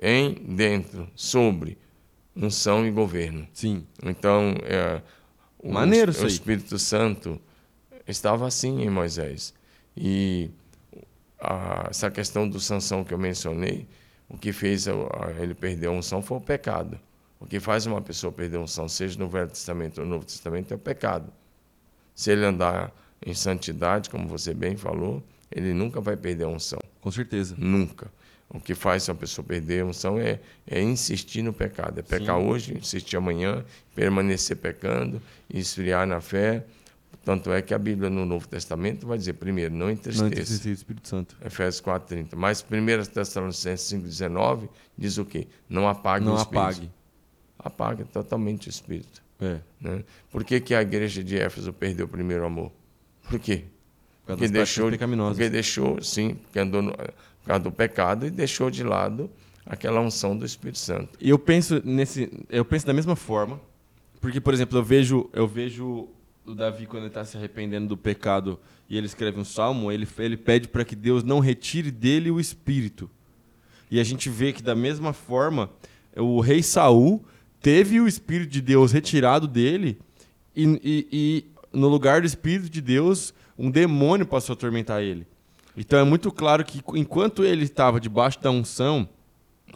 em, 0.00 0.34
dentro, 0.34 1.08
sobre. 1.14 1.78
unção 2.34 2.86
e 2.86 2.90
governo. 2.90 3.46
Sim. 3.52 3.86
Então, 4.02 4.54
é, 4.62 5.00
o, 5.58 5.72
Maneiro 5.72 6.12
o. 6.12 6.26
Espírito 6.26 6.78
Santo 6.78 7.40
estava 8.08 8.46
assim 8.46 8.82
em 8.82 8.90
Moisés. 8.90 9.52
E 9.96 10.50
a- 11.38 11.86
essa 11.90 12.10
questão 12.10 12.48
do 12.48 12.58
Sansão 12.58 13.04
que 13.04 13.12
eu 13.12 13.18
mencionei, 13.18 13.86
o 14.28 14.36
que 14.38 14.52
fez 14.52 14.88
a- 14.88 14.92
a- 14.92 15.42
ele 15.42 15.54
perder 15.54 15.86
a 15.88 15.90
unção 15.90 16.22
foi 16.22 16.38
o 16.38 16.40
pecado. 16.40 16.98
O 17.38 17.46
que 17.46 17.60
faz 17.60 17.86
uma 17.86 18.00
pessoa 18.00 18.32
perder 18.32 18.56
a 18.56 18.60
unção, 18.60 18.88
seja 18.88 19.18
no 19.18 19.28
Velho 19.28 19.48
Testamento 19.48 19.98
ou 19.98 20.04
no 20.04 20.12
Novo 20.12 20.24
Testamento, 20.24 20.72
é 20.72 20.76
o 20.76 20.78
pecado. 20.80 21.30
Se 22.14 22.30
ele 22.30 22.44
andar 22.44 22.92
em 23.24 23.34
santidade, 23.34 24.08
como 24.10 24.26
você 24.26 24.54
bem 24.54 24.76
falou, 24.76 25.22
ele 25.50 25.72
nunca 25.74 26.00
vai 26.00 26.16
perder 26.16 26.44
a 26.44 26.48
unção. 26.48 26.78
Com 27.02 27.10
certeza. 27.10 27.54
Nunca. 27.58 28.10
O 28.48 28.58
que 28.60 28.74
faz 28.74 29.08
uma 29.08 29.14
pessoa 29.14 29.44
perder 29.44 29.82
a 29.82 29.86
unção 29.86 30.18
é, 30.18 30.38
é 30.66 30.80
insistir 30.80 31.42
no 31.42 31.52
pecado. 31.52 31.98
É 31.98 32.02
pecar 32.02 32.38
Sim. 32.38 32.46
hoje, 32.46 32.78
insistir 32.78 33.16
amanhã, 33.16 33.64
permanecer 33.94 34.56
pecando, 34.56 35.20
esfriar 35.52 36.06
na 36.06 36.20
fé. 36.20 36.64
Tanto 37.24 37.52
é 37.52 37.62
que 37.62 37.72
a 37.72 37.78
Bíblia 37.78 38.10
no 38.10 38.26
Novo 38.26 38.48
Testamento 38.48 39.06
vai 39.06 39.16
dizer, 39.16 39.34
primeiro, 39.34 39.72
não 39.72 39.86
Não 39.86 39.92
entristeça. 39.92 40.68
o 40.68 40.72
Espírito 40.72 41.08
Santo. 41.08 41.36
Efésios 41.44 41.80
4,30. 41.82 42.30
Mas 42.36 42.62
1 42.62 43.10
Tessalonicenses 43.12 43.92
5,19 44.00 44.68
diz 44.98 45.18
o 45.18 45.24
quê? 45.24 45.46
Não 45.68 45.88
apague 45.88 46.24
Não 46.24 46.32
o 46.34 46.36
Espírito. 46.36 46.60
apague. 46.60 46.90
Apaga 47.58 48.04
totalmente 48.04 48.68
o 48.68 48.70
Espírito. 48.70 49.22
É. 49.40 49.60
Né? 49.80 50.04
Por 50.30 50.44
que, 50.44 50.60
que 50.60 50.74
a 50.74 50.82
igreja 50.82 51.22
de 51.22 51.38
Éfeso 51.38 51.72
perdeu 51.72 52.06
o 52.06 52.08
primeiro 52.08 52.44
amor? 52.44 52.70
Por 53.28 53.38
quê? 53.38 53.64
Porque 54.26 54.44
deixou, 54.52 54.84
porque 55.34 55.50
deixou, 55.50 56.02
sim, 56.02 56.34
porque 56.34 56.58
andou 56.58 56.80
no, 56.82 56.92
por 56.92 57.46
causa 57.46 57.64
do 57.64 57.72
pecado 57.72 58.26
e 58.26 58.30
deixou 58.30 58.70
de 58.70 58.82
lado 58.84 59.28
aquela 59.66 60.00
unção 60.00 60.36
do 60.36 60.44
Espírito 60.46 60.78
Santo. 60.78 61.16
E 61.20 61.28
eu 61.28 61.38
penso 61.38 61.80
nesse, 61.84 62.30
eu 62.48 62.64
penso 62.64 62.86
da 62.86 62.92
mesma 62.92 63.16
forma, 63.16 63.60
porque 64.20 64.40
por 64.40 64.54
exemplo, 64.54 64.78
eu 64.78 64.82
vejo, 64.84 65.28
eu 65.32 65.46
vejo 65.48 66.08
o 66.46 66.54
Davi 66.54 66.86
quando 66.86 67.02
ele 67.04 67.08
está 67.08 67.24
se 67.24 67.36
arrependendo 67.36 67.88
do 67.88 67.96
pecado 67.96 68.58
e 68.88 68.96
ele 68.96 69.06
escreve 69.06 69.38
um 69.40 69.44
salmo, 69.44 69.90
ele 69.90 70.06
ele 70.18 70.36
pede 70.36 70.68
para 70.68 70.84
que 70.84 70.94
Deus 70.94 71.22
não 71.24 71.40
retire 71.40 71.90
dele 71.90 72.30
o 72.30 72.38
espírito. 72.38 73.10
E 73.90 73.98
a 74.00 74.04
gente 74.04 74.28
vê 74.30 74.52
que 74.52 74.62
da 74.62 74.74
mesma 74.74 75.12
forma, 75.12 75.70
o 76.16 76.40
rei 76.40 76.62
Saul 76.62 77.24
teve 77.60 78.00
o 78.00 78.08
espírito 78.08 78.50
de 78.50 78.60
Deus 78.60 78.90
retirado 78.92 79.46
dele 79.46 79.98
e, 80.54 80.64
e- 80.82 81.08
e 81.12 81.44
no 81.72 81.88
lugar 81.88 82.20
do 82.20 82.26
espírito 82.26 82.68
de 82.68 82.80
Deus, 82.80 83.32
um 83.58 83.70
demônio 83.70 84.26
passou 84.26 84.52
a 84.52 84.54
atormentar 84.54 85.02
ele. 85.02 85.26
Então 85.76 85.98
é 85.98 86.04
muito 86.04 86.30
claro 86.30 86.64
que 86.64 86.82
enquanto 86.94 87.44
ele 87.44 87.64
estava 87.64 88.00
debaixo 88.00 88.40
da 88.40 88.50
unção 88.50 89.08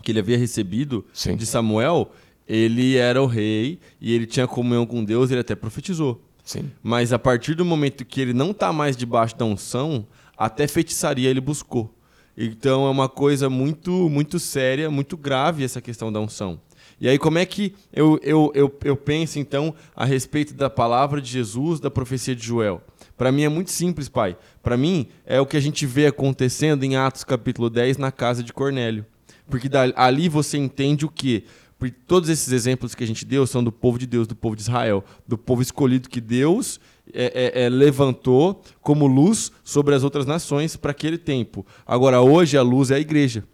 que 0.03 0.13
ele 0.13 0.21
havia 0.21 0.37
recebido 0.37 1.05
Sim. 1.13 1.37
de 1.37 1.47
Samuel, 1.47 2.13
ele 2.47 2.97
era 2.97 3.23
o 3.23 3.27
rei 3.27 3.81
e 4.01 4.13
ele 4.13 4.27
tinha 4.27 4.47
comunhão 4.47 4.87
com 4.87 5.05
Deus, 5.05 5.31
ele 5.31 5.41
até 5.41 5.55
profetizou. 5.55 6.23
Sim. 6.45 6.71
Mas 6.83 7.13
a 7.13 7.19
partir 7.19 7.55
do 7.55 7.65
momento 7.65 8.05
que 8.05 8.21
ele 8.21 8.33
não 8.33 8.51
está 8.51 8.73
mais 8.73 8.97
debaixo 8.97 9.37
da 9.37 9.45
unção, 9.45 10.07
até 10.37 10.69
feitiçaria 10.69 11.29
ele 11.29 11.41
buscou. 11.41 11.93
Então 12.37 12.87
é 12.87 12.91
uma 12.91 13.09
coisa 13.09 13.49
muito, 13.49 14.09
muito 14.11 14.39
séria, 14.39 14.91
muito 14.91 15.17
grave 15.17 15.65
essa 15.65 15.81
questão 15.81 16.13
da 16.13 16.21
unção. 16.21 16.61
E 17.01 17.09
aí, 17.09 17.19
como 17.19 17.37
é 17.37 17.45
que 17.45 17.75
eu, 17.93 18.19
eu, 18.23 18.51
eu, 18.55 18.79
eu 18.85 18.97
penso, 18.97 19.39
então, 19.39 19.75
a 19.95 20.05
respeito 20.05 20.55
da 20.55 20.71
palavra 20.71 21.21
de 21.21 21.31
Jesus, 21.31 21.79
da 21.79 21.91
profecia 21.91 22.35
de 22.35 22.47
Joel? 22.47 22.81
Para 23.17 23.33
mim 23.33 23.43
é 23.43 23.49
muito 23.49 23.71
simples, 23.71 24.09
pai. 24.09 24.37
Para 24.63 24.77
mim 24.77 25.09
é 25.25 25.41
o 25.41 25.47
que 25.47 25.57
a 25.57 25.61
gente 25.61 25.87
vê 25.87 26.07
acontecendo 26.07 26.85
em 26.85 26.97
Atos 26.97 27.25
capítulo 27.25 27.71
10 27.71 27.97
na 27.97 28.13
casa 28.13 28.43
de 28.43 28.53
Cornélio. 28.53 29.07
Porque 29.49 29.69
ali 29.95 30.29
você 30.29 30.59
entende 30.59 31.07
o 31.07 31.09
quê? 31.09 31.45
Porque 31.79 31.95
todos 32.07 32.29
esses 32.29 32.53
exemplos 32.53 32.95
que 32.95 33.05
a 33.05 33.07
gente 33.07 33.25
deu 33.25 33.47
são 33.47 33.63
do 33.63 33.71
povo 33.71 33.99
de 33.99 34.07
Deus, 34.07 34.27
do 34.27 34.35
povo 34.35 34.57
de 34.57 34.63
Israel, 34.63 35.05
do 35.27 35.37
povo 35.37 35.61
escolhido 35.61 36.09
que 36.09 36.21
Deus 36.21 36.81
é, 37.13 37.53
é, 37.55 37.65
é, 37.65 37.69
levantou 37.69 38.63
como 38.81 39.07
luz 39.07 39.53
sobre 39.63 39.95
as 39.95 40.03
outras 40.03 40.27
nações 40.27 40.75
para 40.75 40.91
aquele 40.91 41.19
tempo. 41.19 41.67
Agora, 41.87 42.21
hoje, 42.21 42.57
a 42.57 42.63
luz 42.63 42.91
é 42.91 42.97
a 42.97 43.01
igreja. 43.01 43.45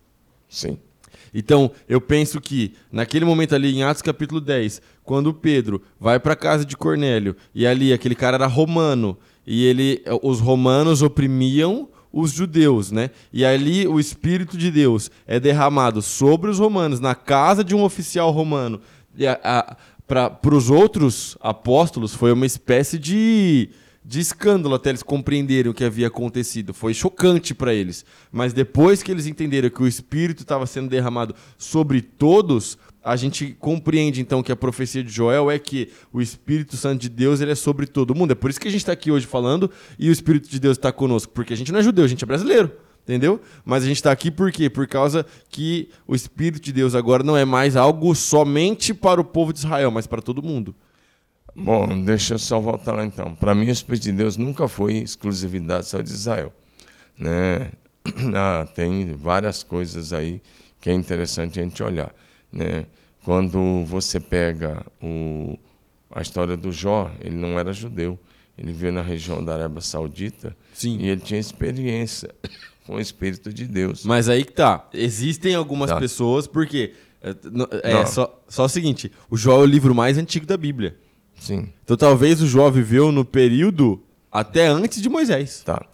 Sim. 0.49 0.79
Então, 1.35 1.71
eu 1.89 2.01
penso 2.01 2.41
que 2.41 2.75
naquele 2.91 3.25
momento 3.25 3.55
ali 3.55 3.75
em 3.75 3.83
Atos 3.83 4.03
capítulo 4.03 4.41
10, 4.41 4.83
quando 5.03 5.33
Pedro 5.33 5.83
vai 5.99 6.21
para 6.21 6.35
a 6.35 6.37
casa 6.37 6.65
de 6.65 6.77
Cornélio 6.77 7.35
e 7.55 7.67
ali 7.67 7.93
aquele 7.93 8.15
cara 8.15 8.37
era 8.37 8.47
romano 8.47 9.19
e 9.47 9.65
ele 9.65 10.03
os 10.23 10.41
romanos 10.41 11.03
oprimiam 11.03 11.89
os 12.13 12.33
judeus, 12.33 12.91
né? 12.91 13.11
E 13.33 13.45
ali 13.45 13.89
o 13.89 13.99
espírito 13.99 14.57
de 14.57 14.71
Deus 14.71 15.11
é 15.27 15.41
derramado 15.41 16.03
sobre 16.03 16.51
os 16.51 16.59
romanos 16.59 17.01
na 17.01 17.15
casa 17.15 17.65
de 17.65 17.75
um 17.75 17.83
oficial 17.83 18.31
romano. 18.31 18.81
Para 20.07 20.55
os 20.55 20.69
outros 20.69 21.39
apóstolos 21.41 22.15
foi 22.15 22.33
uma 22.33 22.47
espécie 22.47 22.99
de 22.99 23.71
de 24.05 24.19
escândalo 24.19 24.75
até 24.75 24.91
eles 24.91 25.03
compreenderem 25.03 25.71
o 25.71 25.75
que 25.75 25.85
havia 25.85 26.09
acontecido. 26.09 26.75
Foi 26.75 26.93
chocante 26.93 27.55
para 27.55 27.73
eles. 27.73 28.05
Mas 28.33 28.53
depois 28.53 29.03
que 29.03 29.13
eles 29.13 29.27
entenderam 29.27 29.71
que 29.71 29.83
o 29.83 29.87
Espírito 29.87 30.43
estava 30.43 30.67
sendo 30.67 30.89
derramado 30.89 31.35
sobre 31.57 32.03
todos, 32.03 32.77
a 33.05 33.17
gente 33.17 33.57
compreende 33.59 34.21
então 34.21 34.43
que 34.43 34.53
a 34.53 34.57
profecia 34.57 35.03
de 35.03 35.11
Joel 35.11 35.51
é 35.51 35.59
que 35.59 35.91
o 36.13 36.21
Espírito 36.21 36.77
Santo 36.77 37.01
de 37.01 37.09
Deus 37.09 37.41
ele 37.41 37.53
é 37.53 37.55
sobre 37.55 37.87
todo 37.87 38.15
mundo. 38.15 38.33
É 38.33 38.35
por 38.35 38.51
isso 38.51 38.61
que 38.61 38.69
a 38.69 38.71
gente 38.71 38.81
está 38.81 38.93
aqui 38.93 39.11
hoje 39.11 39.27
falando 39.27 39.71
e 39.99 40.09
o 40.09 40.13
Espírito 40.13 40.49
de 40.49 40.61
Deus 40.61 40.77
está 40.77 40.93
conosco. 40.93 41.33
Porque 41.33 41.53
a 41.53 41.57
gente 41.57 41.73
não 41.73 41.81
é 41.81 41.83
judeu, 41.83 42.05
a 42.05 42.09
gente 42.09 42.23
é 42.23 42.27
brasileiro. 42.27 42.71
Entendeu? 43.03 43.41
Mas 43.65 43.83
a 43.83 43.87
gente 43.87 43.97
está 43.97 44.13
aqui 44.13 44.31
por 44.31 44.53
quê? 44.53 44.71
Por 44.71 44.87
causa 44.87 45.27
que 45.49 45.89
o 46.07 46.15
Espírito 46.15 46.63
de 46.63 46.73
Deus 46.73 46.95
agora 46.95 47.25
não 47.25 47.37
é 47.37 47.45
mais 47.45 47.75
algo 47.75 48.15
somente 48.15 48.95
para 48.95 49.21
o 49.21 49.25
povo 49.25 49.53
de 49.53 49.59
Israel, 49.59 49.91
mas 49.91 50.07
para 50.07 50.23
todo 50.23 50.41
mundo. 50.41 50.73
Bom, 51.55 52.05
deixa 52.05 52.35
eu 52.35 52.39
só 52.39 52.61
voltar 52.61 52.93
lá 52.93 53.05
então. 53.05 53.35
Para 53.35 53.57
mim, 53.57 53.67
o 53.67 53.71
Espírito 53.71 54.05
de 54.05 54.13
Deus 54.13 54.37
nunca 54.37 54.69
foi 54.69 54.99
exclusividade 54.99 55.87
só 55.87 56.01
de 56.01 56.11
Israel. 56.11 56.53
Né? 57.19 57.73
Ah, 58.35 58.67
tem 58.75 59.15
várias 59.15 59.63
coisas 59.63 60.13
aí 60.13 60.43
que 60.81 60.91
é 60.91 60.93
interessante 60.93 61.61
a 61.61 61.63
gente 61.63 61.81
olhar. 61.83 62.13
Né? 62.53 62.87
Quando 63.25 63.85
você 63.85 64.19
pega 64.21 64.85
o, 65.03 65.57
a 66.11 66.21
história 66.21 66.57
do 66.57 66.71
Jó, 66.73 67.11
ele 67.21 67.37
não 67.37 67.59
era 67.59 67.73
judeu. 67.73 68.19
Ele 68.59 68.73
veio 68.73 68.93
na 68.93 69.01
região 69.03 69.43
da 69.43 69.55
Arábia 69.55 69.81
Saudita 69.81 70.55
Sim. 70.75 70.99
e 70.99 71.09
ele 71.09 71.21
tinha 71.21 71.41
experiência 71.41 72.31
com 72.87 72.97
o 72.97 73.01
Espírito 73.01 73.53
de 73.53 73.65
Deus. 73.67 74.05
Mas 74.05 74.29
aí 74.29 74.45
que 74.45 74.53
tá. 74.53 74.89
Existem 74.93 75.55
algumas 75.55 75.91
Tá. 75.91 75.99
pessoas, 75.99 76.47
porque. 76.47 76.93
É, 77.85 78.01
é 78.01 78.07
só, 78.07 78.43
só 78.49 78.65
o 78.65 78.69
seguinte: 78.69 79.11
o 79.31 79.37
Jó 79.37 79.61
é 79.61 79.63
o 79.63 79.67
livro 79.67 79.95
mais 79.95 80.19
antigo 80.19 80.45
da 80.45 80.57
Bíblia. 80.57 80.97
Sim, 81.37 81.69
Então 81.83 81.97
talvez 81.97 82.41
o 82.43 82.47
Jó 82.47 82.69
viveu 82.71 83.11
no 83.11 83.25
período 83.25 84.03
até 84.31 84.67
antes 84.67 85.01
de 85.01 85.09
Moisés. 85.09 85.63
tá. 85.65 85.85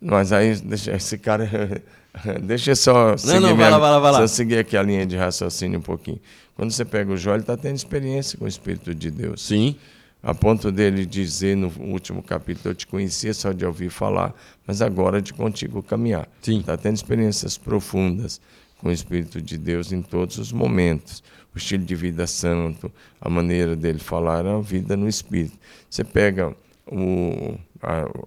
Mas 0.00 0.32
aí, 0.32 0.56
deixa 0.56 0.94
esse 0.94 1.16
cara. 1.18 1.48
deixa 2.42 2.72
eu 2.72 2.76
só. 2.76 3.16
seguir 3.16 3.40
não, 3.40 3.56
minha- 3.56 3.70
lá, 3.70 3.78
vai 3.78 3.90
lá, 3.90 3.98
vai. 3.98 4.12
Só 4.14 4.26
seguir 4.26 4.58
aqui 4.58 4.76
a 4.76 4.82
linha 4.82 5.04
de 5.04 5.16
raciocínio 5.16 5.78
um 5.78 5.82
pouquinho. 5.82 6.20
Quando 6.54 6.70
você 6.70 6.84
pega 6.84 7.12
o 7.12 7.16
Jó, 7.16 7.32
ele 7.32 7.40
está 7.42 7.56
tendo 7.56 7.74
experiência 7.76 8.38
com 8.38 8.44
o 8.44 8.48
Espírito 8.48 8.94
de 8.94 9.10
Deus. 9.10 9.42
Sim. 9.42 9.76
A 10.22 10.32
ponto 10.32 10.72
dele 10.72 11.04
dizer 11.04 11.56
no 11.56 11.70
último 11.80 12.22
capítulo: 12.22 12.70
Eu 12.70 12.74
te 12.74 12.86
conhecia 12.86 13.34
só 13.34 13.52
de 13.52 13.66
ouvir 13.66 13.90
falar, 13.90 14.32
mas 14.66 14.80
agora 14.80 15.20
de 15.20 15.34
contigo 15.34 15.82
caminhar. 15.82 16.28
Sim. 16.40 16.60
Está 16.60 16.76
tendo 16.76 16.94
experiências 16.96 17.58
profundas 17.58 18.40
com 18.78 18.88
o 18.88 18.92
Espírito 18.92 19.42
de 19.42 19.58
Deus 19.58 19.92
em 19.92 20.00
todos 20.00 20.38
os 20.38 20.52
momentos. 20.52 21.22
O 21.54 21.58
estilo 21.58 21.84
de 21.84 21.94
vida 21.94 22.26
santo, 22.26 22.90
a 23.20 23.28
maneira 23.28 23.76
dele 23.76 23.98
falar, 23.98 24.46
a 24.46 24.60
vida 24.60 24.96
no 24.96 25.08
Espírito. 25.08 25.58
Você 25.90 26.02
pega 26.04 26.54
o. 26.86 27.54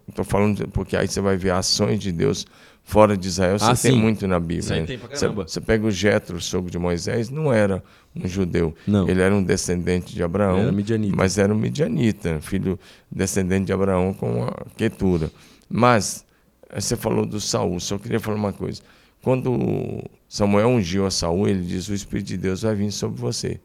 Estou 0.07 0.23
falando 0.23 0.67
porque 0.69 0.95
aí 0.95 1.07
você 1.07 1.19
vai 1.19 1.35
ver 1.35 1.51
ações 1.51 1.99
de 1.99 2.11
Deus 2.11 2.45
fora 2.87 3.17
de 3.17 3.27
Israel. 3.27 3.59
Você 3.59 3.65
Ah, 3.65 3.75
tem 3.75 3.99
muito 3.99 4.25
na 4.25 4.39
Bíblia. 4.39 4.81
Né? 4.81 4.97
Você- 5.11 5.27
você 5.27 5.59
pega 5.59 5.85
o 5.85 5.91
Jetro, 5.91 6.37
o 6.37 6.41
sogro 6.41 6.71
de 6.71 6.79
Moisés, 6.79 7.29
não 7.29 7.51
era 7.51 7.83
um 8.15 8.25
judeu. 8.25 8.73
Não. 8.87 9.07
Ele 9.09 9.21
era 9.21 9.35
um 9.35 9.43
descendente 9.43 10.15
de 10.15 10.23
Abraão, 10.23 10.57
era 10.59 10.71
mas 11.13 11.37
era 11.37 11.53
um 11.53 11.57
midianita, 11.57 12.39
filho 12.39 12.79
descendente 13.11 13.65
de 13.65 13.73
Abraão 13.73 14.13
com 14.13 14.45
a 14.45 14.53
Quetura. 14.77 15.29
Mas 15.69 16.25
eh, 16.69 16.79
você 16.79 16.95
falou 16.95 17.25
do 17.25 17.41
Saul, 17.41 17.77
só 17.81 17.97
queria 17.97 18.21
falar 18.21 18.37
uma 18.37 18.53
coisa. 18.53 18.81
Quando 19.21 20.01
Samuel 20.29 20.69
ungiu 20.69 21.05
a 21.05 21.11
Saul, 21.11 21.45
ele 21.49 21.63
diz: 21.65 21.89
"O 21.89 21.93
Espírito 21.93 22.27
de 22.27 22.37
Deus 22.37 22.61
vai 22.61 22.73
vir 22.73 22.89
sobre 22.91 23.19
você". 23.19 23.59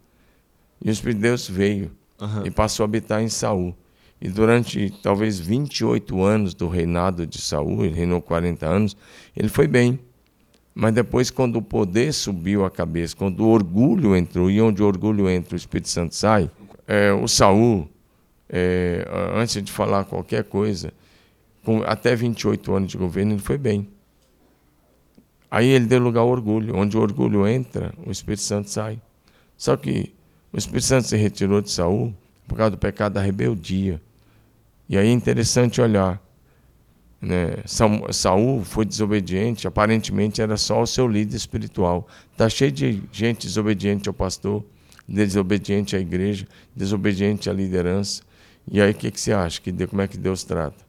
E 0.84 0.88
o 0.88 0.92
Espírito 0.92 1.18
de 1.18 1.22
Deus 1.22 1.48
veio 1.48 1.92
Aham. 2.20 2.42
e 2.44 2.50
passou 2.50 2.82
a 2.82 2.86
habitar 2.86 3.22
em 3.22 3.28
Saul. 3.28 3.72
E 4.24 4.28
durante 4.28 4.88
talvez 5.02 5.40
28 5.40 6.22
anos 6.22 6.54
do 6.54 6.68
reinado 6.68 7.26
de 7.26 7.40
Saul, 7.40 7.84
ele 7.84 7.96
reinou 7.96 8.22
40 8.22 8.64
anos, 8.64 8.96
ele 9.36 9.48
foi 9.48 9.66
bem. 9.66 9.98
Mas 10.72 10.94
depois, 10.94 11.28
quando 11.28 11.56
o 11.56 11.62
poder 11.62 12.14
subiu 12.14 12.64
a 12.64 12.70
cabeça, 12.70 13.16
quando 13.16 13.40
o 13.40 13.48
orgulho 13.48 14.14
entrou, 14.14 14.48
e 14.48 14.62
onde 14.62 14.80
o 14.80 14.86
orgulho 14.86 15.28
entra, 15.28 15.54
o 15.54 15.56
Espírito 15.56 15.88
Santo 15.88 16.14
sai, 16.14 16.48
é, 16.86 17.12
o 17.12 17.26
Saul, 17.26 17.88
é, 18.48 19.04
antes 19.34 19.60
de 19.60 19.72
falar 19.72 20.04
qualquer 20.04 20.44
coisa, 20.44 20.94
com 21.64 21.82
até 21.82 22.14
28 22.14 22.74
anos 22.74 22.92
de 22.92 22.96
governo, 22.96 23.32
ele 23.32 23.42
foi 23.42 23.58
bem. 23.58 23.88
Aí 25.50 25.66
ele 25.66 25.86
deu 25.86 25.98
lugar 25.98 26.20
ao 26.20 26.28
orgulho. 26.28 26.76
Onde 26.76 26.96
o 26.96 27.00
orgulho 27.00 27.44
entra, 27.44 27.92
o 28.06 28.12
Espírito 28.12 28.42
Santo 28.42 28.70
sai. 28.70 29.00
Só 29.56 29.76
que 29.76 30.14
O 30.52 30.58
Espírito 30.58 30.84
Santo 30.84 31.08
se 31.08 31.16
retirou 31.16 31.60
de 31.60 31.70
Saul 31.70 32.14
por 32.46 32.56
causa 32.56 32.72
do 32.72 32.78
pecado 32.78 33.14
da 33.14 33.22
rebeldia. 33.22 34.00
E 34.92 34.98
aí 34.98 35.08
é 35.08 35.10
interessante 35.10 35.80
olhar. 35.80 36.22
Né? 37.18 37.54
Saul 37.64 38.62
foi 38.62 38.84
desobediente, 38.84 39.66
aparentemente 39.66 40.42
era 40.42 40.58
só 40.58 40.82
o 40.82 40.86
seu 40.86 41.08
líder 41.08 41.34
espiritual. 41.34 42.06
Está 42.30 42.46
cheio 42.46 42.70
de 42.70 43.02
gente 43.10 43.46
desobediente 43.46 44.06
ao 44.06 44.12
pastor, 44.12 44.62
desobediente 45.08 45.96
à 45.96 45.98
igreja, 45.98 46.46
desobediente 46.76 47.48
à 47.48 47.54
liderança. 47.54 48.22
E 48.70 48.82
aí 48.82 48.90
o 48.90 48.94
que, 48.94 49.10
que 49.10 49.18
você 49.18 49.32
acha? 49.32 49.62
Que, 49.62 49.72
como 49.86 50.02
é 50.02 50.06
que 50.06 50.18
Deus 50.18 50.44
trata? 50.44 50.84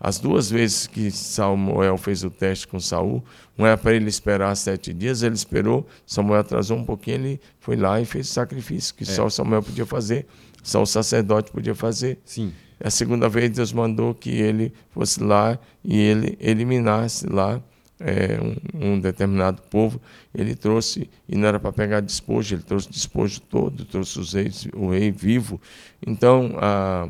As 0.00 0.18
duas 0.18 0.48
vezes 0.48 0.86
que 0.86 1.10
Samuel 1.10 1.98
fez 1.98 2.24
o 2.24 2.30
teste 2.30 2.66
com 2.66 2.80
Saul, 2.80 3.22
um 3.58 3.66
era 3.66 3.76
para 3.76 3.94
ele 3.94 4.08
esperar 4.08 4.56
sete 4.56 4.94
dias, 4.94 5.22
ele 5.22 5.34
esperou, 5.34 5.86
Samuel 6.06 6.40
atrasou 6.40 6.78
um 6.78 6.84
pouquinho, 6.84 7.16
ele 7.16 7.40
foi 7.60 7.76
lá 7.76 8.00
e 8.00 8.06
fez 8.06 8.30
o 8.30 8.32
sacrifício, 8.32 8.94
que 8.94 9.02
é. 9.02 9.06
só 9.06 9.28
Samuel 9.28 9.62
podia 9.62 9.84
fazer, 9.84 10.26
só 10.62 10.82
o 10.82 10.86
sacerdote 10.86 11.50
podia 11.50 11.74
fazer. 11.74 12.18
Sim. 12.24 12.52
A 12.82 12.90
segunda 12.90 13.28
vez 13.28 13.50
Deus 13.50 13.72
mandou 13.72 14.14
que 14.14 14.30
ele 14.30 14.72
fosse 14.90 15.22
lá 15.22 15.58
e 15.84 15.98
ele 15.98 16.36
eliminasse 16.40 17.26
lá 17.26 17.62
é, 18.00 18.38
um, 18.40 18.94
um, 18.94 19.00
determinado 19.00 19.62
povo. 19.62 20.00
Ele 20.34 20.54
trouxe, 20.54 21.08
e 21.28 21.36
não 21.36 21.48
era 21.48 21.60
para 21.60 21.72
pegar 21.72 22.00
despojo, 22.00 22.56
ele 22.56 22.62
trouxe 22.62 22.90
despojo 22.90 23.40
todo, 23.42 23.84
trouxe 23.84 24.18
os 24.18 24.32
reis, 24.32 24.66
o 24.74 24.90
rei 24.90 25.12
vivo. 25.12 25.60
Então, 26.04 26.56
a, 26.58 27.08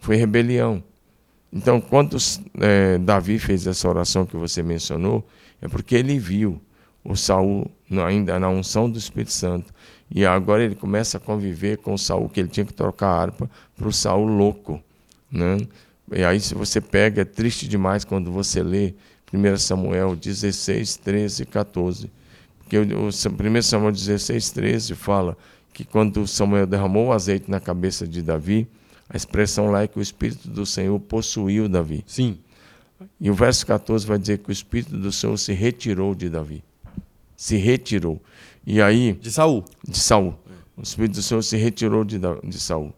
foi 0.00 0.16
rebelião. 0.16 0.82
Então, 1.52 1.80
quando 1.80 2.16
é, 2.60 2.98
Davi 2.98 3.38
fez 3.38 3.66
essa 3.66 3.88
oração 3.88 4.26
que 4.26 4.36
você 4.36 4.62
mencionou, 4.62 5.26
é 5.62 5.68
porque 5.68 5.94
ele 5.94 6.18
viu 6.18 6.60
o 7.04 7.14
Saul 7.14 7.70
ainda 8.04 8.38
na 8.38 8.48
unção 8.48 8.90
do 8.90 8.98
Espírito 8.98 9.32
Santo. 9.32 9.72
E 10.10 10.24
agora 10.24 10.62
ele 10.62 10.74
começa 10.74 11.16
a 11.16 11.20
conviver 11.20 11.78
com 11.78 11.94
o 11.94 11.98
Saul, 11.98 12.28
que 12.28 12.40
ele 12.40 12.48
tinha 12.48 12.64
que 12.64 12.72
trocar 12.72 13.08
a 13.08 13.20
harpa 13.20 13.50
para 13.76 13.88
o 13.88 13.92
Saul 13.92 14.26
louco. 14.26 14.80
Né? 15.30 15.58
E 16.12 16.24
aí, 16.24 16.40
se 16.40 16.54
você 16.54 16.80
pega, 16.80 17.22
é 17.22 17.24
triste 17.24 17.66
demais 17.66 18.04
quando 18.04 18.30
você 18.30 18.62
lê 18.62 18.94
1 19.32 19.56
Samuel 19.56 20.14
16, 20.14 20.96
13 20.96 21.42
e 21.42 21.46
14. 21.46 22.10
Porque 22.58 22.78
o, 22.78 22.82
o 22.82 23.08
1 23.08 23.62
Samuel 23.62 23.92
16, 23.92 24.50
13 24.50 24.94
fala 24.94 25.36
que 25.72 25.84
quando 25.84 26.26
Samuel 26.26 26.66
derramou 26.66 27.08
o 27.08 27.12
azeite 27.12 27.50
na 27.50 27.60
cabeça 27.60 28.06
de 28.06 28.22
Davi, 28.22 28.66
a 29.08 29.16
expressão 29.16 29.70
lá 29.70 29.82
é 29.82 29.88
que 29.88 29.98
o 29.98 30.02
Espírito 30.02 30.48
do 30.48 30.64
Senhor 30.64 30.98
possuiu 30.98 31.68
Davi. 31.68 32.02
Sim. 32.06 32.38
E 33.20 33.30
o 33.30 33.34
verso 33.34 33.66
14 33.66 34.06
vai 34.06 34.18
dizer 34.18 34.38
que 34.38 34.48
o 34.48 34.52
Espírito 34.52 34.96
do 34.96 35.12
Senhor 35.12 35.36
se 35.36 35.52
retirou 35.52 36.14
de 36.14 36.28
Davi. 36.28 36.64
Se 37.36 37.56
retirou. 37.56 38.20
E 38.66 38.82
aí. 38.82 39.12
De 39.12 39.30
Saul. 39.30 39.64
De 39.86 39.98
Saul. 39.98 40.34
O 40.76 40.82
Espírito 40.82 41.14
do 41.14 41.22
Senhor 41.22 41.42
se 41.42 41.56
retirou 41.56 42.04
de, 42.04 42.18
de 42.18 42.60
Saul. 42.60 42.92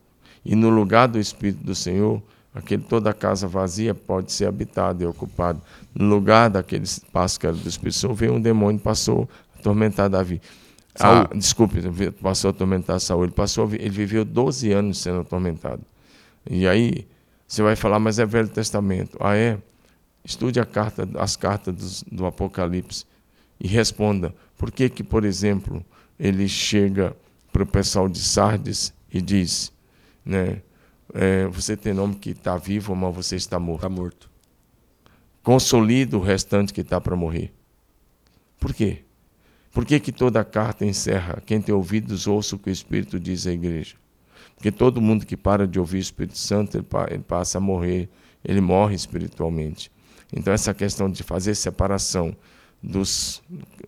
E 0.44 0.57
no 0.57 0.70
lugar 0.70 1.07
do 1.07 1.18
Espírito 1.18 1.62
do 1.62 1.74
Senhor, 1.74 2.22
aquele, 2.54 2.83
toda 2.83 3.11
a 3.11 3.14
casa 3.14 3.46
vazia 3.46 3.94
pode 3.94 4.33
ser 4.33 4.46
habitada 4.46 5.04
e 5.04 5.07
ocupada. 5.07 5.61
No 5.94 6.07
lugar 6.07 6.48
daquele 6.48 6.85
espaço 6.85 7.38
que 7.38 7.46
era 7.46 7.54
do 7.54 7.68
Espírito 7.68 7.96
do 7.96 8.00
Senhor, 8.00 8.14
veio 8.14 8.33
um 8.33 8.40
demônio 8.40 8.81
passou 8.81 9.28
a 9.54 9.59
atormentar 9.61 10.09
Davi. 10.09 10.40
Ah, 10.98 11.28
desculpe, 11.33 11.81
passou 12.20 12.48
a 12.48 12.50
atormentar 12.50 12.98
Saul. 12.98 13.24
Ele, 13.24 13.33
passou, 13.33 13.70
ele 13.72 13.90
viveu 13.90 14.24
12 14.24 14.72
anos 14.72 14.98
sendo 14.98 15.20
atormentado. 15.20 15.83
E 16.50 16.66
aí 16.66 17.07
você 17.46 17.62
vai 17.62 17.76
falar, 17.76 18.00
mas 18.00 18.18
é 18.18 18.26
Velho 18.26 18.48
Testamento. 18.48 19.16
Ah, 19.20 19.37
é? 19.37 19.59
Estude 20.24 20.64
carta, 20.66 21.09
as 21.18 21.37
cartas 21.37 22.02
do, 22.02 22.16
do 22.16 22.26
Apocalipse 22.26 23.04
e 23.61 23.68
responda 23.68 24.35
por 24.59 24.73
que, 24.73 24.90
que, 24.90 25.05
por 25.05 25.25
exemplo, 25.25 25.85
ele 26.18 26.49
chega 26.49 27.16
para 27.53 27.62
o 27.62 27.66
pessoal 27.66 28.09
de 28.09 28.18
Sardes 28.18 28.92
e 29.11 29.23
diz, 29.23 29.73
né, 30.25 30.61
é, 31.14 31.47
você 31.47 31.77
tem 31.77 31.94
nome 31.94 32.16
que 32.16 32.31
está 32.31 32.57
vivo, 32.59 32.94
mas 32.94 33.14
você 33.14 33.37
está 33.37 33.59
morto. 33.59 33.79
Está 33.79 33.88
morto. 33.88 34.31
Consolida 35.42 36.16
o 36.18 36.21
restante 36.21 36.75
que 36.75 36.83
está 36.83 37.01
para 37.01 37.16
morrer. 37.16 37.53
Por 38.61 38.75
quê? 38.75 39.05
Por 39.73 39.87
que, 39.87 40.01
que 40.01 40.12
toda 40.12 40.44
carta 40.44 40.85
encerra? 40.85 41.40
Quem 41.47 41.61
tem 41.61 41.75
ouvidos, 41.75 42.27
ouça 42.27 42.57
o 42.57 42.59
que 42.59 42.68
o 42.68 42.73
Espírito 42.73 43.18
diz 43.18 43.47
à 43.47 43.53
igreja. 43.53 43.97
Porque 44.55 44.73
todo 44.73 45.01
mundo 45.01 45.25
que 45.25 45.37
para 45.37 45.66
de 45.66 45.79
ouvir 45.79 45.99
o 45.99 46.01
Espírito 46.01 46.37
Santo, 46.37 46.77
ele 46.77 47.23
passa 47.23 47.59
a 47.59 47.61
morrer, 47.61 48.09
ele 48.44 48.61
morre 48.61 48.97
espiritualmente. 48.97 49.90
Então, 50.33 50.53
essa 50.53 50.75
questão 50.75 51.09
de 51.09 51.23
fazer 51.23 51.55
separação 51.55 52.37
dos 52.83 53.43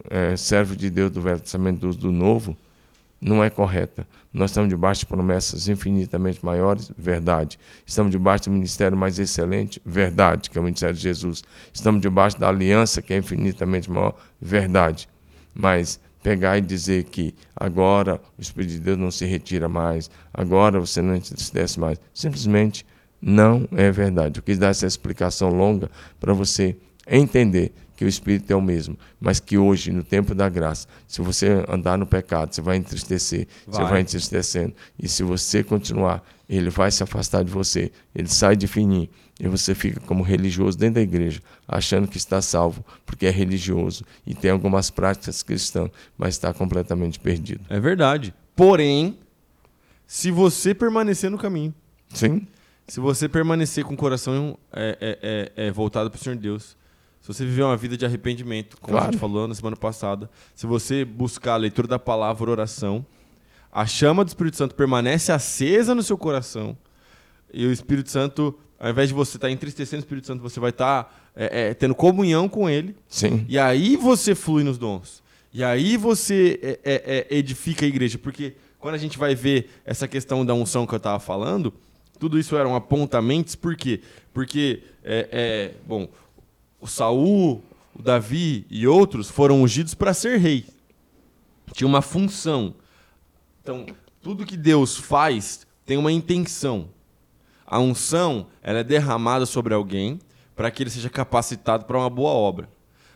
é, 0.09 0.37
servos 0.37 0.77
de 0.77 0.91
Deus 0.91 1.11
do 1.11 1.21
Velho 1.21 1.41
Testamento 1.41 1.81
do, 1.81 1.95
do 1.95 2.13
Novo 2.13 2.57
não 3.21 3.45
é 3.45 3.51
correta. 3.51 4.07
Nós 4.33 4.51
estamos 4.51 4.71
debaixo 4.71 5.01
de 5.01 5.07
promessas 5.07 5.69
infinitamente 5.69 6.45
maiores, 6.45 6.91
verdade. 6.97 7.59
Estamos 7.85 8.11
debaixo 8.11 8.45
do 8.45 8.53
ministério 8.53 8.97
mais 8.97 9.19
excelente, 9.19 9.81
verdade, 9.85 10.49
que 10.49 10.57
é 10.57 10.61
o 10.61 10.65
ministério 10.65 10.95
de 10.95 11.03
Jesus. 11.03 11.45
Estamos 11.73 12.01
debaixo 12.01 12.39
da 12.39 12.49
aliança, 12.49 13.03
que 13.03 13.13
é 13.13 13.19
infinitamente 13.19 13.91
maior, 13.91 14.15
verdade. 14.41 15.09
Mas 15.55 16.01
pegar 16.23 16.59
e 16.59 16.61
dizer 16.61 17.05
que 17.05 17.35
agora 17.55 18.21
o 18.39 18.41
Espírito 18.41 18.73
de 18.73 18.81
Deus 18.81 18.99
não 18.99 19.11
se 19.11 19.27
retira 19.27 19.69
mais, 19.69 20.11
agora 20.33 20.81
você 20.81 21.03
não 21.03 21.15
entristece 21.15 21.79
mais. 21.79 22.01
Simplesmente 22.15 22.87
não 23.21 23.69
é 23.73 23.91
verdade. 23.91 24.39
Eu 24.39 24.43
quis 24.43 24.59
dar 24.59 24.69
essa 24.69 24.87
explicação 24.87 25.51
longa 25.51 25.91
para 26.19 26.33
você 26.33 26.77
entender 27.07 27.73
que 28.01 28.05
o 28.07 28.09
Espírito 28.09 28.51
é 28.51 28.57
o 28.57 28.63
mesmo, 28.63 28.97
mas 29.21 29.41
que 29.41 29.59
hoje, 29.59 29.93
no 29.93 30.03
tempo 30.03 30.35
da 30.35 30.49
graça, 30.49 30.89
se 31.07 31.21
você 31.21 31.63
andar 31.69 31.99
no 31.99 32.07
pecado, 32.07 32.51
você 32.51 32.63
vai 32.63 32.79
entristecer, 32.79 33.47
vai. 33.67 33.85
você 33.85 33.91
vai 33.91 34.01
entristecendo. 34.01 34.73
E 34.99 35.07
se 35.07 35.23
você 35.23 35.63
continuar, 35.63 36.25
ele 36.49 36.71
vai 36.71 36.91
se 36.91 37.03
afastar 37.03 37.45
de 37.45 37.51
você, 37.51 37.93
ele 38.15 38.29
sai 38.29 38.57
de 38.57 38.67
fininho, 38.67 39.07
e 39.39 39.47
você 39.47 39.75
fica 39.75 40.01
como 40.01 40.23
religioso 40.23 40.79
dentro 40.79 40.95
da 40.95 41.03
igreja, 41.03 41.43
achando 41.69 42.09
que 42.09 42.17
está 42.17 42.41
salvo, 42.41 42.83
porque 43.05 43.27
é 43.27 43.31
religioso 43.31 44.03
e 44.27 44.35
tem 44.35 44.51
algumas 44.51 44.89
práticas 44.89 45.43
cristãs, 45.43 45.91
mas 46.17 46.37
está 46.37 46.55
completamente 46.55 47.21
perdido. 47.21 47.67
É 47.69 47.79
verdade. 47.79 48.33
Porém, 48.57 49.19
se 50.07 50.31
você 50.31 50.75
permanecer 50.75 51.31
no 51.31 51.37
caminho. 51.37 51.75
Sim. 52.15 52.47
Se 52.89 52.99
você 52.99 53.29
permanecer 53.29 53.85
com 53.85 53.93
o 53.93 53.97
coração 53.99 54.57
é, 54.73 54.97
é, 54.99 55.55
é, 55.59 55.67
é 55.67 55.71
voltado 55.71 56.11
para 56.11 56.19
o 56.19 56.23
Senhor 56.23 56.37
Deus, 56.37 56.80
se 57.21 57.29
você 57.29 57.45
viver 57.45 57.63
uma 57.63 57.77
vida 57.77 57.97
de 57.97 58.05
arrependimento, 58.05 58.77
como 58.81 58.93
claro. 58.93 59.09
a 59.09 59.13
gente 59.13 59.21
falou 59.21 59.47
na 59.47 59.55
semana 59.55 59.77
passada, 59.77 60.31
se 60.55 60.67
você 60.67 61.05
buscar 61.05 61.55
a 61.55 61.57
leitura 61.57 61.87
da 61.87 61.99
palavra, 61.99 62.51
oração, 62.51 63.05
a 63.73 63.87
chama 63.87 64.25
do 64.25 64.29
Espírito 64.29 64.57
Santo 64.57 64.75
permanece 64.75 65.31
acesa 65.31 65.95
no 65.95 66.03
seu 66.03 66.19
coração 66.19 66.77
e 67.53 67.67
o 67.67 67.73
Espírito 67.73 68.11
Santo, 68.11 68.57
ao 68.79 68.91
invés 68.91 69.09
de 69.09 69.15
você 69.15 69.37
estar 69.37 69.49
tá 69.49 69.53
entristecendo 69.53 70.01
o 70.01 70.05
Espírito 70.05 70.27
Santo, 70.27 70.43
você 70.43 70.61
vai 70.61 70.71
estar 70.71 71.05
tá, 71.05 71.11
é, 71.35 71.71
é, 71.71 71.75
tendo 71.75 71.95
comunhão 71.95 72.49
com 72.49 72.69
ele. 72.69 72.95
Sim. 73.09 73.45
E 73.49 73.59
aí 73.59 73.97
você 73.97 74.35
flui 74.35 74.63
nos 74.63 74.79
dons. 74.79 75.23
E 75.53 75.65
aí 75.65 75.97
você 75.97 76.59
é, 76.63 76.79
é, 76.85 77.27
é 77.31 77.37
edifica 77.37 77.85
a 77.85 77.89
igreja. 77.89 78.19
Porque 78.19 78.55
quando 78.79 78.95
a 78.95 78.99
gente 78.99 79.19
vai 79.19 79.35
ver 79.35 79.71
essa 79.85 80.07
questão 80.07 80.47
da 80.47 80.55
unção 80.55 80.87
que 80.87 80.95
eu 80.95 80.99
estava 80.99 81.19
falando, 81.19 81.75
tudo 82.19 82.39
isso 82.39 82.57
eram 82.57 82.77
apontamentos. 82.77 83.55
Por 83.55 83.77
quê? 83.77 84.01
Porque, 84.33 84.83
é, 85.03 85.73
bom, 85.87 86.09
o 86.81 86.87
Saul, 86.87 87.63
o 87.95 88.03
Davi 88.03 88.67
e 88.71 88.87
outros 88.87 89.31
foram 89.31 89.63
ungidos 89.63 89.95
para 89.95 90.15
ser 90.15 90.39
rei. 90.39 90.67
Tinha 91.73 91.87
uma 91.87 92.03
função. 92.03 92.75
Então, 93.63 93.87
tudo 94.21 94.47
que 94.47 94.57
Deus 94.57 94.97
faz 94.97 95.67
tem 95.85 95.97
uma 95.97 96.11
intenção. 96.11 96.89
A 97.67 97.79
unção 97.79 98.49
ela 98.63 98.81
é 98.81 98.85
derramada 98.85 99.47
sobre 99.47 99.75
alguém 99.75 100.19
para 100.57 100.71
que 100.71 100.83
ele 100.83 100.91
seja 100.91 101.09
capacitado 101.09 101.85
para 101.85 101.99
uma 101.99 102.11
boa 102.11 102.31
obra. 102.31 102.69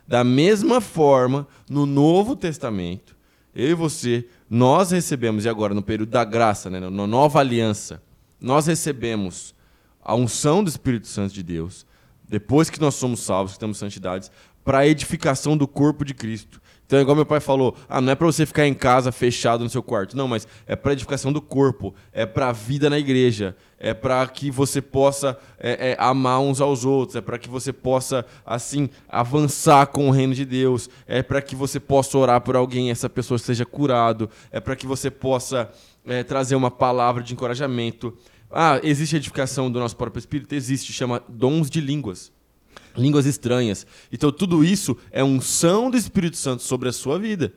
Da 0.07 0.23
mesma 0.23 0.81
forma, 0.81 1.47
no 1.69 1.87
Novo 1.87 2.37
Testamento, 2.37 3.17
eu 3.55 3.71
e 3.71 3.75
você, 3.75 4.27
nós 4.49 4.91
recebemos, 4.91 5.45
e 5.45 5.49
agora 5.49 5.75
no 5.75 5.83
período 5.83 6.11
da 6.11 6.25
graça, 6.25 6.69
né, 6.69 6.79
na 6.81 7.07
nova 7.07 7.41
aliança, 7.41 8.03
nós 8.41 8.67
recebemos 8.67 9.55
a 10.03 10.15
unção 10.15 10.63
do 10.63 10.69
Espírito 10.69 11.07
Santo 11.07 11.33
de 11.33 11.43
Deus 11.43 11.87
depois 12.29 12.71
que 12.71 12.81
nós 12.81 12.95
somos 12.95 13.21
salvos, 13.21 13.55
que 13.55 13.59
temos 13.59 13.79
santidades, 13.79 14.31
para 14.65 14.79
a 14.79 14.87
edificação 14.87 15.57
do 15.57 15.69
corpo 15.69 16.05
de 16.05 16.15
Cristo. 16.15 16.61
Então, 16.87 17.01
igual 17.01 17.17
meu 17.17 17.25
pai 17.25 17.41
falou, 17.41 17.75
ah, 17.89 18.01
não 18.01 18.13
é 18.13 18.15
para 18.15 18.27
você 18.27 18.45
ficar 18.45 18.67
em 18.67 18.75
casa 18.75 19.11
fechado 19.11 19.65
no 19.65 19.71
seu 19.71 19.83
quarto, 19.83 20.17
não, 20.17 20.29
mas 20.29 20.47
é 20.67 20.77
para 20.77 20.93
edificação 20.93 21.33
do 21.33 21.41
corpo, 21.41 21.95
é 22.13 22.27
para 22.27 22.49
a 22.49 22.53
vida 22.53 22.91
na 22.91 22.99
igreja, 22.99 23.57
é 23.79 23.95
para 23.95 24.27
que 24.29 24.51
você 24.51 24.83
possa 24.83 25.39
é, 25.59 25.93
é, 25.93 25.97
amar 25.99 26.41
uns 26.41 26.61
aos 26.61 26.85
outros, 26.85 27.17
é 27.17 27.23
para 27.23 27.39
que 27.39 27.49
você 27.49 27.73
possa 27.73 28.25
assim 28.45 28.91
avançar 29.09 29.87
com 29.87 30.09
o 30.09 30.11
reino 30.11 30.35
de 30.35 30.45
Deus, 30.45 30.91
é 31.07 31.23
para 31.23 31.41
que 31.41 31.57
você 31.57 31.81
possa 31.81 32.19
orar 32.19 32.43
por 32.43 32.55
alguém, 32.55 32.91
essa 32.91 33.09
pessoa 33.09 33.39
seja 33.39 33.65
curado, 33.65 34.29
é 34.53 34.61
para 34.61 34.77
que 34.77 34.87
você 34.87 35.11
possa 35.11 35.71
é, 36.07 36.23
trazer 36.23 36.55
uma 36.55 36.71
palavra 36.71 37.23
de 37.23 37.33
encorajamento. 37.33 38.15
Ah, 38.55 38.81
existe 38.83 39.17
edificação 39.17 39.71
do 39.71 39.81
nosso 39.81 39.97
próprio 39.97 40.21
espírito? 40.21 40.55
Existe, 40.55 40.93
chama 40.93 41.23
dons 41.29 41.69
de 41.69 41.81
línguas. 41.81 42.33
Línguas 42.97 43.27
estranhas. 43.27 43.87
Então, 44.13 44.31
tudo 44.31 44.65
isso 44.65 44.97
é 45.11 45.25
unção 45.25 45.91
do 45.91 45.97
Espírito 45.97 46.37
Santo 46.37 46.63
sobre 46.63 46.89
a 46.89 46.93
sua 46.93 47.19
vida. 47.19 47.53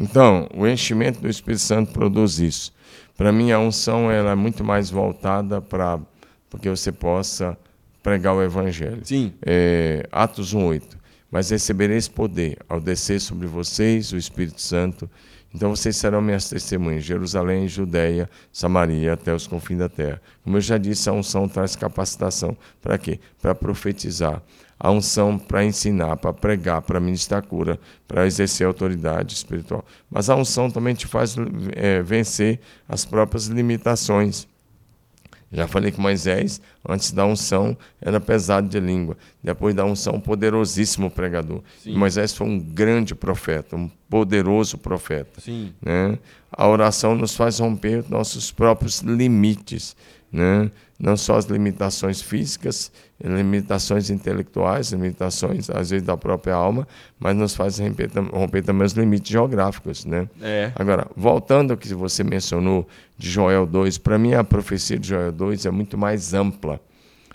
Então, 0.00 0.48
o 0.54 0.66
enchimento 0.66 1.20
do 1.20 1.28
Espírito 1.28 1.60
Santo 1.60 1.92
produz 1.92 2.38
isso. 2.38 2.72
Para 3.16 3.30
mim, 3.30 3.50
a 3.50 3.58
unção 3.58 4.10
ela 4.10 4.30
é 4.30 4.34
muito 4.34 4.64
mais 4.64 4.90
voltada 4.90 5.60
para 5.60 6.00
que 6.60 6.70
você 6.70 6.90
possa 6.90 7.58
pregar 8.02 8.34
o 8.34 8.42
Evangelho. 8.42 9.00
Sim. 9.02 9.34
É, 9.44 10.08
Atos 10.10 10.54
1,8. 10.54 10.96
Mas 11.30 11.50
recebereis 11.50 12.08
poder 12.08 12.56
ao 12.68 12.80
descer 12.80 13.20
sobre 13.20 13.46
vocês 13.46 14.12
o 14.12 14.16
Espírito 14.16 14.62
Santo. 14.62 15.10
Então 15.54 15.70
vocês 15.74 15.96
serão 15.96 16.20
minhas 16.20 16.48
testemunhas, 16.48 17.04
Jerusalém, 17.04 17.66
Judéia, 17.66 18.28
Samaria, 18.52 19.14
até 19.14 19.34
os 19.34 19.46
confins 19.46 19.78
da 19.78 19.88
terra. 19.88 20.20
Como 20.44 20.56
eu 20.56 20.60
já 20.60 20.76
disse, 20.76 21.08
a 21.08 21.12
unção 21.12 21.48
traz 21.48 21.74
capacitação. 21.74 22.56
Para 22.82 22.98
quê? 22.98 23.18
Para 23.40 23.54
profetizar. 23.54 24.42
A 24.78 24.90
unção 24.90 25.38
para 25.38 25.64
ensinar, 25.64 26.16
para 26.18 26.32
pregar, 26.32 26.82
para 26.82 27.00
ministrar 27.00 27.42
cura, 27.42 27.80
para 28.06 28.26
exercer 28.26 28.66
autoridade 28.66 29.34
espiritual. 29.34 29.84
Mas 30.10 30.30
a 30.30 30.36
unção 30.36 30.70
também 30.70 30.94
te 30.94 31.06
faz 31.06 31.34
é, 31.74 32.02
vencer 32.02 32.60
as 32.88 33.04
próprias 33.04 33.46
limitações. 33.46 34.46
Já 35.50 35.66
falei 35.66 35.90
que 35.90 36.00
Moisés, 36.00 36.60
antes 36.86 37.10
da 37.10 37.24
unção, 37.24 37.76
era 38.00 38.20
pesado 38.20 38.68
de 38.68 38.78
língua. 38.78 39.16
Depois 39.42 39.74
da 39.74 39.84
unção, 39.84 40.20
poderosíssimo 40.20 41.10
pregador. 41.10 41.62
Moisés 41.86 42.34
foi 42.34 42.46
um 42.46 42.58
grande 42.58 43.14
profeta, 43.14 43.74
um 43.74 43.90
poderoso 44.10 44.76
profeta. 44.76 45.40
Sim. 45.40 45.72
Né? 45.80 46.18
A 46.52 46.68
oração 46.68 47.14
nos 47.14 47.34
faz 47.34 47.58
romper 47.58 48.04
nossos 48.08 48.50
próprios 48.52 49.00
limites. 49.00 49.96
Né? 50.30 50.70
Não 50.98 51.16
só 51.16 51.36
as 51.36 51.46
limitações 51.46 52.20
físicas, 52.20 52.92
limitações 53.22 54.10
intelectuais, 54.10 54.92
limitações, 54.92 55.70
às 55.70 55.90
vezes, 55.90 56.06
da 56.06 56.16
própria 56.16 56.54
alma, 56.54 56.86
mas 57.18 57.36
nos 57.36 57.54
faz 57.54 57.78
romper, 57.78 58.10
romper 58.30 58.62
também 58.62 58.86
os 58.86 58.92
limites 58.92 59.30
geográficos. 59.30 60.04
Né? 60.04 60.28
É. 60.42 60.72
Agora, 60.74 61.06
voltando 61.16 61.70
ao 61.70 61.76
que 61.76 61.92
você 61.94 62.22
mencionou 62.22 62.86
de 63.16 63.30
Joel 63.30 63.64
2, 63.64 63.98
para 63.98 64.18
mim 64.18 64.34
a 64.34 64.44
profecia 64.44 64.98
de 64.98 65.08
Joel 65.08 65.32
2 65.32 65.66
é 65.66 65.70
muito 65.70 65.96
mais 65.96 66.34
ampla. 66.34 66.80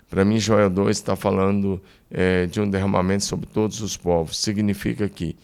Para 0.08 0.24
mim, 0.24 0.38
Joel 0.38 0.70
2 0.70 0.96
está 0.96 1.16
falando 1.16 1.82
é, 2.08 2.46
de 2.46 2.60
um 2.60 2.70
derramamento 2.70 3.24
sobre 3.24 3.46
todos 3.46 3.80
os 3.80 3.96
povos. 3.96 4.38
Significa 4.38 5.08
que 5.08 5.34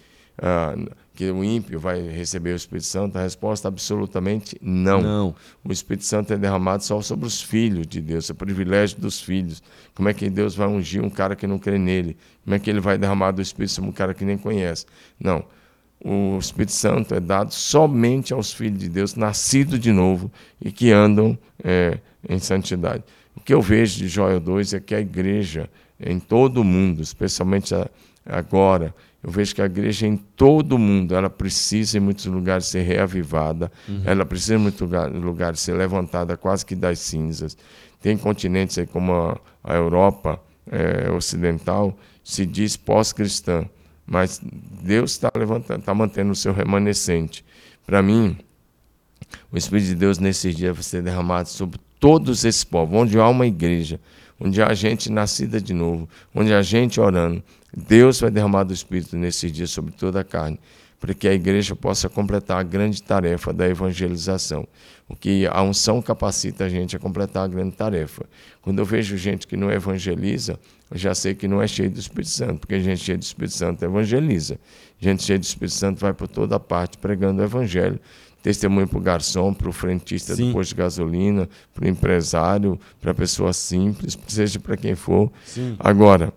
ah, 0.40 0.74
que 1.14 1.31
o 1.31 1.44
ímpio 1.44 1.79
vai 1.79 2.00
receber 2.00 2.53
o 2.53 2.57
Espírito 2.57 2.87
Santo? 2.87 3.18
A 3.18 3.22
resposta 3.22 3.68
é 3.68 3.70
absolutamente 3.70 4.57
não. 4.62 5.03
Não. 5.03 5.35
O 5.62 5.70
Espírito 5.70 6.07
Santo 6.07 6.33
é 6.33 6.38
derramado 6.38 6.83
só 6.83 7.00
sobre 7.03 7.26
os 7.26 7.42
filhos 7.42 7.87
de 7.87 8.00
Deus, 8.00 8.31
é 8.31 8.33
privilégio 8.33 8.98
dos 8.98 9.20
filhos. 9.20 9.62
Como 9.94 10.09
é 10.09 10.14
que 10.14 10.31
Deus 10.31 10.55
vai 10.55 10.66
ungir 10.66 11.05
um 11.05 11.11
cara 11.11 11.37
que 11.37 11.46
não 11.46 11.59
crê 11.59 11.79
nele? 11.79 12.16
Como 12.42 12.57
é 12.57 12.59
que 12.59 12.70
ele 12.70 12.81
vai 12.81 12.96
derramar 12.96 13.33
do 13.33 13.42
Espírito 13.42 13.72
sobre 13.72 13.90
um 13.90 13.92
cara 13.92 14.14
que 14.14 14.24
nem 14.24 14.38
conhece? 14.38 14.87
Não. 15.18 15.44
O 16.03 16.38
Espírito 16.38 16.72
Santo 16.72 17.14
é 17.14 17.20
dado 17.20 17.53
somente 17.53 18.33
aos 18.33 18.50
filhos 18.50 18.79
de 18.79 18.88
Deus, 18.88 19.14
nascidos 19.14 19.79
de 19.79 19.92
novo 19.92 20.33
e 20.59 20.72
que 20.72 20.90
andam 20.90 21.38
é, 21.62 21.98
em 22.26 22.38
santidade. 22.38 23.05
O 23.37 23.40
que 23.40 23.53
eu 23.53 23.61
vejo 23.61 23.98
de 23.98 24.09
Joel 24.09 24.40
2 24.40 24.72
é 24.72 24.81
que 24.81 24.94
a 24.94 25.00
igreja, 25.00 25.68
em 26.00 26.18
todo 26.18 26.62
o 26.62 26.64
mundo, 26.64 27.03
especialmente 27.03 27.74
agora, 28.24 28.94
eu 29.22 29.30
vejo 29.30 29.54
que 29.54 29.61
a 29.61 29.66
igreja 29.66 30.06
em 30.06 30.16
todo 30.16 30.72
o 30.72 30.78
mundo, 30.78 31.14
ela 31.14 31.28
precisa 31.28 31.98
em 31.98 32.00
muitos 32.00 32.24
lugares 32.26 32.66
ser 32.66 32.83
reavivada, 32.83 33.70
uhum. 33.87 34.02
ela 34.04 34.24
precisa 34.24 34.54
em 34.54 34.59
muitos 34.59 34.80
lugares 35.12 35.61
ser 35.61 35.74
levantada 35.74 36.37
quase 36.37 36.64
que 36.64 36.74
das 36.74 37.00
cinzas. 37.00 37.56
Tem 38.00 38.16
continentes 38.16 38.78
aí 38.78 38.87
como 38.87 39.12
a, 39.12 39.38
a 39.62 39.74
Europa 39.74 40.40
é, 40.70 41.11
ocidental, 41.11 41.96
se 42.24 42.46
diz 42.46 42.76
pós-cristã, 42.76 43.66
mas 44.06 44.40
Deus 44.83 45.12
está 45.12 45.30
levantando, 45.37 45.80
está 45.80 45.94
mantendo 45.94 46.33
o 46.33 46.37
seu 46.37 46.52
remanescente. 46.52 47.44
Para 47.87 48.02
mim, 48.02 48.38
o 49.52 49.56
Espírito 49.59 49.88
de 49.88 49.94
Deus 49.94 50.18
nesses 50.18 50.56
dias 50.56 50.74
vai 50.74 50.83
ser 50.83 51.02
derramado 51.02 51.48
sobre 51.48 51.78
todos 51.98 52.44
esses 52.44 52.64
povos, 52.64 52.98
onde 52.98 53.18
há 53.18 53.28
uma 53.28 53.46
igreja, 53.46 54.00
onde 54.40 54.62
há 54.62 54.72
gente 54.72 55.11
nascida 55.12 55.61
de 55.61 55.74
novo, 55.74 56.09
onde 56.35 56.53
há 56.53 56.62
gente 56.62 56.98
orando, 57.00 57.42
Deus 57.76 58.20
vai 58.20 58.31
derramar 58.31 58.64
do 58.64 58.72
Espírito 58.72 59.16
nesses 59.16 59.53
dias 59.53 59.70
sobre 59.70 59.92
toda 59.92 60.20
a 60.20 60.24
carne, 60.24 60.59
para 60.98 61.14
que 61.14 61.29
a 61.29 61.33
igreja 61.33 61.76
possa 61.76 62.09
completar 62.09 62.59
a 62.59 62.62
grande 62.62 63.03
tarefa 63.03 63.53
da 63.53 63.68
evangelização. 63.68 64.66
O 65.09 65.16
que 65.16 65.46
a 65.46 65.62
unção 65.62 66.00
capacita 66.00 66.64
a 66.64 66.68
gente 66.68 66.94
a 66.94 66.98
completar 66.98 67.44
a 67.44 67.48
grande 67.48 67.74
tarefa. 67.74 68.24
Quando 68.62 68.79
eu 68.79 68.85
vejo 68.85 69.16
gente 69.16 69.46
que 69.46 69.57
não 69.57 69.70
evangeliza, 69.70 70.59
eu 70.90 70.98
já 70.98 71.14
sei 71.14 71.35
que 71.35 71.48
não 71.48 71.62
é 71.62 71.66
cheio 71.66 71.90
do 71.90 71.98
Espírito 71.98 72.31
Santo, 72.31 72.61
porque 72.61 72.79
gente 72.81 73.03
cheia 73.03 73.18
do 73.18 73.22
Espírito 73.22 73.55
Santo 73.55 73.85
evangeliza. 73.85 74.59
Gente 75.00 75.22
cheia 75.22 75.38
do 75.38 75.42
Espírito 75.42 75.74
Santo 75.74 76.00
vai 76.00 76.12
por 76.12 76.29
toda 76.29 76.61
parte 76.61 76.98
pregando 76.98 77.40
o 77.40 77.44
evangelho. 77.44 77.98
Testemunho 78.42 78.88
para 78.88 78.98
o 78.98 79.03
garçom, 79.03 79.53
para 79.53 79.68
o 79.68 79.72
frentista 79.72 80.35
Sim. 80.35 80.48
do 80.48 80.53
posto 80.53 80.70
de 80.70 80.76
gasolina, 80.76 81.48
para 81.74 81.85
o 81.85 81.88
empresário, 81.88 82.81
para 83.00 83.11
a 83.11 83.14
pessoa 83.14 83.53
simples, 83.53 84.18
seja 84.26 84.59
para 84.59 84.76
quem 84.76 84.94
for. 84.94 85.31
Sim. 85.44 85.76
Agora, 85.79 86.33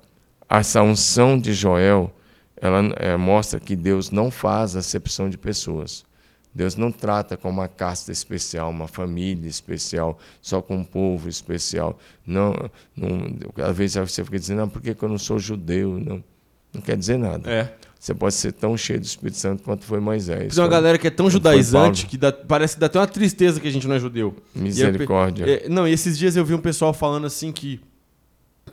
essa 0.50 0.82
unção 0.82 1.40
de 1.40 1.54
Joel, 1.54 2.14
ela 2.58 2.80
é, 2.98 3.16
mostra 3.16 3.60
que 3.60 3.76
Deus 3.76 4.12
não 4.12 4.30
faz 4.30 4.76
acepção 4.76 5.30
de 5.30 5.38
pessoas. 5.38 6.06
Deus 6.54 6.76
não 6.76 6.92
trata 6.92 7.36
com 7.36 7.50
uma 7.50 7.68
casta 7.68 8.12
especial, 8.12 8.70
uma 8.70 8.88
família 8.88 9.50
especial, 9.50 10.20
só 10.40 10.62
com 10.62 10.76
um 10.78 10.84
povo 10.84 11.28
especial. 11.28 11.98
Não, 12.26 12.54
não, 12.96 13.40
às 13.66 13.76
vezes 13.76 13.96
você 13.96 14.24
fica 14.24 14.38
dizendo, 14.38 14.60
não, 14.60 14.70
por 14.70 14.82
que, 14.82 14.96
eu 15.02 15.10
não 15.10 15.18
sou 15.18 15.40
judeu? 15.40 16.00
Não, 16.00 16.24
não 16.72 16.82
quer 16.82 16.96
dizer 16.96 17.18
nada. 17.18 17.50
É. 17.50 17.76
Você 18.04 18.14
pode 18.14 18.36
ser 18.36 18.52
tão 18.52 18.76
cheio 18.76 19.00
do 19.00 19.06
Espírito 19.06 19.38
Santo 19.38 19.64
quanto 19.64 19.86
foi 19.86 19.98
Moisés. 20.02 20.54
Tem 20.54 20.62
uma 20.62 20.70
galera 20.70 20.98
que 20.98 21.08
é 21.08 21.10
tão 21.10 21.30
judaizante 21.30 22.06
que 22.06 22.18
dá, 22.18 22.34
parece 22.34 22.74
que 22.74 22.82
dá 22.82 22.88
até 22.88 23.00
uma 23.00 23.08
tristeza 23.08 23.62
que 23.62 23.68
a 23.70 23.72
gente 23.72 23.88
não 23.88 23.96
é 23.96 24.00
judeu. 24.00 24.36
Misericórdia. 24.54 25.46
E 25.46 25.52
é, 25.54 25.70
não, 25.70 25.88
e 25.88 25.94
esses 25.94 26.18
dias 26.18 26.36
eu 26.36 26.44
vi 26.44 26.54
um 26.54 26.60
pessoal 26.60 26.94
falando 26.94 27.26
assim 27.26 27.50
que 27.50 27.80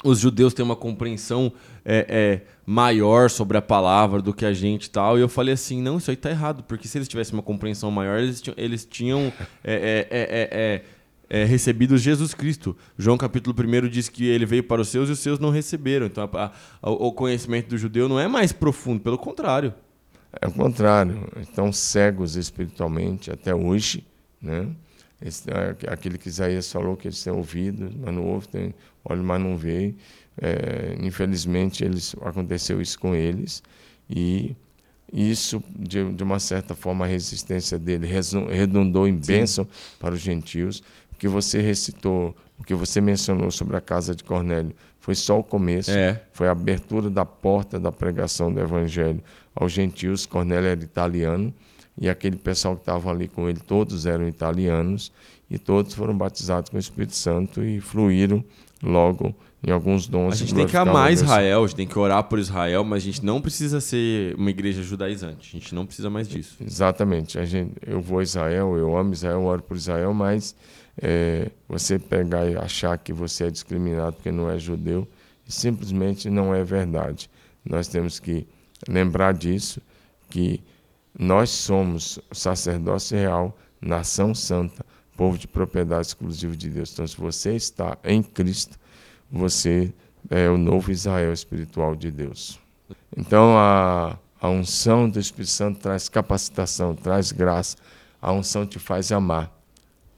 os 0.03 0.19
judeus 0.19 0.53
têm 0.53 0.65
uma 0.65 0.75
compreensão 0.75 1.53
é, 1.85 2.07
é, 2.09 2.41
maior 2.67 3.31
sobre 3.31 3.57
a 3.57 3.63
palavra 3.63 4.21
do 4.21 4.35
que 4.35 4.45
a 4.45 4.53
gente 4.53 4.87
e 4.87 4.91
tal. 4.91 5.17
E 5.17 5.21
eu 5.21 5.29
falei 5.29 5.55
assim, 5.55 5.81
não, 5.81 5.99
isso 5.99 6.11
aí 6.11 6.17
tá 6.17 6.29
errado, 6.29 6.65
porque 6.65 6.89
se 6.89 6.99
eles 6.99 7.07
tivessem 7.07 7.35
uma 7.35 7.43
compreensão 7.43 7.89
maior, 7.89 8.19
eles 8.19 8.41
tinham, 8.41 8.55
eles 8.59 8.85
tinham 8.85 9.33
é, 11.31 11.39
é, 11.39 11.43
é, 11.43 11.45
recebido 11.45 11.97
Jesus 11.97 12.35
Cristo. 12.35 12.77
João 12.99 13.17
capítulo 13.17 13.57
1 13.57 13.89
diz 13.89 14.09
que 14.09 14.27
ele 14.27 14.45
veio 14.45 14.65
para 14.65 14.83
os 14.83 14.89
seus 14.89 15.09
e 15.09 15.13
os 15.13 15.21
seus 15.21 15.39
não 15.39 15.51
receberam. 15.51 16.07
Então 16.07 16.29
a, 16.33 16.53
a, 16.83 16.91
o 16.91 17.13
conhecimento 17.13 17.69
do 17.69 17.79
judeu 17.79 18.09
não 18.09 18.19
é 18.19 18.27
mais 18.27 18.53
profundo, 18.53 19.01
pelo 19.01 19.17
contrário. 19.17 19.73
É 20.41 20.47
o 20.47 20.53
contrário. 20.53 21.29
Estão 21.41 21.73
cegos 21.73 22.37
espiritualmente 22.37 23.31
até 23.31 23.55
hoje, 23.55 24.05
né? 24.41 24.69
Esse, 25.23 25.45
aquele 25.87 26.17
que 26.17 26.29
Isaías 26.29 26.71
falou 26.73 26.97
que 26.97 27.07
eles 27.07 27.23
têm 27.23 27.33
ouvido, 27.33 27.91
mas 28.01 28.15
não 28.15 28.25
ouvem, 28.25 28.49
tem 28.49 28.75
olho, 29.05 29.23
mas 29.23 29.41
não 29.41 29.57
vê. 29.57 29.95
É, 30.41 30.97
infelizmente, 31.01 31.85
eles, 31.85 32.17
aconteceu 32.23 32.81
isso 32.81 32.99
com 32.99 33.15
eles 33.15 33.63
e 34.09 34.57
isso, 35.13 35.63
de, 35.77 36.13
de 36.13 36.23
uma 36.23 36.39
certa 36.39 36.75
forma, 36.75 37.05
a 37.05 37.09
resistência 37.09 37.79
dele 37.79 38.07
redundou 38.07 39.09
em 39.09 39.15
bênção 39.15 39.65
Sim. 39.65 39.71
para 39.99 40.15
os 40.15 40.21
gentios. 40.21 40.83
O 41.21 41.25
que 41.27 41.29
você 41.29 41.61
recitou, 41.61 42.35
o 42.59 42.65
que 42.65 42.75
você 42.75 42.99
mencionou 42.99 43.51
sobre 43.51 43.77
a 43.77 43.81
casa 43.81 44.15
de 44.15 44.25
Cornélio, 44.25 44.75
foi 44.99 45.15
só 45.15 45.39
o 45.39 45.45
começo, 45.45 45.91
é. 45.91 46.23
foi 46.33 46.49
a 46.49 46.53
abertura 46.53 47.11
da 47.11 47.27
porta 47.27 47.79
da 47.79 47.93
pregação 47.93 48.51
do 48.51 48.59
evangelho 48.59 49.23
aos 49.55 49.71
gentios. 49.71 50.25
Cornélio 50.25 50.69
era 50.69 50.83
italiano 50.83 51.53
e 52.01 52.09
aquele 52.09 52.37
pessoal 52.37 52.75
que 52.75 52.81
estava 52.81 53.11
ali 53.11 53.29
com 53.29 53.49
ele, 53.49 53.61
todos 53.61 54.07
eram 54.07 54.27
italianos, 54.27 55.13
e 55.51 55.59
todos 55.59 55.93
foram 55.93 56.17
batizados 56.17 56.71
com 56.71 56.77
o 56.79 56.81
Espírito 56.81 57.15
Santo 57.15 57.63
e 57.63 57.81
fluíram 57.81 58.43
logo 58.83 59.35
em 59.63 59.71
alguns 59.71 60.07
dons. 60.07 60.33
A 60.33 60.37
gente 60.37 60.55
tem 60.55 60.67
que 60.67 60.77
amar 60.77 61.13
Israel, 61.13 61.65
a 61.65 61.67
gente 61.67 61.77
tem 61.77 61.87
que 61.87 61.99
orar 61.99 62.25
por 62.25 62.39
Israel, 62.39 62.83
mas 62.85 63.03
a 63.03 63.07
gente 63.07 63.25
não 63.25 63.41
precisa 63.41 63.81
ser 63.81 64.35
uma 64.37 64.49
igreja 64.49 64.83
judaizante. 64.83 65.51
A 65.55 65.59
gente 65.59 65.75
não 65.75 65.85
precisa 65.85 66.09
mais 66.09 66.27
disso. 66.29 66.57
Exatamente. 66.65 67.39
A 67.39 67.45
gente, 67.45 67.73
eu 67.87 68.01
vou 68.01 68.21
a 68.21 68.23
Israel, 68.23 68.77
eu 68.79 68.97
amo 68.97 69.13
Israel, 69.13 69.43
oro 69.43 69.63
por 69.63 69.77
Israel, 69.77 70.15
mas 70.15 70.55
é, 71.01 71.51
você 71.67 71.99
pegar 71.99 72.47
e 72.47 72.57
achar 72.57 72.97
que 72.99 73.13
você 73.13 73.45
é 73.45 73.51
discriminado 73.51 74.17
porque 74.17 74.31
não 74.31 74.51
é 74.51 74.59
judeu, 74.59 75.09
simplesmente 75.47 76.29
não 76.29 76.55
é 76.55 76.63
verdade. 76.63 77.31
Nós 77.65 77.89
temos 77.89 78.21
que 78.21 78.47
lembrar 78.87 79.33
disso, 79.35 79.81
que 80.29 80.63
nós 81.19 81.51
somos 81.51 82.21
sacerdócio 82.31 83.17
real, 83.19 83.57
nação 83.81 84.35
santa, 84.35 84.85
povo 85.17 85.37
de 85.37 85.49
propriedade 85.49 86.09
exclusiva 86.09 86.57
de 86.57 86.69
Deus. 86.69 86.93
Então, 86.93 87.07
se 87.07 87.17
você 87.17 87.55
está 87.55 87.99
em 88.05 88.23
Cristo, 88.23 88.79
você 89.31 89.93
é 90.29 90.49
o 90.49 90.57
novo 90.57 90.91
Israel 90.91 91.33
espiritual 91.33 91.97
de 91.97 92.11
Deus. 92.11 92.59
Então, 93.17 93.57
a, 93.57 94.19
a 94.41 94.49
unção 94.49 95.09
do 95.09 95.19
Espírito 95.19 95.51
Santo 95.51 95.81
traz 95.81 96.09
capacitação, 96.09 96.95
traz 96.95 97.33
graça. 97.33 97.77
A 98.21 98.33
unção 98.33 98.67
te 98.67 98.79
faz 98.79 99.11
amar. 99.13 99.60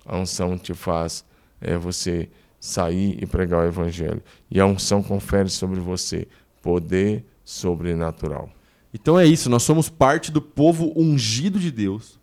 A 0.04 0.16
unção 0.18 0.58
te 0.58 0.74
faz 0.74 1.24
é, 1.60 1.76
você 1.76 2.28
sair 2.58 3.18
e 3.22 3.26
pregar 3.26 3.64
o 3.64 3.68
Evangelho. 3.68 4.22
E 4.50 4.60
a 4.60 4.66
unção 4.66 5.02
confere 5.02 5.48
sobre 5.48 5.80
você 5.80 6.28
poder 6.60 7.24
sobrenatural. 7.44 8.50
Então 8.94 9.18
é 9.18 9.26
isso, 9.26 9.48
nós 9.48 9.62
somos 9.62 9.88
parte 9.88 10.30
do 10.30 10.40
povo 10.40 10.92
ungido 10.94 11.58
de 11.58 11.70
Deus, 11.70 12.20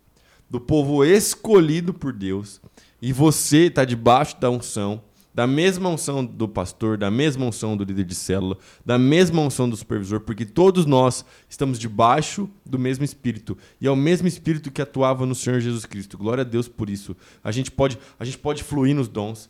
do 0.50 0.62
povo 0.62 1.04
escolhido 1.04 1.94
por 1.94 2.14
Deus, 2.14 2.62
e 3.02 3.12
você 3.12 3.66
está 3.66 3.84
debaixo 3.84 4.40
da 4.40 4.50
unção, 4.50 5.02
da 5.34 5.46
mesma 5.46 5.90
unção 5.90 6.26
do 6.26 6.48
pastor, 6.48 6.98
da 6.98 7.12
mesma 7.12 7.46
unção 7.46 7.78
do 7.78 7.84
líder 7.84 8.06
de 8.06 8.16
célula, 8.16 8.58
da 8.86 8.98
mesma 8.98 9.42
unção 9.42 9.70
do 9.70 9.78
supervisor, 9.78 10.20
porque 10.22 10.46
todos 10.46 10.86
nós 10.86 11.24
estamos 11.48 11.80
debaixo 11.80 12.50
do 12.66 12.80
mesmo 12.80 13.06
Espírito. 13.06 13.58
E 13.80 13.88
é 13.88 13.92
o 13.92 13.96
mesmo 13.96 14.28
Espírito 14.28 14.72
que 14.72 14.82
atuava 14.82 15.26
no 15.26 15.36
Senhor 15.36 15.60
Jesus 15.60 15.86
Cristo. 15.86 16.18
Glória 16.18 16.42
a 16.42 16.46
Deus 16.46 16.68
por 16.68 16.90
isso. 16.90 17.16
A 17.44 17.52
gente 17.52 17.72
pode, 17.72 17.98
a 18.20 18.26
gente 18.26 18.38
pode 18.38 18.64
fluir 18.64 18.96
nos 18.96 19.08
dons 19.08 19.50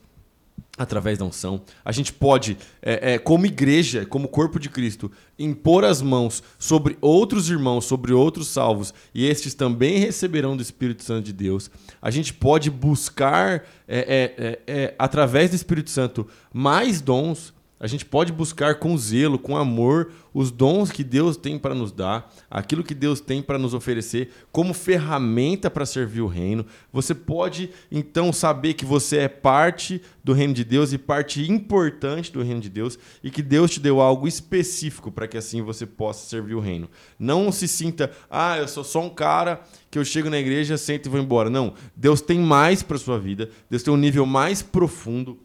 através 0.78 1.18
da 1.18 1.26
unção. 1.26 1.62
A 1.84 1.92
gente 1.92 2.14
pode, 2.14 2.58
é, 2.82 3.14
é, 3.14 3.18
como 3.20 3.46
igreja, 3.46 4.06
como 4.06 4.28
corpo 4.28 4.60
de 4.60 4.70
Cristo, 4.70 5.12
impor 5.38 5.84
as 5.84 6.02
mãos 6.02 6.42
sobre 6.58 6.98
outros 7.02 7.50
irmãos, 7.50 7.86
sobre 7.86 8.14
outros 8.14 8.48
salvos, 8.48 8.94
e 9.14 9.26
estes 9.26 9.54
também 9.54 10.00
receberão 10.00 10.56
do 10.56 10.62
Espírito 10.62 11.04
Santo 11.04 11.26
de 11.26 11.34
Deus. 11.34 11.70
A 12.02 12.10
gente 12.12 12.34
pode 12.34 12.70
buscar, 12.70 13.66
é, 13.88 14.00
é, 14.00 14.34
é, 14.38 14.60
é 14.68 14.96
através 14.98 15.50
do 15.50 15.56
Espírito 15.56 15.90
Santo, 15.90 16.28
mais 16.54 17.02
dons 17.02 17.54
a 17.80 17.88
gente 17.88 18.06
pode 18.06 18.34
buscar 18.34 18.76
com 18.76 18.98
zelo, 18.98 19.40
com 19.40 19.56
amor, 19.56 20.12
os 20.34 20.52
dons 20.52 20.92
que 20.92 21.04
Deus 21.04 21.38
tem 21.38 21.58
para 21.58 21.74
nos 21.74 21.92
dar, 21.92 22.34
aquilo 22.52 22.84
que 22.84 22.94
Deus 22.94 23.22
tem 23.22 23.42
para 23.42 23.58
nos 23.58 23.74
oferecer 23.74 24.32
como 24.52 24.74
ferramenta 24.74 25.70
para 25.70 25.86
servir 25.86 26.22
o 26.22 26.28
reino. 26.28 26.66
Você 26.92 27.16
pode 27.16 27.70
então 27.90 28.34
saber 28.34 28.74
que 28.74 28.84
você 28.84 29.20
é 29.20 29.28
parte 29.30 30.02
do 30.24 30.34
reino 30.34 30.54
de 30.54 30.66
Deus 30.66 30.92
e 30.92 30.98
parte 30.98 31.50
importante 31.50 32.32
do 32.32 32.44
reino 32.44 32.60
de 32.60 32.70
Deus 32.70 33.00
e 33.24 33.32
que 33.32 33.42
Deus 33.42 33.72
te 33.72 33.80
deu 33.80 34.02
algo 34.02 34.28
específico 34.28 35.10
para 35.10 35.28
que 35.28 35.38
assim 35.38 35.62
você 35.62 35.86
possa 35.86 36.28
servir 36.28 36.56
o 36.56 36.60
reino. 36.60 36.90
Não 37.18 37.50
se 37.50 37.68
sinta, 37.68 38.12
ah, 38.30 38.58
eu 38.58 38.68
sou 38.68 38.84
só 38.84 39.02
um 39.02 39.10
cara 39.10 39.62
que 39.90 39.98
eu 39.98 40.04
chego 40.04 40.30
na 40.30 40.38
igreja, 40.38 40.78
sento 40.78 41.06
e 41.06 41.10
vou 41.10 41.20
embora. 41.20 41.50
Não, 41.50 41.74
Deus 41.96 42.22
tem 42.22 42.40
mais 42.40 42.84
para 42.84 42.98
sua 42.98 43.18
vida. 43.18 43.50
Deus 43.70 43.84
tem 43.84 43.94
um 43.94 43.98
nível 43.98 44.26
mais 44.26 44.62
profundo 44.62 45.40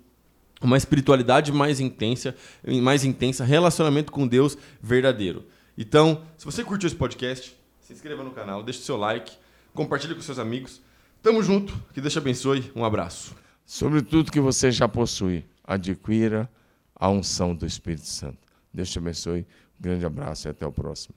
uma 0.66 0.76
espiritualidade 0.76 1.52
mais 1.52 1.80
intensa, 1.80 2.34
mais 2.82 3.04
intensa, 3.04 3.44
relacionamento 3.44 4.10
com 4.10 4.26
Deus 4.26 4.56
verdadeiro. 4.82 5.44
Então, 5.76 6.22
se 6.36 6.44
você 6.44 6.62
curtiu 6.62 6.86
esse 6.86 6.96
podcast, 6.96 7.56
se 7.80 7.92
inscreva 7.92 8.22
no 8.22 8.30
canal, 8.30 8.62
deixe 8.62 8.80
seu 8.80 8.96
like, 8.96 9.32
compartilhe 9.74 10.14
com 10.14 10.20
seus 10.20 10.38
amigos. 10.38 10.80
Tamo 11.22 11.42
junto, 11.42 11.74
que 11.92 12.00
Deus 12.00 12.12
te 12.12 12.18
abençoe. 12.18 12.70
Um 12.74 12.84
abraço. 12.84 13.34
Sobre 13.66 14.02
tudo 14.02 14.30
que 14.30 14.40
você 14.40 14.70
já 14.70 14.86
possui, 14.86 15.44
adquira 15.64 16.48
a 16.94 17.08
unção 17.08 17.54
do 17.54 17.66
Espírito 17.66 18.06
Santo. 18.06 18.38
Deus 18.72 18.90
te 18.90 18.98
abençoe. 18.98 19.46
Um 19.78 19.82
grande 19.82 20.04
abraço 20.06 20.48
e 20.48 20.50
até 20.50 20.66
o 20.66 20.72
próximo. 20.72 21.14